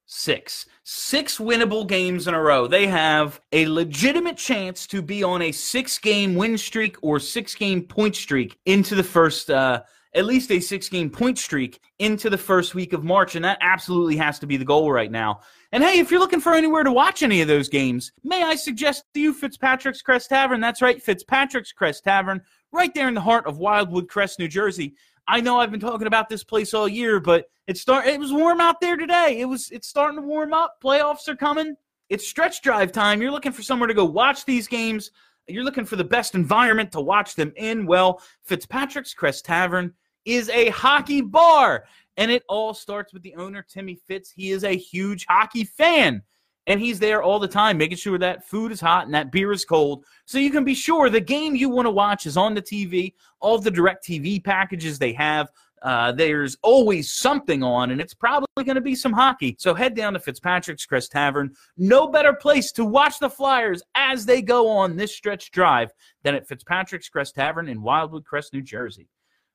six. 0.06 0.66
Six 0.84 1.38
winnable 1.38 1.86
games 1.86 2.28
in 2.28 2.34
a 2.34 2.40
row. 2.40 2.66
They 2.66 2.86
have 2.86 3.40
a 3.52 3.66
legitimate 3.66 4.36
chance 4.36 4.86
to 4.88 5.02
be 5.02 5.22
on 5.22 5.42
a 5.42 5.52
six 5.52 5.98
game 5.98 6.34
win 6.34 6.56
streak 6.56 6.96
or 7.02 7.18
six 7.18 7.54
game 7.54 7.82
point 7.82 8.16
streak 8.16 8.58
into 8.66 8.94
the 8.94 9.02
first, 9.02 9.50
uh, 9.50 9.82
at 10.14 10.24
least 10.24 10.50
a 10.50 10.60
six 10.60 10.88
game 10.88 11.10
point 11.10 11.38
streak 11.38 11.80
into 11.98 12.30
the 12.30 12.38
first 12.38 12.74
week 12.74 12.92
of 12.92 13.04
March. 13.04 13.34
And 13.34 13.44
that 13.44 13.58
absolutely 13.60 14.16
has 14.16 14.38
to 14.38 14.46
be 14.46 14.56
the 14.56 14.64
goal 14.64 14.90
right 14.92 15.10
now. 15.10 15.40
And 15.72 15.82
hey, 15.82 15.98
if 15.98 16.10
you're 16.10 16.20
looking 16.20 16.40
for 16.40 16.54
anywhere 16.54 16.84
to 16.84 16.92
watch 16.92 17.22
any 17.22 17.40
of 17.40 17.48
those 17.48 17.68
games, 17.68 18.12
may 18.22 18.42
I 18.44 18.54
suggest 18.54 19.04
to 19.14 19.20
you 19.20 19.34
Fitzpatrick's 19.34 20.02
Crest 20.02 20.28
Tavern? 20.28 20.60
That's 20.60 20.80
right, 20.80 21.02
Fitzpatrick's 21.02 21.72
Crest 21.72 22.04
Tavern 22.04 22.40
right 22.72 22.94
there 22.94 23.08
in 23.08 23.14
the 23.14 23.20
heart 23.20 23.46
of 23.46 23.58
Wildwood 23.58 24.08
Crest, 24.08 24.38
New 24.38 24.48
Jersey. 24.48 24.94
I 25.28 25.40
know 25.40 25.58
I've 25.58 25.70
been 25.70 25.80
talking 25.80 26.06
about 26.06 26.28
this 26.28 26.44
place 26.44 26.72
all 26.74 26.88
year, 26.88 27.20
but 27.20 27.46
it 27.66 27.76
start 27.76 28.06
it 28.06 28.20
was 28.20 28.32
warm 28.32 28.60
out 28.60 28.80
there 28.80 28.96
today. 28.96 29.38
It 29.40 29.46
was 29.46 29.70
it's 29.70 29.88
starting 29.88 30.20
to 30.20 30.26
warm 30.26 30.52
up. 30.52 30.76
Playoffs 30.82 31.28
are 31.28 31.36
coming. 31.36 31.74
It's 32.08 32.26
stretch 32.26 32.62
drive 32.62 32.92
time. 32.92 33.20
You're 33.20 33.32
looking 33.32 33.52
for 33.52 33.62
somewhere 33.62 33.88
to 33.88 33.94
go 33.94 34.04
watch 34.04 34.44
these 34.44 34.68
games. 34.68 35.10
You're 35.48 35.64
looking 35.64 35.84
for 35.84 35.96
the 35.96 36.04
best 36.04 36.34
environment 36.34 36.92
to 36.92 37.00
watch 37.00 37.34
them 37.34 37.52
in. 37.56 37.86
Well, 37.86 38.22
Fitzpatrick's 38.44 39.14
Crest 39.14 39.44
Tavern 39.44 39.92
is 40.24 40.48
a 40.50 40.70
hockey 40.70 41.20
bar, 41.20 41.84
and 42.16 42.30
it 42.30 42.42
all 42.48 42.74
starts 42.74 43.12
with 43.12 43.22
the 43.22 43.34
owner 43.36 43.64
Timmy 43.68 43.96
Fitz. 44.06 44.30
He 44.30 44.50
is 44.50 44.64
a 44.64 44.76
huge 44.76 45.26
hockey 45.28 45.64
fan 45.64 46.22
and 46.66 46.80
he's 46.80 46.98
there 46.98 47.22
all 47.22 47.38
the 47.38 47.48
time 47.48 47.78
making 47.78 47.96
sure 47.96 48.18
that 48.18 48.46
food 48.46 48.72
is 48.72 48.80
hot 48.80 49.04
and 49.06 49.14
that 49.14 49.30
beer 49.30 49.52
is 49.52 49.64
cold. 49.64 50.04
So 50.24 50.38
you 50.38 50.50
can 50.50 50.64
be 50.64 50.74
sure 50.74 51.08
the 51.08 51.20
game 51.20 51.54
you 51.54 51.68
want 51.68 51.86
to 51.86 51.90
watch 51.90 52.26
is 52.26 52.36
on 52.36 52.54
the 52.54 52.62
tv 52.62 53.14
all 53.40 53.58
the 53.58 53.70
DirecTV 53.70 54.44
packages 54.44 54.98
they 54.98 55.12
have 55.12 55.50
uh, 55.82 56.10
there's 56.10 56.56
always 56.62 57.12
something 57.14 57.62
on 57.62 57.90
and 57.90 58.00
it's 58.00 58.14
probably 58.14 58.64
going 58.64 58.74
to 58.74 58.80
be 58.80 58.94
some 58.94 59.12
hockey. 59.12 59.56
So 59.58 59.74
head 59.74 59.94
down 59.94 60.14
to 60.14 60.18
fitzpatrick's 60.18 60.86
crest 60.86 61.12
tavern. 61.12 61.54
No 61.76 62.08
better 62.08 62.32
place 62.32 62.72
to 62.72 62.84
watch 62.84 63.18
the 63.18 63.30
flyers 63.30 63.82
as 63.94 64.26
they 64.26 64.42
go 64.42 64.68
on 64.68 64.96
this 64.96 65.14
stretch 65.14 65.50
drive 65.50 65.92
than 66.22 66.34
at 66.34 66.48
fitzpatrick's 66.48 67.08
crest 67.08 67.34
tavern 67.34 67.68
in 67.68 67.82
wildwood 67.82 68.24
crest 68.24 68.52
new 68.52 68.62
jersey. 68.62 69.08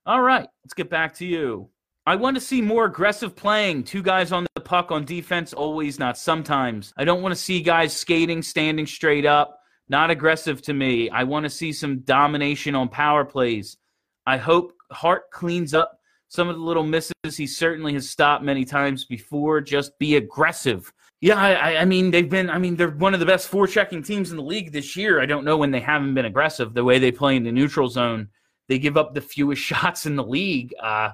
All 0.06 0.22
right 0.22 0.48
let's 0.64 0.74
get 0.74 0.88
back 0.88 1.14
to 1.16 1.26
you. 1.26 1.68
I 2.06 2.16
want 2.16 2.36
to 2.36 2.40
see 2.40 2.60
more 2.60 2.86
aggressive 2.86 3.36
playing. 3.36 3.84
Two 3.84 4.02
guys 4.02 4.32
on 4.32 4.44
the 4.51 4.51
puck 4.72 4.90
on 4.90 5.04
defense, 5.04 5.52
always, 5.52 5.98
not 5.98 6.16
sometimes. 6.16 6.94
I 6.96 7.04
don't 7.04 7.20
want 7.20 7.34
to 7.34 7.40
see 7.40 7.60
guys 7.60 7.94
skating, 7.94 8.40
standing 8.40 8.86
straight 8.86 9.26
up. 9.26 9.60
Not 9.90 10.10
aggressive 10.10 10.62
to 10.62 10.72
me. 10.72 11.10
I 11.10 11.24
want 11.24 11.44
to 11.44 11.50
see 11.50 11.74
some 11.74 11.98
domination 11.98 12.74
on 12.74 12.88
power 12.88 13.22
plays. 13.26 13.76
I 14.24 14.38
hope 14.38 14.72
Hart 14.90 15.30
cleans 15.30 15.74
up 15.74 16.00
some 16.28 16.48
of 16.48 16.56
the 16.56 16.62
little 16.62 16.84
misses 16.84 17.12
he 17.36 17.46
certainly 17.46 17.92
has 17.92 18.08
stopped 18.08 18.44
many 18.44 18.64
times 18.64 19.04
before. 19.04 19.60
Just 19.60 19.98
be 19.98 20.16
aggressive. 20.16 20.90
Yeah, 21.20 21.38
I, 21.38 21.82
I 21.82 21.84
mean 21.84 22.10
they've 22.10 22.30
been. 22.30 22.48
I 22.48 22.56
mean 22.56 22.74
they're 22.74 22.92
one 22.92 23.12
of 23.12 23.20
the 23.20 23.26
best 23.26 23.52
forechecking 23.52 24.06
teams 24.06 24.30
in 24.30 24.38
the 24.38 24.42
league 24.42 24.72
this 24.72 24.96
year. 24.96 25.20
I 25.20 25.26
don't 25.26 25.44
know 25.44 25.58
when 25.58 25.70
they 25.70 25.80
haven't 25.80 26.14
been 26.14 26.24
aggressive. 26.24 26.72
The 26.72 26.82
way 26.82 26.98
they 26.98 27.12
play 27.12 27.36
in 27.36 27.44
the 27.44 27.52
neutral 27.52 27.88
zone, 27.88 28.30
they 28.68 28.78
give 28.78 28.96
up 28.96 29.12
the 29.12 29.20
fewest 29.20 29.60
shots 29.70 30.06
in 30.06 30.16
the 30.16 30.24
league. 30.24 30.72
Uh, 30.82 31.10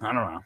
I 0.00 0.06
don't 0.06 0.14
know. 0.14 0.40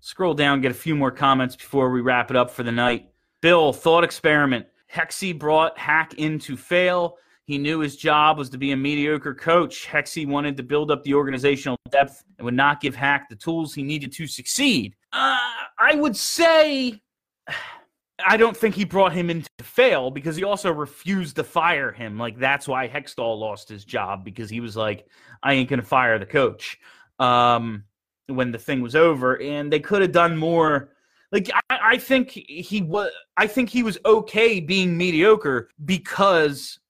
Scroll 0.00 0.34
down, 0.34 0.60
get 0.60 0.70
a 0.70 0.74
few 0.74 0.96
more 0.96 1.10
comments 1.10 1.54
before 1.54 1.90
we 1.90 2.00
wrap 2.00 2.30
it 2.30 2.36
up 2.36 2.50
for 2.50 2.62
the 2.62 2.72
night. 2.72 3.10
Bill, 3.42 3.72
thought 3.72 4.04
experiment. 4.04 4.66
Hexy 4.92 5.38
brought 5.38 5.78
Hack 5.78 6.14
in 6.14 6.38
to 6.40 6.56
fail. 6.56 7.16
He 7.44 7.58
knew 7.58 7.80
his 7.80 7.96
job 7.96 8.38
was 8.38 8.48
to 8.50 8.58
be 8.58 8.72
a 8.72 8.76
mediocre 8.76 9.34
coach. 9.34 9.86
Hexy 9.86 10.26
wanted 10.26 10.56
to 10.56 10.62
build 10.62 10.90
up 10.90 11.02
the 11.02 11.14
organizational 11.14 11.76
depth 11.90 12.22
and 12.38 12.44
would 12.44 12.54
not 12.54 12.80
give 12.80 12.94
Hack 12.94 13.28
the 13.28 13.36
tools 13.36 13.74
he 13.74 13.82
needed 13.82 14.12
to 14.12 14.26
succeed. 14.26 14.94
Uh, 15.12 15.36
I 15.78 15.94
would 15.94 16.16
say 16.16 17.00
I 18.26 18.36
don't 18.36 18.56
think 18.56 18.74
he 18.74 18.84
brought 18.84 19.14
him 19.14 19.30
in 19.30 19.42
to 19.58 19.64
fail 19.64 20.10
because 20.10 20.36
he 20.36 20.44
also 20.44 20.70
refused 20.70 21.36
to 21.36 21.44
fire 21.44 21.90
him. 21.90 22.18
Like 22.18 22.38
that's 22.38 22.68
why 22.68 22.86
Hextall 22.86 23.38
lost 23.38 23.68
his 23.68 23.84
job 23.84 24.24
because 24.24 24.50
he 24.50 24.60
was 24.60 24.76
like, 24.76 25.06
I 25.42 25.54
ain't 25.54 25.70
gonna 25.70 25.82
fire 25.82 26.18
the 26.18 26.26
coach 26.26 26.78
um, 27.20 27.84
when 28.30 28.52
the 28.52 28.58
thing 28.58 28.80
was 28.80 28.96
over, 28.96 29.40
and 29.40 29.72
they 29.72 29.80
could 29.80 30.02
have 30.02 30.12
done 30.12 30.36
more. 30.36 30.90
Like 31.32 31.50
I, 31.70 31.78
I 31.82 31.98
think 31.98 32.30
he 32.30 32.82
was. 32.82 33.10
I 33.36 33.46
think 33.46 33.68
he 33.68 33.82
was 33.82 33.98
okay 34.04 34.60
being 34.60 34.96
mediocre 34.96 35.68
because 35.84 36.80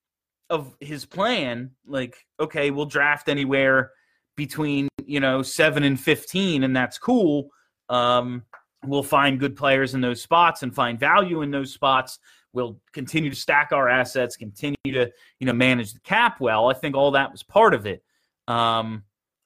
of 0.49 0.75
his 0.81 1.05
plan. 1.05 1.71
Like, 1.87 2.27
okay, 2.39 2.71
we'll 2.71 2.87
draft 2.87 3.29
anywhere 3.29 3.93
between 4.37 4.89
you 5.05 5.21
know 5.21 5.43
seven 5.43 5.85
and 5.85 5.99
fifteen, 5.99 6.65
and 6.65 6.75
that's 6.75 6.99
cool. 6.99 7.51
Um, 7.89 8.45
we'll 8.87 9.03
find 9.03 9.39
good 9.39 9.57
players 9.57 9.95
in 9.95 10.01
those 10.01 10.23
spots 10.23 10.63
and 10.63 10.75
find 10.75 10.99
value 10.99 11.43
in 11.43 11.51
those 11.51 11.73
spots. 11.73 12.19
We'll 12.53 12.81
continue 12.93 13.31
to 13.31 13.37
stack 13.37 13.71
our 13.73 13.89
assets, 13.89 14.37
continue 14.37 14.77
to 14.87 15.11
you 15.39 15.47
know 15.47 15.53
manage 15.53 15.93
the 15.93 16.01
cap 16.01 16.41
well. 16.41 16.69
I 16.69 16.75
think 16.75 16.97
all 16.97 17.11
that 17.13 17.31
was 17.31 17.43
part 17.43 17.75
of 17.75 17.87
it. 17.87 18.03
Um, 18.49 19.05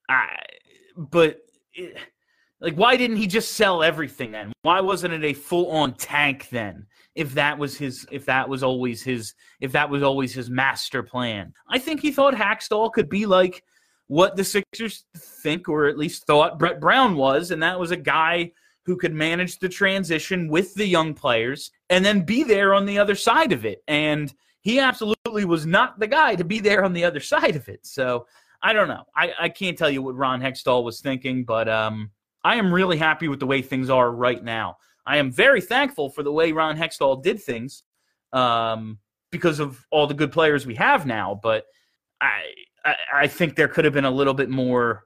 I 0.09 0.37
but 0.97 1.41
like 2.61 2.75
why 2.75 2.97
didn't 2.97 3.17
he 3.17 3.27
just 3.27 3.53
sell 3.55 3.83
everything 3.83 4.33
then? 4.33 4.53
Why 4.63 4.81
wasn't 4.81 5.15
it 5.15 5.25
a 5.25 5.35
full 5.35 5.71
on 5.71 5.95
tank 5.95 6.49
then 6.51 6.87
if 7.15 7.35
that 7.35 7.59
was 7.59 7.77
his 7.77 8.07
if 8.11 8.25
that 8.27 8.49
was 8.49 8.63
always 8.63 9.03
his 9.03 9.35
if 9.61 9.73
that 9.73 9.91
was 9.91 10.03
always 10.03 10.35
his 10.35 10.51
master 10.51 11.03
plan? 11.03 11.53
I 11.69 11.79
think 11.79 12.01
he 12.01 12.13
thought 12.13 12.35
Hakstol 12.35 12.93
could 12.93 13.09
be 13.09 13.27
like 13.27 13.63
what 14.07 14.37
the 14.37 14.45
sixers 14.45 15.05
think 15.17 15.69
or 15.69 15.87
at 15.87 15.97
least 15.97 16.27
thought 16.27 16.59
brett 16.59 16.79
brown 16.79 17.17
was 17.17 17.51
and 17.51 17.63
that 17.63 17.81
was 17.81 17.91
a 17.91 17.97
guy 17.97 18.53
who 18.85 18.97
could 18.97 19.15
manage 19.15 19.59
the 19.59 19.69
transition 19.69 20.49
with 20.49 20.75
the 20.75 20.87
young 20.87 21.15
players 21.15 21.71
and 21.91 22.05
then 22.05 22.21
be 22.21 22.43
there 22.43 22.75
on 22.75 22.87
the 22.87 22.99
other 22.99 23.15
side 23.15 23.53
of 23.53 23.65
it. 23.65 23.83
And 23.89 24.33
he 24.61 24.79
absolutely 24.79 25.45
was 25.45 25.67
not 25.67 25.99
the 25.99 26.07
guy 26.07 26.35
to 26.35 26.45
be 26.45 26.61
there 26.61 26.85
on 26.85 26.93
the 26.93 27.05
other 27.05 27.21
side 27.21 27.57
of 27.57 27.69
it. 27.69 27.87
So 27.87 28.27
I 28.65 28.73
don't 28.73 28.89
know. 28.89 29.05
I, 29.15 29.33
I 29.39 29.49
can't 29.51 29.77
tell 29.77 29.91
you 29.91 30.01
what 30.01 30.17
Ron 30.17 30.41
Hextall 30.41 30.85
was 30.85 31.03
thinking, 31.03 31.45
but 31.45 31.69
um, 31.69 32.11
I 32.43 32.57
am 32.57 32.73
really 32.73 32.97
happy 32.97 33.29
with 33.29 33.39
the 33.39 33.47
way 33.47 33.61
things 33.61 33.91
are 33.91 34.11
right 34.11 34.43
now. 34.43 34.79
I 35.07 35.19
am 35.19 35.31
very 35.31 35.61
thankful 35.61 36.09
for 36.09 36.23
the 36.23 36.33
way 36.33 36.51
Ron 36.51 36.75
Hextall 36.75 37.23
did 37.23 37.43
things 37.43 37.83
um, 38.33 38.99
because 39.31 39.61
of 39.61 39.85
all 39.91 40.07
the 40.07 40.15
good 40.15 40.33
players 40.33 40.65
we 40.65 40.75
have 40.77 41.05
now. 41.05 41.39
But 41.43 41.67
I, 42.23 42.55
I, 42.87 42.95
I 43.15 43.27
think 43.27 43.55
there 43.55 43.69
could 43.69 43.85
have 43.85 43.93
been 43.93 44.07
a 44.07 44.11
little 44.11 44.33
bit 44.33 44.49
more, 44.49 45.05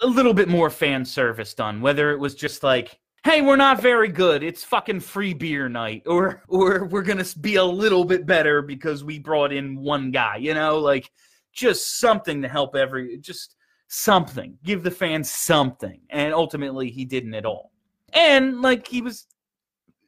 a 0.00 0.06
little 0.06 0.32
bit 0.32 0.48
more 0.48 0.70
fan 0.70 1.04
service 1.04 1.52
done. 1.52 1.82
Whether 1.82 2.12
it 2.12 2.18
was 2.18 2.34
just 2.34 2.62
like, 2.62 2.98
hey, 3.24 3.42
we're 3.42 3.56
not 3.56 3.82
very 3.82 4.08
good. 4.08 4.42
It's 4.42 4.64
fucking 4.64 5.00
free 5.00 5.34
beer 5.34 5.68
night, 5.68 6.04
or 6.06 6.42
or 6.48 6.86
we're 6.86 7.02
gonna 7.02 7.26
be 7.42 7.56
a 7.56 7.64
little 7.64 8.04
bit 8.04 8.24
better 8.24 8.62
because 8.62 9.04
we 9.04 9.18
brought 9.18 9.52
in 9.52 9.76
one 9.76 10.10
guy. 10.10 10.36
You 10.36 10.54
know, 10.54 10.78
like 10.78 11.10
just 11.52 11.98
something 11.98 12.42
to 12.42 12.48
help 12.48 12.76
every 12.76 13.18
just 13.18 13.56
something 13.88 14.56
give 14.64 14.82
the 14.82 14.90
fans 14.90 15.30
something. 15.30 16.00
And 16.10 16.32
ultimately 16.32 16.90
he 16.90 17.04
didn't 17.04 17.34
at 17.34 17.46
all. 17.46 17.72
And 18.12 18.60
like 18.60 18.86
he 18.86 19.02
was 19.02 19.26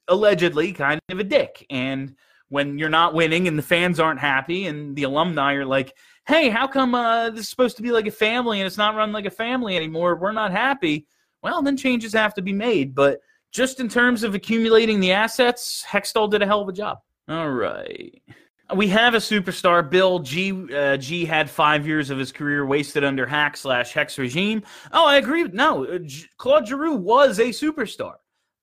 allegedly 0.09 0.73
kind 0.73 1.01
of 1.09 1.19
a 1.19 1.25
dick. 1.25 1.67
And 1.71 2.15
when 2.49 2.79
you're 2.79 2.89
not 2.89 3.15
winning 3.15 3.49
and 3.49 3.59
the 3.59 3.63
fans 3.63 3.99
aren't 4.01 4.21
happy 4.21 4.67
and 4.67 4.95
the 4.97 5.05
alumni 5.05 5.55
are 5.55 5.65
like 5.65 5.97
hey 6.27 6.49
how 6.49 6.67
come 6.67 6.95
uh, 6.95 7.31
this 7.31 7.41
is 7.41 7.49
supposed 7.49 7.77
to 7.77 7.83
be 7.83 7.91
like 7.91 8.07
a 8.07 8.11
family 8.11 8.61
and 8.61 8.67
it's 8.67 8.77
not 8.77 8.95
run 8.95 9.13
like 9.13 9.27
a 9.27 9.31
family 9.31 9.77
anymore? 9.77 10.17
We're 10.17 10.33
not 10.33 10.53
happy. 10.53 11.07
Well 11.43 11.63
then 11.63 11.77
changes 11.77 12.13
have 12.13 12.35
to 12.35 12.43
be 12.43 12.53
made. 12.53 12.95
But 12.95 13.21
just 13.51 13.81
in 13.81 13.89
terms 13.89 14.23
of 14.23 14.35
accumulating 14.35 15.01
the 15.01 15.13
assets 15.13 15.85
hextall 15.89 16.31
did 16.31 16.43
a 16.43 16.47
hell 16.47 16.61
of 16.61 16.69
a 16.69 16.73
job. 16.73 16.99
All 17.29 17.51
right 17.51 18.21
we 18.75 18.89
have 18.89 19.15
a 19.15 19.19
superstar. 19.19 19.89
Bill 19.89 20.19
G. 20.21 20.75
Uh, 20.75 20.97
G 20.97 21.25
had 21.25 21.49
five 21.49 21.87
years 21.87 22.11
of 22.11 22.19
his 22.19 22.33
career 22.33 22.67
wasted 22.67 23.05
under 23.05 23.27
hack 23.27 23.57
slash 23.57 23.93
hex 23.93 24.19
regime. 24.19 24.63
Oh, 24.93 25.07
I 25.07 25.17
agree. 25.17 25.45
No, 25.45 25.85
uh, 25.87 25.99
G- 25.99 26.27
Claude 26.37 26.67
Giroux 26.67 26.95
was 26.95 27.39
a 27.39 27.47
superstar. 27.47 28.15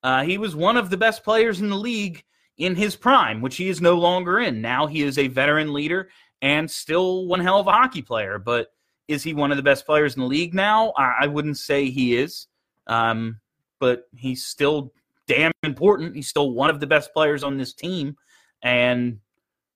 Uh, 0.04 0.24
he 0.24 0.38
was 0.38 0.56
one 0.56 0.78
of 0.78 0.90
the 0.90 0.98
best 0.98 1.24
players 1.24 1.60
in 1.62 1.70
the 1.70 1.76
league 1.76 2.24
in 2.58 2.76
his 2.76 2.96
prime, 2.96 3.42
which 3.42 3.58
he 3.58 3.70
is 3.70 3.82
no 3.82 3.96
longer 3.96 4.40
in. 4.40 4.62
Now 4.62 4.88
he 4.88 5.04
is 5.04 5.18
a 5.18 5.28
veteran 5.28 5.74
leader 5.74 6.10
and 6.42 6.70
still 6.70 7.26
one 7.26 7.40
hell 7.40 7.60
of 7.60 7.68
a 7.68 7.72
hockey 7.72 8.02
player. 8.02 8.40
But 8.40 8.68
is 9.08 9.24
he 9.24 9.34
one 9.34 9.52
of 9.52 9.58
the 9.58 9.64
best 9.64 9.86
players 9.86 10.16
in 10.16 10.22
the 10.22 10.28
league 10.28 10.54
now? 10.54 10.94
I, 10.98 11.16
I 11.22 11.28
wouldn't 11.28 11.58
say 11.58 11.90
he 11.90 12.18
is. 12.18 12.48
Um, 12.88 13.40
but 13.80 14.08
he's 14.16 14.46
still 14.46 14.94
damn 15.28 15.52
important. 15.64 16.16
He's 16.16 16.30
still 16.30 16.52
one 16.52 16.70
of 16.70 16.80
the 16.80 16.88
best 16.88 17.14
players 17.14 17.44
on 17.44 17.58
this 17.58 17.74
team. 17.74 18.16
And 18.64 19.20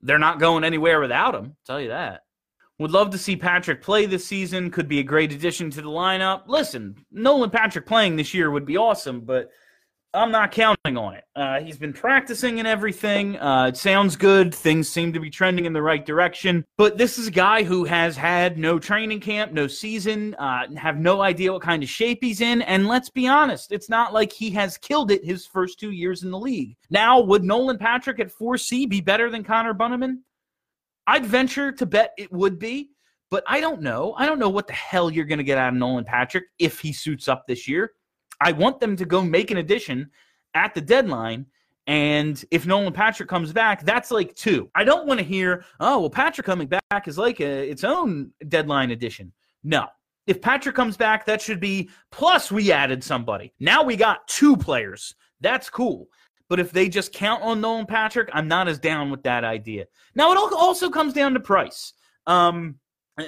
they're 0.01 0.19
not 0.19 0.39
going 0.39 0.63
anywhere 0.63 0.99
without 0.99 1.35
him. 1.35 1.45
I'll 1.45 1.55
tell 1.65 1.81
you 1.81 1.89
that. 1.89 2.23
Would 2.79 2.91
love 2.91 3.11
to 3.11 3.17
see 3.17 3.35
Patrick 3.35 3.81
play 3.83 4.07
this 4.07 4.25
season. 4.25 4.71
Could 4.71 4.87
be 4.87 4.99
a 4.99 5.03
great 5.03 5.31
addition 5.31 5.69
to 5.71 5.81
the 5.81 5.89
lineup. 5.89 6.43
Listen, 6.47 6.95
Nolan 7.11 7.51
Patrick 7.51 7.85
playing 7.85 8.15
this 8.15 8.33
year 8.33 8.49
would 8.49 8.65
be 8.65 8.77
awesome, 8.77 9.21
but 9.21 9.49
I'm 10.13 10.31
not 10.31 10.51
counting 10.51 10.97
on 10.97 11.13
it. 11.13 11.23
Uh, 11.37 11.61
he's 11.61 11.77
been 11.77 11.93
practicing 11.93 12.59
and 12.59 12.67
everything. 12.67 13.37
Uh, 13.39 13.67
it 13.67 13.77
sounds 13.77 14.17
good. 14.17 14.53
Things 14.53 14.89
seem 14.89 15.13
to 15.13 15.21
be 15.21 15.29
trending 15.29 15.65
in 15.65 15.71
the 15.71 15.81
right 15.81 16.05
direction. 16.05 16.65
But 16.77 16.97
this 16.97 17.17
is 17.17 17.27
a 17.27 17.31
guy 17.31 17.63
who 17.63 17.85
has 17.85 18.17
had 18.17 18.57
no 18.57 18.77
training 18.77 19.21
camp, 19.21 19.53
no 19.53 19.67
season, 19.67 20.35
uh, 20.35 20.67
have 20.75 20.97
no 20.97 21.21
idea 21.21 21.53
what 21.53 21.61
kind 21.61 21.81
of 21.81 21.87
shape 21.87 22.19
he's 22.21 22.41
in. 22.41 22.61
And 22.63 22.87
let's 22.87 23.09
be 23.09 23.27
honest, 23.27 23.71
it's 23.71 23.89
not 23.89 24.13
like 24.13 24.33
he 24.33 24.49
has 24.51 24.77
killed 24.77 25.11
it 25.11 25.23
his 25.23 25.45
first 25.45 25.79
two 25.79 25.91
years 25.91 26.23
in 26.23 26.31
the 26.31 26.39
league. 26.39 26.75
Now, 26.89 27.21
would 27.21 27.45
Nolan 27.45 27.77
Patrick 27.77 28.19
at 28.19 28.33
4C 28.33 28.89
be 28.89 28.99
better 28.99 29.29
than 29.29 29.45
Connor 29.45 29.73
Bunnaman? 29.73 30.17
I'd 31.07 31.25
venture 31.25 31.71
to 31.71 31.85
bet 31.85 32.11
it 32.17 32.31
would 32.33 32.59
be. 32.59 32.89
But 33.29 33.45
I 33.47 33.61
don't 33.61 33.81
know. 33.81 34.13
I 34.17 34.25
don't 34.25 34.39
know 34.39 34.49
what 34.49 34.67
the 34.67 34.73
hell 34.73 35.09
you're 35.09 35.23
going 35.23 35.37
to 35.37 35.45
get 35.45 35.57
out 35.57 35.69
of 35.71 35.79
Nolan 35.79 36.03
Patrick 36.03 36.43
if 36.59 36.81
he 36.81 36.91
suits 36.91 37.29
up 37.29 37.45
this 37.47 37.65
year. 37.65 37.93
I 38.41 38.51
want 38.51 38.79
them 38.79 38.95
to 38.97 39.05
go 39.05 39.21
make 39.21 39.51
an 39.51 39.57
addition 39.57 40.09
at 40.53 40.73
the 40.73 40.81
deadline. 40.81 41.45
And 41.87 42.43
if 42.51 42.65
Nolan 42.65 42.93
Patrick 42.93 43.29
comes 43.29 43.53
back, 43.53 43.83
that's 43.83 44.11
like 44.11 44.35
two. 44.35 44.69
I 44.75 44.83
don't 44.83 45.07
want 45.07 45.19
to 45.19 45.25
hear, 45.25 45.63
oh, 45.79 45.99
well, 45.99 46.09
Patrick 46.09 46.45
coming 46.45 46.67
back 46.67 47.07
is 47.07 47.17
like 47.17 47.39
a, 47.39 47.69
its 47.69 47.83
own 47.83 48.31
deadline 48.47 48.91
addition. 48.91 49.31
No. 49.63 49.87
If 50.27 50.41
Patrick 50.41 50.75
comes 50.75 50.97
back, 50.97 51.25
that 51.25 51.41
should 51.41 51.59
be 51.59 51.89
plus 52.11 52.51
we 52.51 52.71
added 52.71 53.03
somebody. 53.03 53.53
Now 53.59 53.83
we 53.83 53.95
got 53.95 54.27
two 54.27 54.55
players. 54.57 55.15
That's 55.39 55.69
cool. 55.69 56.07
But 56.49 56.59
if 56.59 56.71
they 56.71 56.89
just 56.89 57.13
count 57.13 57.41
on 57.43 57.61
Nolan 57.61 57.85
Patrick, 57.85 58.29
I'm 58.33 58.47
not 58.47 58.67
as 58.67 58.77
down 58.77 59.09
with 59.09 59.23
that 59.23 59.43
idea. 59.43 59.85
Now, 60.15 60.31
it 60.31 60.37
also 60.37 60.89
comes 60.89 61.13
down 61.13 61.33
to 61.33 61.39
price. 61.39 61.93
Um, 62.27 62.75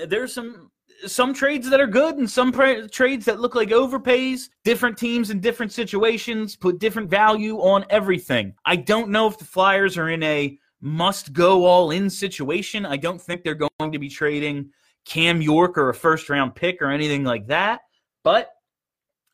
there's 0.07 0.33
some 0.33 0.71
some 1.05 1.33
trades 1.33 1.69
that 1.69 1.79
are 1.79 1.87
good 1.87 2.17
and 2.17 2.29
some 2.29 2.51
pra- 2.51 2.87
trades 2.87 3.25
that 3.25 3.39
look 3.39 3.55
like 3.55 3.69
overpays. 3.69 4.49
Different 4.63 4.97
teams 4.97 5.29
in 5.29 5.39
different 5.39 5.71
situations 5.71 6.55
put 6.55 6.79
different 6.79 7.09
value 7.09 7.57
on 7.57 7.85
everything. 7.89 8.53
I 8.65 8.75
don't 8.75 9.09
know 9.09 9.27
if 9.27 9.37
the 9.37 9.45
Flyers 9.45 9.97
are 9.97 10.09
in 10.09 10.23
a 10.23 10.57
must 10.81 11.33
go 11.33 11.65
all 11.65 11.91
in 11.91 12.09
situation. 12.09 12.85
I 12.85 12.97
don't 12.97 13.21
think 13.21 13.43
they're 13.43 13.55
going 13.55 13.91
to 13.91 13.99
be 13.99 14.09
trading 14.09 14.69
Cam 15.05 15.41
York 15.41 15.77
or 15.77 15.89
a 15.89 15.93
first 15.93 16.29
round 16.29 16.55
pick 16.55 16.81
or 16.81 16.89
anything 16.89 17.23
like 17.23 17.47
that. 17.47 17.81
But 18.23 18.51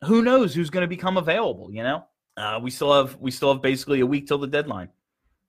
who 0.04 0.22
knows 0.22 0.54
who's 0.54 0.70
going 0.70 0.82
to 0.82 0.88
become 0.88 1.16
available, 1.16 1.72
you 1.72 1.82
know? 1.82 2.04
Uh, 2.36 2.58
we 2.62 2.70
still 2.70 2.92
have 2.92 3.16
we 3.16 3.30
still 3.30 3.52
have 3.52 3.62
basically 3.62 4.00
a 4.00 4.06
week 4.06 4.26
till 4.26 4.38
the 4.38 4.46
deadline. 4.46 4.88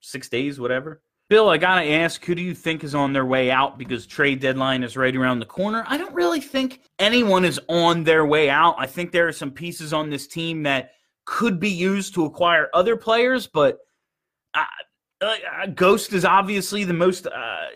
6 0.01 0.29
days, 0.29 0.59
whatever. 0.59 1.01
Bill, 1.31 1.47
I 1.47 1.55
got 1.55 1.79
to 1.79 1.89
ask, 1.89 2.25
who 2.25 2.35
do 2.35 2.41
you 2.41 2.53
think 2.53 2.83
is 2.83 2.93
on 2.93 3.13
their 3.13 3.25
way 3.25 3.49
out 3.49 3.77
because 3.77 4.05
trade 4.05 4.41
deadline 4.41 4.83
is 4.83 4.97
right 4.97 5.15
around 5.15 5.39
the 5.39 5.45
corner? 5.45 5.85
I 5.87 5.97
don't 5.97 6.13
really 6.13 6.41
think 6.41 6.81
anyone 6.99 7.45
is 7.45 7.57
on 7.69 8.03
their 8.03 8.25
way 8.25 8.49
out. 8.49 8.75
I 8.77 8.85
think 8.85 9.13
there 9.13 9.29
are 9.29 9.31
some 9.31 9.49
pieces 9.49 9.93
on 9.93 10.09
this 10.09 10.27
team 10.27 10.63
that 10.63 10.91
could 11.23 11.57
be 11.57 11.69
used 11.69 12.15
to 12.15 12.25
acquire 12.25 12.67
other 12.73 12.97
players, 12.97 13.47
but 13.47 13.77
uh, 14.53 14.65
uh, 15.21 15.67
Ghost 15.73 16.11
is 16.11 16.25
obviously 16.25 16.83
the 16.83 16.93
most 16.93 17.27
uh, 17.27 17.67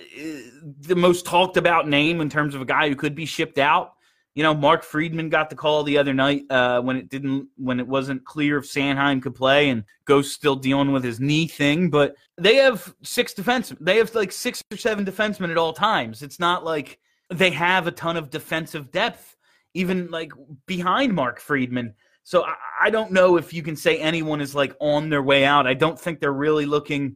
the 0.82 0.96
most 0.98 1.26
talked 1.26 1.56
about 1.56 1.88
name 1.88 2.20
in 2.20 2.30
terms 2.30 2.56
of 2.56 2.62
a 2.62 2.66
guy 2.66 2.90
who 2.90 2.96
could 2.98 3.16
be 3.16 3.26
shipped 3.26 3.58
out. 3.58 3.94
You 4.36 4.44
know, 4.44 4.54
Mark 4.54 4.84
Friedman 4.84 5.30
got 5.30 5.50
the 5.50 5.56
call 5.56 5.84
the 5.84 5.98
other 5.98 6.14
night 6.14 6.44
uh, 6.50 6.82
when 6.82 6.98
it 6.98 7.08
didn't 7.08 7.48
when 7.56 7.80
it 7.80 7.88
wasn't 7.88 8.26
clear 8.26 8.58
if 8.58 8.66
Sanheim 8.66 9.22
could 9.22 9.34
play, 9.34 9.70
and 9.70 9.86
Ghost 10.04 10.34
still 10.34 10.58
dealing 10.58 10.92
with 10.92 11.06
his 11.06 11.22
knee 11.22 11.48
thing. 11.48 11.90
But 11.90 12.16
they 12.38 12.56
have 12.56 12.94
six 13.02 13.34
defensemen. 13.34 13.78
They 13.80 13.98
have 13.98 14.14
like 14.14 14.34
six 14.34 14.62
or 14.72 14.78
seven 14.78 15.06
defensemen 15.06 15.52
at 15.52 15.58
all 15.58 15.72
times. 15.72 16.22
It's 16.22 16.40
not 16.40 16.66
like 16.66 17.00
they 17.30 17.50
have 17.52 17.88
a 17.88 17.92
ton 17.92 18.18
of 18.18 18.30
defensive 18.30 18.92
depth, 18.92 19.38
even 19.74 20.12
like 20.12 20.34
behind 20.66 21.14
Mark 21.14 21.40
Friedman. 21.40 21.94
So 22.24 22.44
I, 22.44 22.56
I 22.82 22.90
don't 22.90 23.12
know 23.12 23.38
if 23.38 23.54
you 23.54 23.64
can 23.64 23.78
say 23.78 24.00
anyone 24.00 24.42
is 24.42 24.54
like 24.54 24.76
on 24.82 25.10
their 25.10 25.24
way 25.24 25.46
out. 25.46 25.66
I 25.66 25.76
don't 25.76 26.00
think 26.00 26.20
they're 26.20 26.34
really 26.34 26.66
looking 26.66 27.16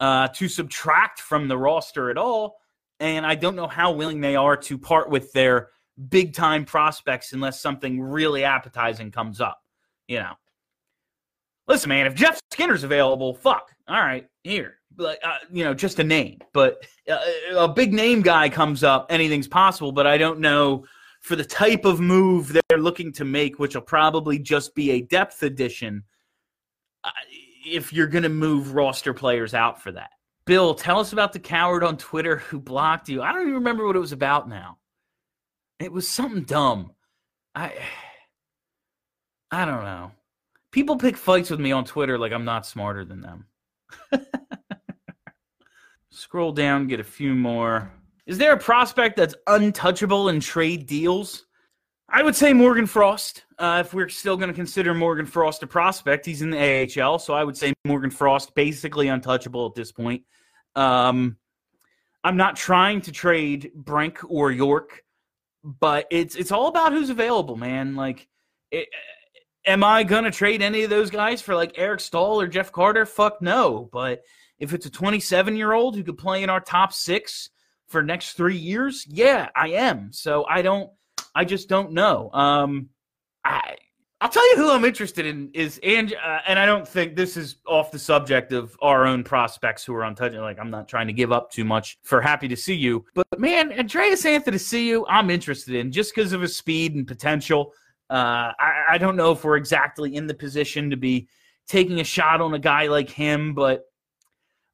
uh, 0.00 0.26
to 0.28 0.48
subtract 0.48 1.20
from 1.20 1.46
the 1.46 1.56
roster 1.56 2.10
at 2.10 2.18
all, 2.18 2.56
and 2.98 3.24
I 3.24 3.36
don't 3.36 3.54
know 3.54 3.68
how 3.68 3.92
willing 3.92 4.20
they 4.20 4.34
are 4.34 4.56
to 4.56 4.76
part 4.76 5.08
with 5.08 5.32
their 5.32 5.70
big 6.08 6.34
time 6.34 6.64
prospects 6.64 7.32
unless 7.32 7.60
something 7.60 8.00
really 8.00 8.44
appetizing 8.44 9.10
comes 9.10 9.40
up. 9.40 9.62
You 10.06 10.20
know, 10.20 10.32
listen, 11.66 11.88
man, 11.88 12.06
if 12.06 12.14
Jeff 12.14 12.40
Skinner's 12.52 12.84
available, 12.84 13.34
fuck, 13.34 13.72
all 13.88 14.00
right, 14.00 14.26
here, 14.44 14.78
like 14.96 15.18
uh, 15.22 15.38
you 15.50 15.64
know, 15.64 15.74
just 15.74 15.98
a 15.98 16.04
name. 16.04 16.38
But 16.52 16.84
uh, 17.10 17.18
a 17.56 17.68
big 17.68 17.92
name 17.92 18.22
guy 18.22 18.48
comes 18.48 18.84
up, 18.84 19.06
anything's 19.10 19.48
possible. 19.48 19.92
But 19.92 20.06
I 20.06 20.18
don't 20.18 20.40
know 20.40 20.84
for 21.20 21.36
the 21.36 21.44
type 21.44 21.84
of 21.84 22.00
move 22.00 22.56
they're 22.68 22.78
looking 22.78 23.12
to 23.12 23.24
make, 23.24 23.58
which 23.58 23.74
will 23.74 23.82
probably 23.82 24.38
just 24.38 24.74
be 24.74 24.92
a 24.92 25.02
depth 25.02 25.42
addition. 25.42 26.04
Uh, 27.04 27.10
if 27.66 27.92
you're 27.92 28.06
going 28.06 28.22
to 28.22 28.28
move 28.28 28.74
roster 28.74 29.12
players 29.12 29.54
out 29.54 29.82
for 29.82 29.92
that. 29.92 30.10
Bill, 30.46 30.74
tell 30.74 30.98
us 30.98 31.12
about 31.12 31.34
the 31.34 31.38
coward 31.38 31.84
on 31.84 31.98
Twitter 31.98 32.38
who 32.38 32.58
blocked 32.58 33.08
you. 33.08 33.20
I 33.20 33.32
don't 33.32 33.42
even 33.42 33.54
remember 33.54 33.86
what 33.86 33.96
it 33.96 34.00
was 34.00 34.12
about 34.12 34.48
now. 34.48 34.77
It 35.80 35.92
was 35.92 36.08
something 36.08 36.42
dumb. 36.42 36.92
I 37.54 37.72
I 39.50 39.64
don't 39.64 39.84
know. 39.84 40.12
People 40.72 40.96
pick 40.96 41.16
fights 41.16 41.48
with 41.48 41.60
me 41.60 41.72
on 41.72 41.84
Twitter 41.84 42.18
like 42.18 42.32
I'm 42.32 42.44
not 42.44 42.66
smarter 42.66 43.04
than 43.04 43.22
them. 43.22 43.46
Scroll 46.10 46.52
down, 46.52 46.86
get 46.86 47.00
a 47.00 47.04
few 47.04 47.34
more. 47.34 47.90
Is 48.26 48.36
there 48.36 48.52
a 48.52 48.58
prospect 48.58 49.16
that's 49.16 49.34
untouchable 49.46 50.28
in 50.28 50.40
trade 50.40 50.86
deals? 50.86 51.46
I 52.10 52.22
would 52.22 52.36
say 52.36 52.52
Morgan 52.52 52.86
Frost. 52.86 53.44
Uh, 53.58 53.82
if 53.84 53.94
we're 53.94 54.08
still 54.10 54.36
going 54.36 54.48
to 54.48 54.54
consider 54.54 54.92
Morgan 54.92 55.24
Frost 55.24 55.62
a 55.62 55.66
prospect, 55.66 56.26
he's 56.26 56.42
in 56.42 56.50
the 56.50 57.00
AHL, 57.02 57.18
so 57.18 57.32
I 57.32 57.44
would 57.44 57.56
say 57.56 57.72
Morgan 57.86 58.10
Frost 58.10 58.54
basically 58.54 59.08
untouchable 59.08 59.66
at 59.66 59.74
this 59.74 59.92
point. 59.92 60.22
Um, 60.74 61.38
I'm 62.24 62.36
not 62.36 62.56
trying 62.56 63.00
to 63.02 63.12
trade 63.12 63.72
Brink 63.74 64.20
or 64.28 64.52
York 64.52 65.02
but 65.62 66.06
it's 66.10 66.34
it's 66.34 66.52
all 66.52 66.68
about 66.68 66.92
who's 66.92 67.10
available, 67.10 67.56
man. 67.56 67.96
Like, 67.96 68.28
it, 68.70 68.88
am 69.66 69.84
I 69.84 70.04
gonna 70.04 70.30
trade 70.30 70.62
any 70.62 70.82
of 70.82 70.90
those 70.90 71.10
guys 71.10 71.40
for 71.40 71.54
like 71.54 71.72
Eric 71.76 72.00
Staal 72.00 72.40
or 72.40 72.46
Jeff 72.46 72.72
Carter? 72.72 73.06
Fuck 73.06 73.42
no. 73.42 73.88
But 73.92 74.22
if 74.58 74.72
it's 74.72 74.86
a 74.86 74.90
27 74.90 75.56
year 75.56 75.72
old 75.72 75.96
who 75.96 76.02
could 76.02 76.18
play 76.18 76.42
in 76.42 76.50
our 76.50 76.60
top 76.60 76.92
six 76.92 77.50
for 77.88 78.02
next 78.02 78.32
three 78.32 78.56
years? 78.56 79.04
Yeah, 79.08 79.48
I 79.54 79.68
am. 79.70 80.12
So 80.12 80.44
I 80.48 80.62
don't. 80.62 80.90
I 81.34 81.44
just 81.44 81.68
don't 81.68 81.92
know. 81.92 82.30
Um, 82.32 82.88
I 83.44 83.76
I'll 84.20 84.28
tell 84.28 84.48
you 84.50 84.56
who 84.56 84.70
I'm 84.72 84.84
interested 84.84 85.26
in 85.26 85.48
is 85.54 85.78
and 85.84 86.12
uh, 86.12 86.40
and 86.46 86.58
I 86.58 86.66
don't 86.66 86.86
think 86.86 87.14
this 87.14 87.36
is 87.36 87.56
off 87.66 87.92
the 87.92 88.00
subject 88.00 88.52
of 88.52 88.76
our 88.82 89.06
own 89.06 89.22
prospects 89.22 89.84
who 89.84 89.94
are 89.94 90.02
untouchable. 90.02 90.42
Like 90.42 90.58
I'm 90.58 90.70
not 90.70 90.88
trying 90.88 91.06
to 91.06 91.12
give 91.12 91.30
up 91.30 91.52
too 91.52 91.64
much 91.64 91.98
for 92.02 92.20
Athanasiou, 92.20 93.04
but 93.14 93.26
man, 93.38 93.72
Andreas 93.78 94.24
Athanasiou, 94.24 95.04
I'm 95.08 95.30
interested 95.30 95.76
in 95.76 95.92
just 95.92 96.14
because 96.14 96.32
of 96.32 96.40
his 96.40 96.56
speed 96.56 96.96
and 96.96 97.06
potential. 97.06 97.72
Uh, 98.10 98.52
I, 98.58 98.84
I 98.90 98.98
don't 98.98 99.16
know 99.16 99.30
if 99.32 99.44
we're 99.44 99.56
exactly 99.56 100.16
in 100.16 100.26
the 100.26 100.34
position 100.34 100.90
to 100.90 100.96
be 100.96 101.28
taking 101.68 102.00
a 102.00 102.04
shot 102.04 102.40
on 102.40 102.54
a 102.54 102.58
guy 102.58 102.88
like 102.88 103.10
him, 103.10 103.54
but 103.54 103.84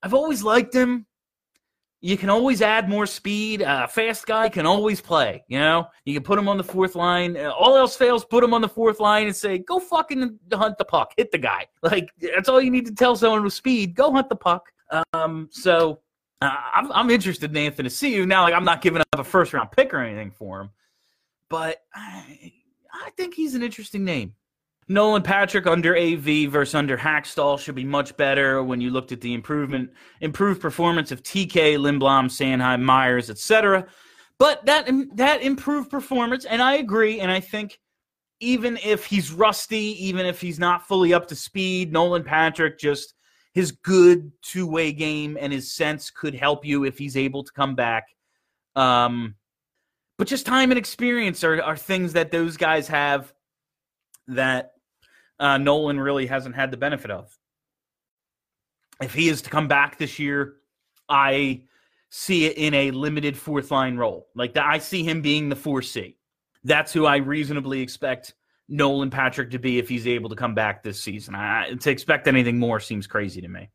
I've 0.02 0.14
always 0.14 0.42
liked 0.42 0.74
him 0.74 1.04
you 2.04 2.18
can 2.18 2.28
always 2.28 2.60
add 2.60 2.86
more 2.86 3.06
speed. 3.06 3.62
A 3.62 3.70
uh, 3.70 3.86
fast 3.86 4.26
guy 4.26 4.50
can 4.50 4.66
always 4.66 5.00
play. 5.00 5.42
You 5.48 5.58
know, 5.58 5.86
you 6.04 6.12
can 6.12 6.22
put 6.22 6.38
him 6.38 6.50
on 6.50 6.58
the 6.58 6.64
fourth 6.64 6.96
line. 6.96 7.34
Uh, 7.34 7.48
all 7.48 7.78
else 7.78 7.96
fails, 7.96 8.26
put 8.26 8.44
him 8.44 8.52
on 8.52 8.60
the 8.60 8.68
fourth 8.68 9.00
line 9.00 9.26
and 9.26 9.34
say, 9.34 9.56
"Go 9.56 9.80
fucking 9.80 10.38
hunt 10.52 10.76
the 10.76 10.84
puck, 10.84 11.14
hit 11.16 11.32
the 11.32 11.38
guy." 11.38 11.66
Like 11.82 12.10
that's 12.20 12.50
all 12.50 12.60
you 12.60 12.70
need 12.70 12.84
to 12.86 12.94
tell 12.94 13.16
someone 13.16 13.42
with 13.42 13.54
speed. 13.54 13.94
Go 13.94 14.12
hunt 14.12 14.28
the 14.28 14.36
puck. 14.36 14.70
Um, 15.14 15.48
so 15.50 16.00
uh, 16.42 16.54
I'm, 16.74 16.92
I'm 16.92 17.10
interested 17.10 17.50
in 17.50 17.56
Anthony 17.56 17.88
you 18.10 18.26
now. 18.26 18.42
Like 18.42 18.52
I'm 18.52 18.64
not 18.64 18.82
giving 18.82 19.00
up 19.00 19.18
a 19.18 19.24
first 19.24 19.54
round 19.54 19.70
pick 19.70 19.94
or 19.94 20.00
anything 20.00 20.30
for 20.30 20.60
him, 20.60 20.70
but 21.48 21.78
I, 21.94 22.52
I 22.92 23.10
think 23.16 23.32
he's 23.32 23.54
an 23.54 23.62
interesting 23.62 24.04
name. 24.04 24.34
Nolan 24.88 25.22
Patrick 25.22 25.66
under 25.66 25.96
AV 25.96 26.50
versus 26.50 26.74
under 26.74 26.96
Hakstol 26.96 27.58
should 27.58 27.74
be 27.74 27.84
much 27.84 28.16
better 28.16 28.62
when 28.62 28.80
you 28.80 28.90
looked 28.90 29.12
at 29.12 29.20
the 29.20 29.32
improvement, 29.32 29.90
improved 30.20 30.60
performance 30.60 31.10
of 31.10 31.22
TK, 31.22 31.78
Lindblom, 31.78 32.26
Sanheim, 32.26 32.82
Myers, 32.82 33.30
etc. 33.30 33.86
But 34.38 34.66
that 34.66 34.88
that 35.14 35.42
improved 35.42 35.90
performance, 35.90 36.44
and 36.44 36.60
I 36.60 36.74
agree, 36.74 37.20
and 37.20 37.30
I 37.30 37.40
think 37.40 37.78
even 38.40 38.78
if 38.84 39.06
he's 39.06 39.32
rusty, 39.32 40.06
even 40.06 40.26
if 40.26 40.40
he's 40.40 40.58
not 40.58 40.86
fully 40.86 41.14
up 41.14 41.26
to 41.28 41.36
speed, 41.36 41.92
Nolan 41.92 42.24
Patrick 42.24 42.78
just 42.78 43.14
his 43.54 43.70
good 43.70 44.32
two 44.42 44.66
way 44.66 44.92
game 44.92 45.38
and 45.40 45.52
his 45.52 45.72
sense 45.72 46.10
could 46.10 46.34
help 46.34 46.64
you 46.64 46.84
if 46.84 46.98
he's 46.98 47.16
able 47.16 47.44
to 47.44 47.52
come 47.52 47.74
back. 47.74 48.08
Um, 48.76 49.36
but 50.18 50.26
just 50.26 50.44
time 50.44 50.70
and 50.70 50.78
experience 50.78 51.42
are, 51.42 51.62
are 51.62 51.76
things 51.76 52.12
that 52.12 52.30
those 52.30 52.56
guys 52.56 52.88
have 52.88 53.32
that 54.28 54.73
uh, 55.38 55.58
Nolan 55.58 55.98
really 55.98 56.26
hasn't 56.26 56.54
had 56.54 56.70
the 56.70 56.76
benefit 56.76 57.10
of. 57.10 57.36
If 59.02 59.14
he 59.14 59.28
is 59.28 59.42
to 59.42 59.50
come 59.50 59.68
back 59.68 59.98
this 59.98 60.18
year, 60.18 60.56
I 61.08 61.62
see 62.10 62.46
it 62.46 62.56
in 62.56 62.74
a 62.74 62.90
limited 62.92 63.36
fourth 63.36 63.70
line 63.70 63.96
role. 63.96 64.28
Like 64.34 64.54
that, 64.54 64.66
I 64.66 64.78
see 64.78 65.02
him 65.02 65.20
being 65.20 65.48
the 65.48 65.56
4C. 65.56 66.14
That's 66.62 66.92
who 66.92 67.06
I 67.06 67.16
reasonably 67.16 67.80
expect 67.80 68.34
Nolan 68.68 69.10
Patrick 69.10 69.50
to 69.50 69.58
be 69.58 69.78
if 69.78 69.88
he's 69.88 70.06
able 70.06 70.30
to 70.30 70.36
come 70.36 70.54
back 70.54 70.82
this 70.82 71.02
season. 71.02 71.34
I, 71.34 71.74
to 71.74 71.90
expect 71.90 72.28
anything 72.28 72.58
more 72.58 72.80
seems 72.80 73.06
crazy 73.06 73.40
to 73.40 73.48
me. 73.48 73.68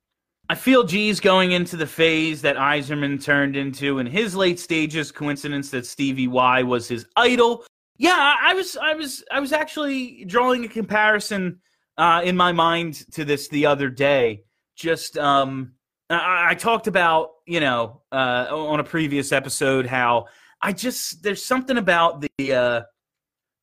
I 0.52 0.56
feel 0.56 0.84
G's 0.84 1.20
going 1.20 1.52
into 1.52 1.78
the 1.78 1.86
phase 1.86 2.42
that 2.42 2.56
Yzerman 2.56 3.24
turned 3.24 3.56
into 3.56 4.00
in 4.00 4.08
his 4.08 4.36
late 4.36 4.60
stages. 4.60 5.12
Coincidence 5.12 5.70
that 5.70 5.86
Stevie 5.86 6.28
Y 6.28 6.64
was 6.64 6.88
his 6.88 7.06
idol. 7.16 7.66
Yeah, 8.00 8.36
I 8.42 8.54
was, 8.56 8.76
I 8.78 8.96
was, 8.96 9.24
I 9.30 9.40
was 9.40 9.54
actually 9.54 10.26
drawing 10.26 10.66
a 10.66 10.70
comparison 10.70 11.60
uh, 11.98 12.22
in 12.24 12.36
my 12.36 12.54
mind 12.54 13.06
to 13.12 13.26
this 13.26 13.50
the 13.50 13.68
other 13.68 13.90
day. 13.90 14.44
Just, 14.76 15.18
um, 15.18 15.74
I, 16.10 16.48
I 16.52 16.56
talked 16.56 16.88
about, 16.88 17.30
you 17.46 17.60
know, 17.60 18.02
uh, 18.12 18.48
on 18.50 18.80
a 18.80 18.84
previous 18.84 19.32
episode 19.32 19.86
how 19.86 20.28
I 20.62 20.74
just 20.74 21.24
there's 21.24 21.44
something 21.44 21.78
about 21.78 22.22
the 22.22 22.54
uh, 22.54 22.82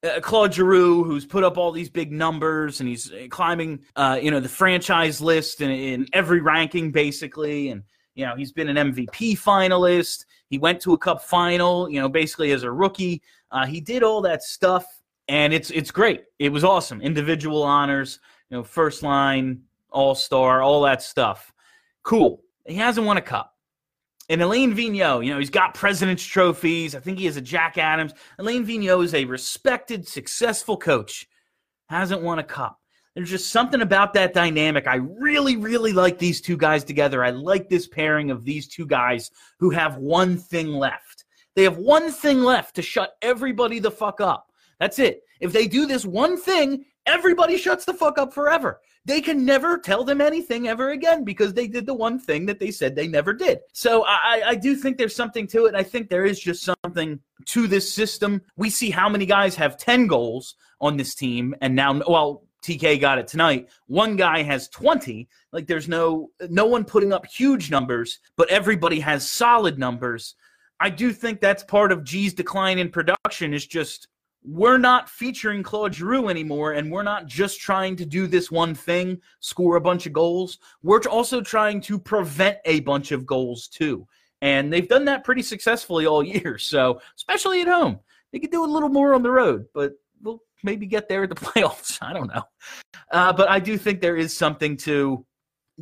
uh, 0.02 0.20
Claude 0.20 0.54
Giroux 0.54 1.04
who's 1.04 1.26
put 1.26 1.44
up 1.44 1.58
all 1.58 1.72
these 1.72 1.90
big 1.90 2.12
numbers 2.12 2.80
and 2.80 2.88
he's 2.88 3.12
climbing, 3.30 3.80
uh, 3.96 4.18
you 4.20 4.30
know, 4.30 4.40
the 4.40 4.48
franchise 4.48 5.20
list 5.20 5.60
in, 5.60 5.70
in 5.70 6.06
every 6.12 6.40
ranking 6.40 6.92
basically, 6.92 7.70
and 7.70 7.82
you 8.14 8.24
know 8.24 8.34
he's 8.36 8.52
been 8.52 8.74
an 8.74 8.92
MVP 8.92 9.38
finalist. 9.38 10.24
He 10.48 10.58
went 10.58 10.80
to 10.82 10.94
a 10.94 10.98
Cup 10.98 11.22
final, 11.22 11.90
you 11.90 12.00
know, 12.00 12.08
basically 12.08 12.52
as 12.52 12.62
a 12.62 12.70
rookie. 12.70 13.22
Uh, 13.56 13.64
he 13.64 13.80
did 13.80 14.02
all 14.02 14.20
that 14.20 14.42
stuff, 14.42 14.84
and 15.28 15.54
it's 15.54 15.70
it's 15.70 15.90
great. 15.90 16.24
It 16.38 16.50
was 16.50 16.62
awesome. 16.62 17.00
Individual 17.00 17.62
honors, 17.62 18.20
you 18.50 18.58
know, 18.58 18.62
first 18.62 19.02
line, 19.02 19.62
all 19.88 20.14
star, 20.14 20.60
all 20.60 20.82
that 20.82 21.02
stuff. 21.02 21.54
Cool. 22.02 22.42
He 22.66 22.74
hasn't 22.74 23.06
won 23.06 23.16
a 23.16 23.22
cup. 23.22 23.54
And 24.28 24.42
Alain 24.42 24.74
Vigneault, 24.74 25.24
you 25.24 25.32
know, 25.32 25.38
he's 25.38 25.48
got 25.48 25.72
president's 25.72 26.22
trophies. 26.22 26.94
I 26.94 27.00
think 27.00 27.18
he 27.18 27.24
has 27.24 27.38
a 27.38 27.40
Jack 27.40 27.78
Adams. 27.78 28.12
Alain 28.38 28.66
Vigneault 28.66 29.04
is 29.04 29.14
a 29.14 29.24
respected, 29.24 30.06
successful 30.06 30.76
coach. 30.76 31.26
Hasn't 31.88 32.20
won 32.20 32.40
a 32.40 32.44
cup. 32.44 32.78
There's 33.14 33.30
just 33.30 33.52
something 33.52 33.80
about 33.80 34.12
that 34.14 34.34
dynamic. 34.34 34.86
I 34.86 34.96
really, 34.96 35.56
really 35.56 35.94
like 35.94 36.18
these 36.18 36.42
two 36.42 36.58
guys 36.58 36.84
together. 36.84 37.24
I 37.24 37.30
like 37.30 37.70
this 37.70 37.88
pairing 37.88 38.30
of 38.30 38.44
these 38.44 38.68
two 38.68 38.84
guys 38.84 39.30
who 39.58 39.70
have 39.70 39.96
one 39.96 40.36
thing 40.36 40.68
left. 40.74 41.05
They 41.56 41.64
have 41.64 41.78
one 41.78 42.12
thing 42.12 42.42
left 42.42 42.76
to 42.76 42.82
shut 42.82 43.16
everybody 43.22 43.80
the 43.80 43.90
fuck 43.90 44.20
up. 44.20 44.52
That's 44.78 44.98
it. 44.98 45.22
If 45.40 45.52
they 45.52 45.66
do 45.66 45.86
this 45.86 46.04
one 46.04 46.40
thing, 46.40 46.84
everybody 47.06 47.56
shuts 47.56 47.84
the 47.84 47.94
fuck 47.94 48.18
up 48.18 48.32
forever. 48.32 48.80
They 49.06 49.20
can 49.20 49.44
never 49.44 49.78
tell 49.78 50.04
them 50.04 50.20
anything 50.20 50.68
ever 50.68 50.90
again 50.90 51.24
because 51.24 51.54
they 51.54 51.66
did 51.66 51.86
the 51.86 51.94
one 51.94 52.18
thing 52.18 52.44
that 52.46 52.58
they 52.58 52.70
said 52.70 52.94
they 52.94 53.08
never 53.08 53.32
did. 53.32 53.60
So 53.72 54.04
I, 54.04 54.42
I 54.46 54.54
do 54.54 54.74
think 54.76 54.98
there's 54.98 55.16
something 55.16 55.46
to 55.48 55.64
it. 55.66 55.74
I 55.74 55.82
think 55.82 56.10
there 56.10 56.26
is 56.26 56.38
just 56.38 56.68
something 56.82 57.18
to 57.46 57.66
this 57.66 57.90
system. 57.90 58.42
We 58.56 58.68
see 58.68 58.90
how 58.90 59.08
many 59.08 59.24
guys 59.24 59.54
have 59.54 59.78
10 59.78 60.08
goals 60.08 60.56
on 60.80 60.96
this 60.96 61.14
team, 61.14 61.54
and 61.62 61.74
now, 61.74 62.02
well, 62.06 62.42
TK 62.66 63.00
got 63.00 63.18
it 63.18 63.28
tonight. 63.28 63.68
One 63.86 64.16
guy 64.16 64.42
has 64.42 64.68
20. 64.68 65.28
Like 65.52 65.68
there's 65.68 65.88
no 65.88 66.30
no 66.50 66.66
one 66.66 66.84
putting 66.84 67.12
up 67.12 67.24
huge 67.24 67.70
numbers, 67.70 68.18
but 68.36 68.50
everybody 68.50 68.98
has 69.00 69.30
solid 69.30 69.78
numbers. 69.78 70.34
I 70.80 70.90
do 70.90 71.12
think 71.12 71.40
that's 71.40 71.62
part 71.62 71.92
of 71.92 72.04
G's 72.04 72.34
decline 72.34 72.78
in 72.78 72.90
production 72.90 73.54
is 73.54 73.66
just 73.66 74.08
we're 74.46 74.78
not 74.78 75.10
featuring 75.10 75.62
Claude 75.62 75.94
Giroux 75.94 76.28
anymore, 76.28 76.72
and 76.72 76.90
we're 76.90 77.02
not 77.02 77.26
just 77.26 77.60
trying 77.60 77.96
to 77.96 78.06
do 78.06 78.28
this 78.28 78.50
one 78.50 78.74
thing, 78.74 79.20
score 79.40 79.76
a 79.76 79.80
bunch 79.80 80.06
of 80.06 80.12
goals. 80.12 80.58
We're 80.82 81.00
also 81.10 81.40
trying 81.40 81.80
to 81.82 81.98
prevent 81.98 82.58
a 82.64 82.80
bunch 82.80 83.10
of 83.10 83.26
goals 83.26 83.66
too. 83.66 84.06
And 84.42 84.72
they've 84.72 84.88
done 84.88 85.04
that 85.06 85.24
pretty 85.24 85.42
successfully 85.42 86.06
all 86.06 86.22
year. 86.22 86.58
So, 86.58 87.00
especially 87.16 87.60
at 87.62 87.68
home, 87.68 87.98
they 88.32 88.38
could 88.38 88.52
do 88.52 88.64
a 88.64 88.66
little 88.66 88.88
more 88.88 89.14
on 89.14 89.22
the 89.22 89.30
road, 89.30 89.66
but 89.74 89.94
we'll 90.22 90.42
maybe 90.62 90.86
get 90.86 91.08
there 91.08 91.24
at 91.24 91.28
the 91.28 91.34
playoffs. 91.46 91.98
I 92.00 92.12
don't 92.12 92.32
know. 92.32 92.42
Uh, 93.10 93.32
but 93.32 93.48
I 93.48 93.58
do 93.58 93.76
think 93.76 94.00
there 94.00 94.16
is 94.16 94.36
something 94.36 94.76
to 94.78 95.26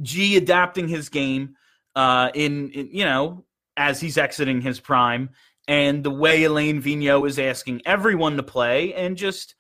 G 0.01 0.37
adapting 0.37 0.89
his 0.89 1.11
game 1.11 1.57
uh, 1.95 2.31
in, 2.35 2.71
in, 2.71 2.89
you 2.91 3.05
know, 3.05 3.45
as 3.77 4.01
he's 4.01 4.19
exiting 4.19 4.61
his 4.61 4.81
prime 4.81 5.31
and 5.67 6.05
the 6.05 6.11
way 6.11 6.45
Alain 6.45 6.83
Vigneault 6.83 7.27
is 7.29 7.39
asking 7.39 7.83
everyone 7.87 8.37
to 8.37 8.43
play 8.43 8.95
and 8.95 9.17
just 9.17 9.55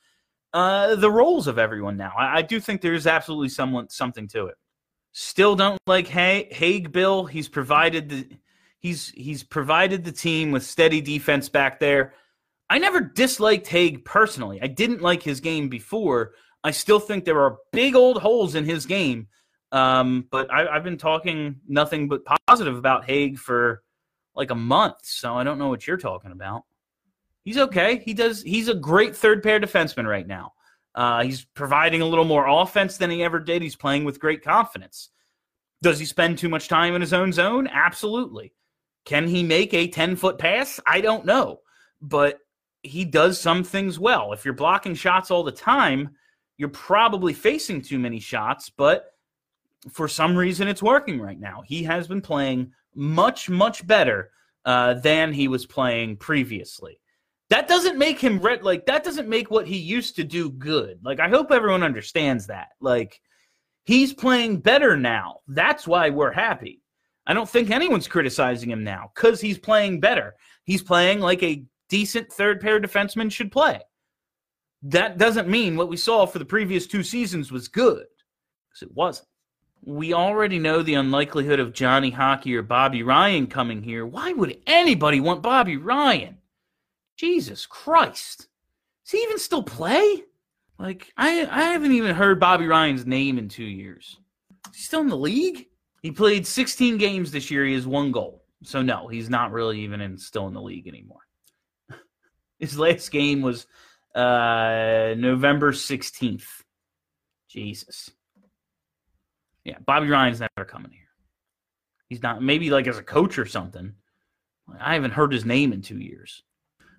uh, 0.52 0.94
the 0.94 1.10
roles 1.10 1.46
of 1.46 1.58
everyone 1.58 1.96
now. 1.96 2.12
I, 2.16 2.38
I 2.38 2.42
do 2.42 2.60
think 2.60 2.80
there's 2.80 3.06
absolutely 3.06 3.48
someone 3.48 3.88
something 3.88 4.28
to 4.28 4.46
it. 4.46 4.56
Still 5.12 5.56
don't 5.56 5.80
like 5.86 6.08
Hagg, 6.08 6.92
Bill. 6.92 7.24
He's 7.26 7.48
provided 7.48 8.08
the 8.08 8.28
he's 8.78 9.08
he's 9.10 9.42
provided 9.42 10.04
the 10.04 10.12
team 10.12 10.50
with 10.50 10.64
steady 10.64 11.00
defense 11.00 11.48
back 11.48 11.78
there. 11.78 12.14
I 12.68 12.78
never 12.78 13.00
disliked 13.00 13.68
Hagg 13.68 14.04
personally. 14.04 14.60
I 14.60 14.66
didn't 14.66 15.02
like 15.02 15.22
his 15.22 15.40
game 15.40 15.68
before. 15.68 16.32
I 16.64 16.70
still 16.70 16.98
think 16.98 17.24
there 17.24 17.40
are 17.42 17.58
big 17.72 17.94
old 17.94 18.20
holes 18.20 18.54
in 18.54 18.64
his 18.64 18.86
game. 18.86 19.28
Um, 19.70 20.26
but 20.30 20.52
I, 20.52 20.72
have 20.72 20.84
been 20.84 20.98
talking 20.98 21.56
nothing 21.68 22.08
but 22.08 22.22
positive 22.46 22.76
about 22.76 23.04
Hagg 23.04 23.38
for 23.38 23.82
like 24.35 24.51
a 24.51 24.55
month, 24.55 24.97
so 25.03 25.37
I 25.37 25.45
don't 25.45 25.59
know 25.59 25.68
what 25.68 25.87
you're 25.87 25.97
talking 25.97 26.32
about. 26.32 26.64
He's 27.45 27.59
okay. 27.59 28.03
He 28.05 28.14
does. 28.14 28.43
He's 28.43 28.68
a 28.68 28.74
great 28.74 29.14
third 29.14 29.43
pair 29.43 29.61
defenseman 29.61 30.09
right 30.09 30.26
now. 30.26 30.53
Uh, 30.95 31.22
he's 31.24 31.45
providing 31.45 32.01
a 32.01 32.07
little 32.07 32.24
more 32.24 32.47
offense 32.47 32.97
than 32.97 33.11
he 33.11 33.22
ever 33.22 33.41
did. 33.41 33.62
He's 33.62 33.76
playing 33.76 34.05
with 34.05 34.20
great 34.20 34.43
confidence. 34.43 35.11
Does 35.82 35.99
he 35.99 36.07
spend 36.07 36.39
too 36.39 36.49
much 36.49 36.68
time 36.68 36.95
in 36.95 37.01
his 37.01 37.12
own 37.12 37.32
zone? 37.32 37.68
Absolutely. 37.70 38.55
Can 39.05 39.28
he 39.28 39.43
make 39.43 39.74
a 39.74 39.89
10 39.89 40.16
foot 40.16 40.39
pass? 40.39 40.80
I 40.87 41.01
don't 41.01 41.26
know. 41.26 41.61
But 42.01 42.39
he 42.82 43.05
does 43.05 43.41
some 43.41 43.64
things 43.64 43.99
well. 43.99 44.32
If 44.32 44.45
you're 44.45 44.55
blocking 44.55 44.95
shots 44.95 45.30
all 45.30 45.43
the 45.43 45.53
time, 45.53 46.11
you're 46.57 46.68
probably 46.68 47.32
facing 47.32 47.82
too 47.82 47.99
many 47.99 48.20
shots, 48.20 48.70
but 48.70 49.11
for 49.91 50.07
some 50.07 50.37
reason 50.37 50.68
it's 50.68 50.82
working 50.82 51.20
right 51.20 51.41
now. 51.41 51.62
He 51.66 51.82
has 51.85 52.07
been 52.07 52.20
playing 52.20 52.72
much, 52.95 53.49
much 53.49 53.86
better 53.86 54.30
uh, 54.64 54.95
than 54.95 55.32
he 55.32 55.49
was 55.49 55.66
playing 55.66 56.16
previously. 56.16 57.01
That 57.51 57.68
doesn't 57.68 57.99
make 57.99 58.18
him 58.18 58.38
red. 58.38 58.62
Like 58.62 58.86
that 58.86 59.05
doesn't 59.05 59.28
make 59.28 59.51
what 59.51 59.66
he 59.66 59.76
used 59.76 60.16
to 60.16 60.24
do 60.24 60.51
good. 60.51 60.99
Like 61.05 61.20
I 61.20 61.28
hope 61.28 61.53
everyone 61.53 61.82
understands 61.82 62.47
that. 62.47 62.68
Like 62.80 63.20
he's 63.84 64.12
playing 64.12 64.61
better 64.61 64.97
now. 64.97 65.40
That's 65.47 65.86
why 65.86 66.11
we're 66.11 66.32
happy. 66.32 66.80
I 67.26 67.34
don't 67.34 67.49
think 67.49 67.70
anyone's 67.70 68.09
criticizing 68.09 68.70
him 68.70 68.84
now 68.84 69.11
because 69.14 69.40
he's 69.40 69.59
playing 69.59 70.01
better. 70.01 70.34
He's 70.64 70.82
playing 70.82 71.20
like 71.20 71.42
a 71.42 71.64
decent 71.88 72.32
third 72.32 72.61
pair 72.61 72.80
defenseman 72.80 73.30
should 73.30 73.53
play. 73.53 73.80
That 74.82 75.16
doesn't 75.16 75.49
mean 75.49 75.76
what 75.76 75.88
we 75.88 75.97
saw 75.97 76.26
for 76.26 76.38
the 76.38 76.45
previous 76.45 76.86
two 76.86 77.03
seasons 77.03 77.51
was 77.51 77.68
good 77.68 78.07
because 78.68 78.82
it 78.82 78.95
wasn't. 78.95 79.28
We 79.87 80.14
already 80.14 80.59
know 80.59 80.82
the 80.82 80.95
unlikelihood 80.95 81.61
of 81.61 81.74
Johnny 81.74 82.11
Hockey 82.11 82.57
or 82.57 82.62
Bobby 82.62 83.03
Ryan 83.03 83.47
coming 83.47 83.82
here. 83.82 84.07
Why 84.07 84.32
would 84.32 84.59
anybody 84.66 85.20
want 85.20 85.43
Bobby 85.43 85.76
Ryan? 85.76 86.39
Jesus 87.18 87.66
Christ. 87.66 88.49
Does 89.05 89.12
he 89.12 89.18
even 89.18 89.39
still 89.39 89.62
play? 89.62 90.24
Like, 90.78 91.12
I, 91.18 91.47
I 91.47 91.64
haven't 91.72 91.93
even 91.93 92.14
heard 92.14 92.41
Bobby 92.41 92.66
Ryan's 92.66 93.05
name 93.05 93.37
in 93.37 93.49
two 93.49 93.64
years. 93.64 94.18
Is 94.70 94.76
he 94.76 94.82
still 94.82 95.03
in 95.03 95.09
the 95.09 95.16
league? 95.16 95.66
He 96.03 96.11
played 96.11 96.47
16 96.47 96.97
games 96.97 97.30
this 97.30 97.51
year. 97.51 97.66
He 97.66 97.74
has 97.74 97.87
one 97.87 98.11
goal. 98.11 98.43
So, 98.62 98.80
no, 98.80 99.09
he's 99.09 99.28
not 99.28 99.53
really 99.53 99.80
even 99.80 100.01
in, 100.01 100.16
still 100.16 100.47
in 100.47 100.55
the 100.55 100.62
league 100.62 100.89
anymore. 100.89 101.20
His 102.59 102.78
last 102.78 103.11
game 103.11 103.43
was 103.43 103.66
uh, 104.14 105.14
November 105.18 105.72
16th. 105.72 106.47
Jesus. 107.49 108.11
Yeah, 109.64 109.78
Bobby 109.84 110.08
Ryan's 110.08 110.40
never 110.40 110.66
coming 110.66 110.92
here. 110.92 111.00
He's 112.08 112.22
not, 112.22 112.42
maybe 112.42 112.70
like 112.70 112.86
as 112.86 112.98
a 112.98 113.02
coach 113.02 113.38
or 113.38 113.46
something. 113.46 113.94
I 114.80 114.94
haven't 114.94 115.12
heard 115.12 115.32
his 115.32 115.44
name 115.44 115.72
in 115.72 115.82
two 115.82 115.98
years. 115.98 116.42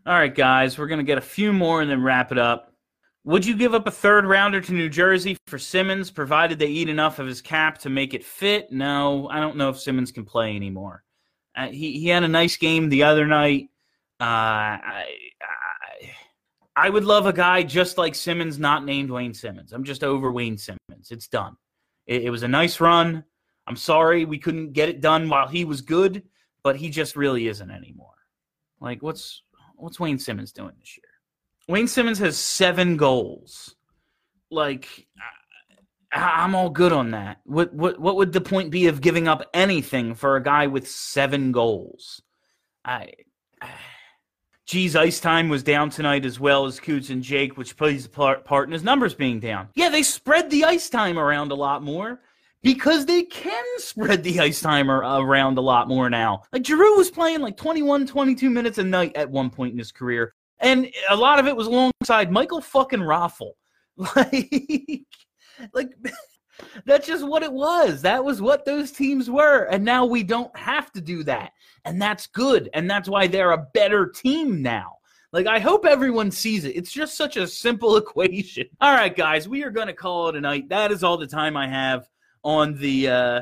All 0.06 0.14
right, 0.14 0.34
guys, 0.34 0.78
we're 0.78 0.88
to 0.88 1.04
get 1.04 1.18
a 1.18 1.22
few 1.22 1.52
more 1.52 1.82
and 1.82 1.90
then 1.90 2.04
wrap 2.04 2.32
it 2.32 2.38
up. 2.38 2.74
Would 3.24 3.46
you 3.46 3.56
give 3.56 3.74
up 3.74 3.88
a 3.88 3.92
third 3.92 4.26
rounder 4.26 4.62
to 4.62 4.74
New 4.74 4.88
Jersey 4.88 5.36
for 5.48 5.58
Simmonds, 5.58 6.12
provided 6.12 6.60
they 6.60 6.68
eat 6.68 6.90
enough 6.90 7.18
of 7.18 7.26
his 7.26 7.42
cap 7.42 7.80
to 7.80 7.90
make 7.90 8.14
it 8.14 8.24
fit? 8.24 8.72
No, 8.72 9.28
I 9.30 9.40
don't 9.40 9.58
know 9.58 9.70
if 9.70 9.80
Simmonds 9.80 10.12
can 10.12 10.26
play 10.26 10.56
anymore. 10.56 11.04
Uh, 11.58 11.70
he 11.70 12.00
he 12.00 12.08
had 12.08 12.24
a 12.24 12.28
nice 12.28 12.58
game 12.58 12.90
the 12.90 13.04
other 13.04 13.26
night. 13.26 13.70
Uh, 14.20 14.24
I, 14.24 15.06
I 15.42 16.12
I 16.76 16.90
would 16.90 17.06
love 17.06 17.26
a 17.26 17.34
guy 17.34 17.64
just 17.64 17.98
like 17.98 18.14
Simmonds, 18.14 18.60
not 18.60 18.86
named 18.86 19.10
Wayne 19.10 19.34
Simmonds. 19.34 19.74
I'm 19.74 19.86
just 19.86 20.04
over 20.04 20.32
Wayne 20.32 20.58
Simmonds. 20.58 21.10
It's 21.10 21.28
done. 21.28 21.56
It, 22.08 22.24
it 22.24 22.30
was 22.30 22.44
a 22.44 22.48
nice 22.48 22.80
run. 22.80 23.24
I'm 23.68 23.76
sorry 23.76 24.26
we 24.26 24.38
couldn't 24.38 24.74
get 24.74 24.90
it 24.90 25.02
done 25.02 25.28
while 25.30 25.48
he 25.48 25.66
was 25.66 25.82
good, 25.82 26.24
but 26.64 26.76
he 26.76 26.90
just 26.90 27.16
really 27.16 27.48
isn't 27.48 27.72
anymore. 27.72 28.10
Like 28.80 29.02
what's 29.02 29.44
what's 29.76 30.00
Wayne 30.00 30.20
Simmonds 30.20 30.52
doing 30.52 30.74
this 30.80 30.98
year? 30.98 31.06
Wayne 31.68 31.88
Simmonds 31.88 32.20
has 32.20 32.38
seven 32.38 32.96
goals. 32.96 33.76
Like, 34.52 35.08
I'm 36.12 36.54
all 36.54 36.70
good 36.70 36.94
on 36.94 37.12
that. 37.12 37.40
What 37.46 37.74
what 37.74 38.00
what 38.00 38.16
would 38.18 38.34
the 38.34 38.42
point 38.42 38.72
be 38.72 38.88
of 38.88 39.02
giving 39.02 39.28
up 39.28 39.50
anything 39.54 40.14
for 40.14 40.36
a 40.36 40.44
guy 40.44 40.68
with 40.68 40.88
seven 40.88 41.52
goals? 41.52 42.22
I. 42.84 43.12
Geez, 44.66 44.96
ice 44.96 45.20
time 45.20 45.50
was 45.50 45.64
down 45.64 45.90
tonight 45.90 46.26
as 46.26 46.40
well 46.40 46.66
as 46.66 46.80
Coots 46.80 47.10
and 47.10 47.22
Jake, 47.22 47.56
which 47.58 47.78
plays 47.78 48.06
a 48.06 48.10
part, 48.10 48.68
in 48.68 48.72
his 48.72 48.84
numbers 48.84 49.14
being 49.14 49.40
down. 49.40 49.70
Yeah, 49.76 49.90
they 49.90 50.04
spread 50.04 50.50
the 50.50 50.64
ice 50.64 50.90
time 50.90 51.20
around 51.20 51.52
a 51.52 51.56
lot 51.56 51.84
more 51.84 52.22
because 52.64 53.06
they 53.06 53.24
can 53.24 53.64
spread 53.78 54.24
the 54.24 54.40
ice 54.40 54.62
time 54.62 54.90
around 54.90 55.58
a 55.60 55.62
lot 55.62 55.88
more 55.88 56.10
now. 56.10 56.42
Like 56.52 56.66
Giroux 56.66 56.98
was 56.98 57.12
playing 57.12 57.42
like 57.42 57.58
21, 57.58 58.08
22 58.08 58.50
minutes 58.50 58.80
a 58.80 58.84
night 58.84 59.16
at 59.16 59.30
one 59.30 59.52
point 59.52 59.74
in 59.74 59.78
his 59.78 59.92
career 59.92 60.34
and 60.60 60.92
a 61.10 61.16
lot 61.16 61.40
of 61.40 61.48
it 61.48 61.56
was 61.56 61.68
alongside 61.68 62.32
Michael 62.32 62.62
fucking 62.62 63.00
Raffl. 63.00 63.52
Like, 63.98 65.06
like 65.74 65.92
that's 66.86 67.08
just 67.08 67.26
what 67.26 67.44
it 67.44 67.52
was. 67.52 68.02
That 68.02 68.24
was 68.24 68.42
what 68.42 68.66
those 68.66 68.92
teams 68.92 69.30
were, 69.30 69.66
and 69.66 69.84
now 69.84 70.06
we 70.06 70.24
don't 70.24 70.56
have 70.58 70.92
to 70.94 71.02
do 71.02 71.24
that, 71.24 71.52
and 71.84 72.02
that's 72.02 72.28
good, 72.28 72.70
and 72.74 72.90
that's 72.90 73.10
why 73.10 73.28
they're 73.28 73.52
a 73.52 73.68
better 73.74 74.08
team 74.08 74.62
now. 74.62 74.98
Like, 75.32 75.48
I 75.48 75.60
hope 75.60 75.86
everyone 75.86 76.32
sees 76.32 76.64
it. 76.64 76.78
It's 76.78 76.92
just 76.92 77.18
such 77.18 77.36
a 77.36 77.48
simple 77.48 77.98
equation. 77.98 78.68
All 78.80 78.94
right, 78.94 79.16
guys, 79.16 79.50
we 79.50 79.64
are 79.64 79.72
going 79.72 79.88
to 79.88 79.94
call 79.94 80.30
it 80.30 80.36
a 80.36 80.42
night. 80.42 80.70
That 80.70 80.92
is 80.92 81.04
all 81.04 81.18
the 81.18 81.28
time 81.28 81.58
I 81.58 81.68
have 81.68 82.08
on 82.44 82.76
the 82.76 83.10
uh, 83.10 83.42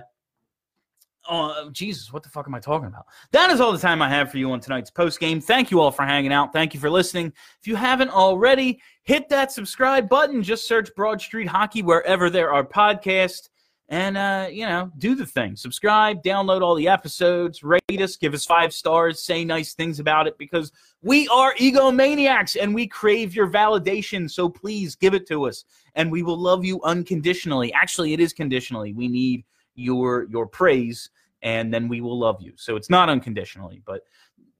Oh, 1.29 1.69
Jesus, 1.71 2.11
what 2.11 2.21
the 2.21 2.29
fuck 2.29 2.47
am 2.47 2.55
I 2.55 2.59
talking 2.59 2.87
about? 2.87 3.05
That 3.31 3.49
is 3.49 3.61
all 3.61 3.71
the 3.71 3.77
time 3.77 4.01
I 4.01 4.09
have 4.09 4.29
for 4.29 4.37
you 4.37 4.51
on 4.51 4.59
tonight's 4.59 4.91
post 4.91 5.19
game. 5.19 5.39
Thank 5.39 5.71
you 5.71 5.79
all 5.79 5.91
for 5.91 6.03
hanging 6.03 6.33
out. 6.33 6.51
Thank 6.51 6.73
you 6.73 6.79
for 6.79 6.89
listening. 6.89 7.31
If 7.61 7.67
you 7.67 7.75
haven't 7.75 8.09
already, 8.09 8.81
hit 9.03 9.29
that 9.29 9.51
subscribe 9.51 10.09
button. 10.09 10.43
Just 10.43 10.67
search 10.67 10.93
Broad 10.95 11.21
Street 11.21 11.47
Hockey 11.47 11.81
wherever 11.81 12.29
there 12.29 12.51
are 12.51 12.63
podcasts. 12.63 13.49
And, 13.89 14.17
uh, 14.17 14.47
you 14.49 14.65
know, 14.65 14.91
do 14.97 15.13
the 15.13 15.25
thing. 15.25 15.55
Subscribe, 15.55 16.23
download 16.23 16.61
all 16.61 16.73
the 16.73 16.87
episodes, 16.87 17.63
rate 17.63 17.81
us, 17.89 18.15
give 18.15 18.33
us 18.33 18.45
five 18.45 18.73
stars, 18.73 19.21
say 19.21 19.45
nice 19.45 19.73
things 19.73 19.99
about 19.99 20.25
it 20.25 20.37
because 20.37 20.71
we 21.01 21.27
are 21.27 21.53
egomaniacs 21.55 22.57
and 22.59 22.73
we 22.73 22.87
crave 22.87 23.35
your 23.35 23.47
validation. 23.47 24.29
So 24.29 24.49
please 24.49 24.95
give 24.95 25.13
it 25.13 25.27
to 25.27 25.45
us 25.45 25.65
and 25.95 26.11
we 26.11 26.23
will 26.23 26.39
love 26.39 26.65
you 26.65 26.81
unconditionally. 26.83 27.71
Actually, 27.73 28.13
it 28.13 28.19
is 28.19 28.33
conditionally. 28.33 28.93
We 28.93 29.07
need 29.07 29.43
your 29.75 30.27
your 30.29 30.47
praise 30.47 31.09
and 31.41 31.73
then 31.73 31.87
we 31.87 32.01
will 32.01 32.17
love 32.17 32.37
you. 32.41 32.53
So 32.55 32.75
it's 32.75 32.89
not 32.89 33.09
unconditionally 33.09 33.81
but 33.85 34.01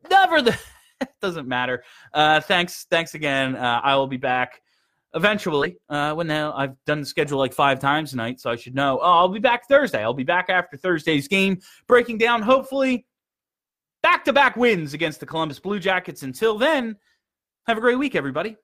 never 0.10 0.42
the 0.42 0.58
doesn't 1.22 1.48
matter. 1.48 1.84
Uh 2.14 2.42
thanks 2.42 2.86
thanks 2.90 3.14
again. 3.14 3.56
Uh, 3.56 3.82
i 3.84 3.96
will 3.96 4.08
be 4.08 4.18
back 4.18 4.62
eventually. 5.14 5.78
Uh 5.90 6.14
when 6.14 6.28
now 6.28 6.54
i've 6.54 6.76
done 6.86 7.00
the 7.00 7.06
schedule 7.06 7.40
like 7.40 7.54
five 7.54 7.80
times 7.80 8.12
tonight 8.12 8.40
so 8.40 8.50
i 8.50 8.56
should 8.56 8.76
know. 8.76 9.00
Oh 9.02 9.12
i'll 9.12 9.30
be 9.30 9.40
back 9.40 9.68
thursday. 9.68 10.04
I'll 10.04 10.14
be 10.14 10.24
back 10.24 10.50
after 10.50 10.78
thursday's 10.78 11.28
game 11.28 11.60
breaking 11.88 12.18
down 12.18 12.42
hopefully 12.42 13.06
back 14.02 14.26
to 14.26 14.34
back 14.34 14.56
wins 14.56 14.94
against 14.94 15.20
the 15.20 15.26
columbus 15.26 15.60
blue 15.60 15.80
jackets. 15.80 16.24
Until 16.24 16.58
then 16.58 16.96
have 17.68 17.78
a 17.78 17.82
great 17.82 17.98
week 17.98 18.16
everybody 18.16 18.58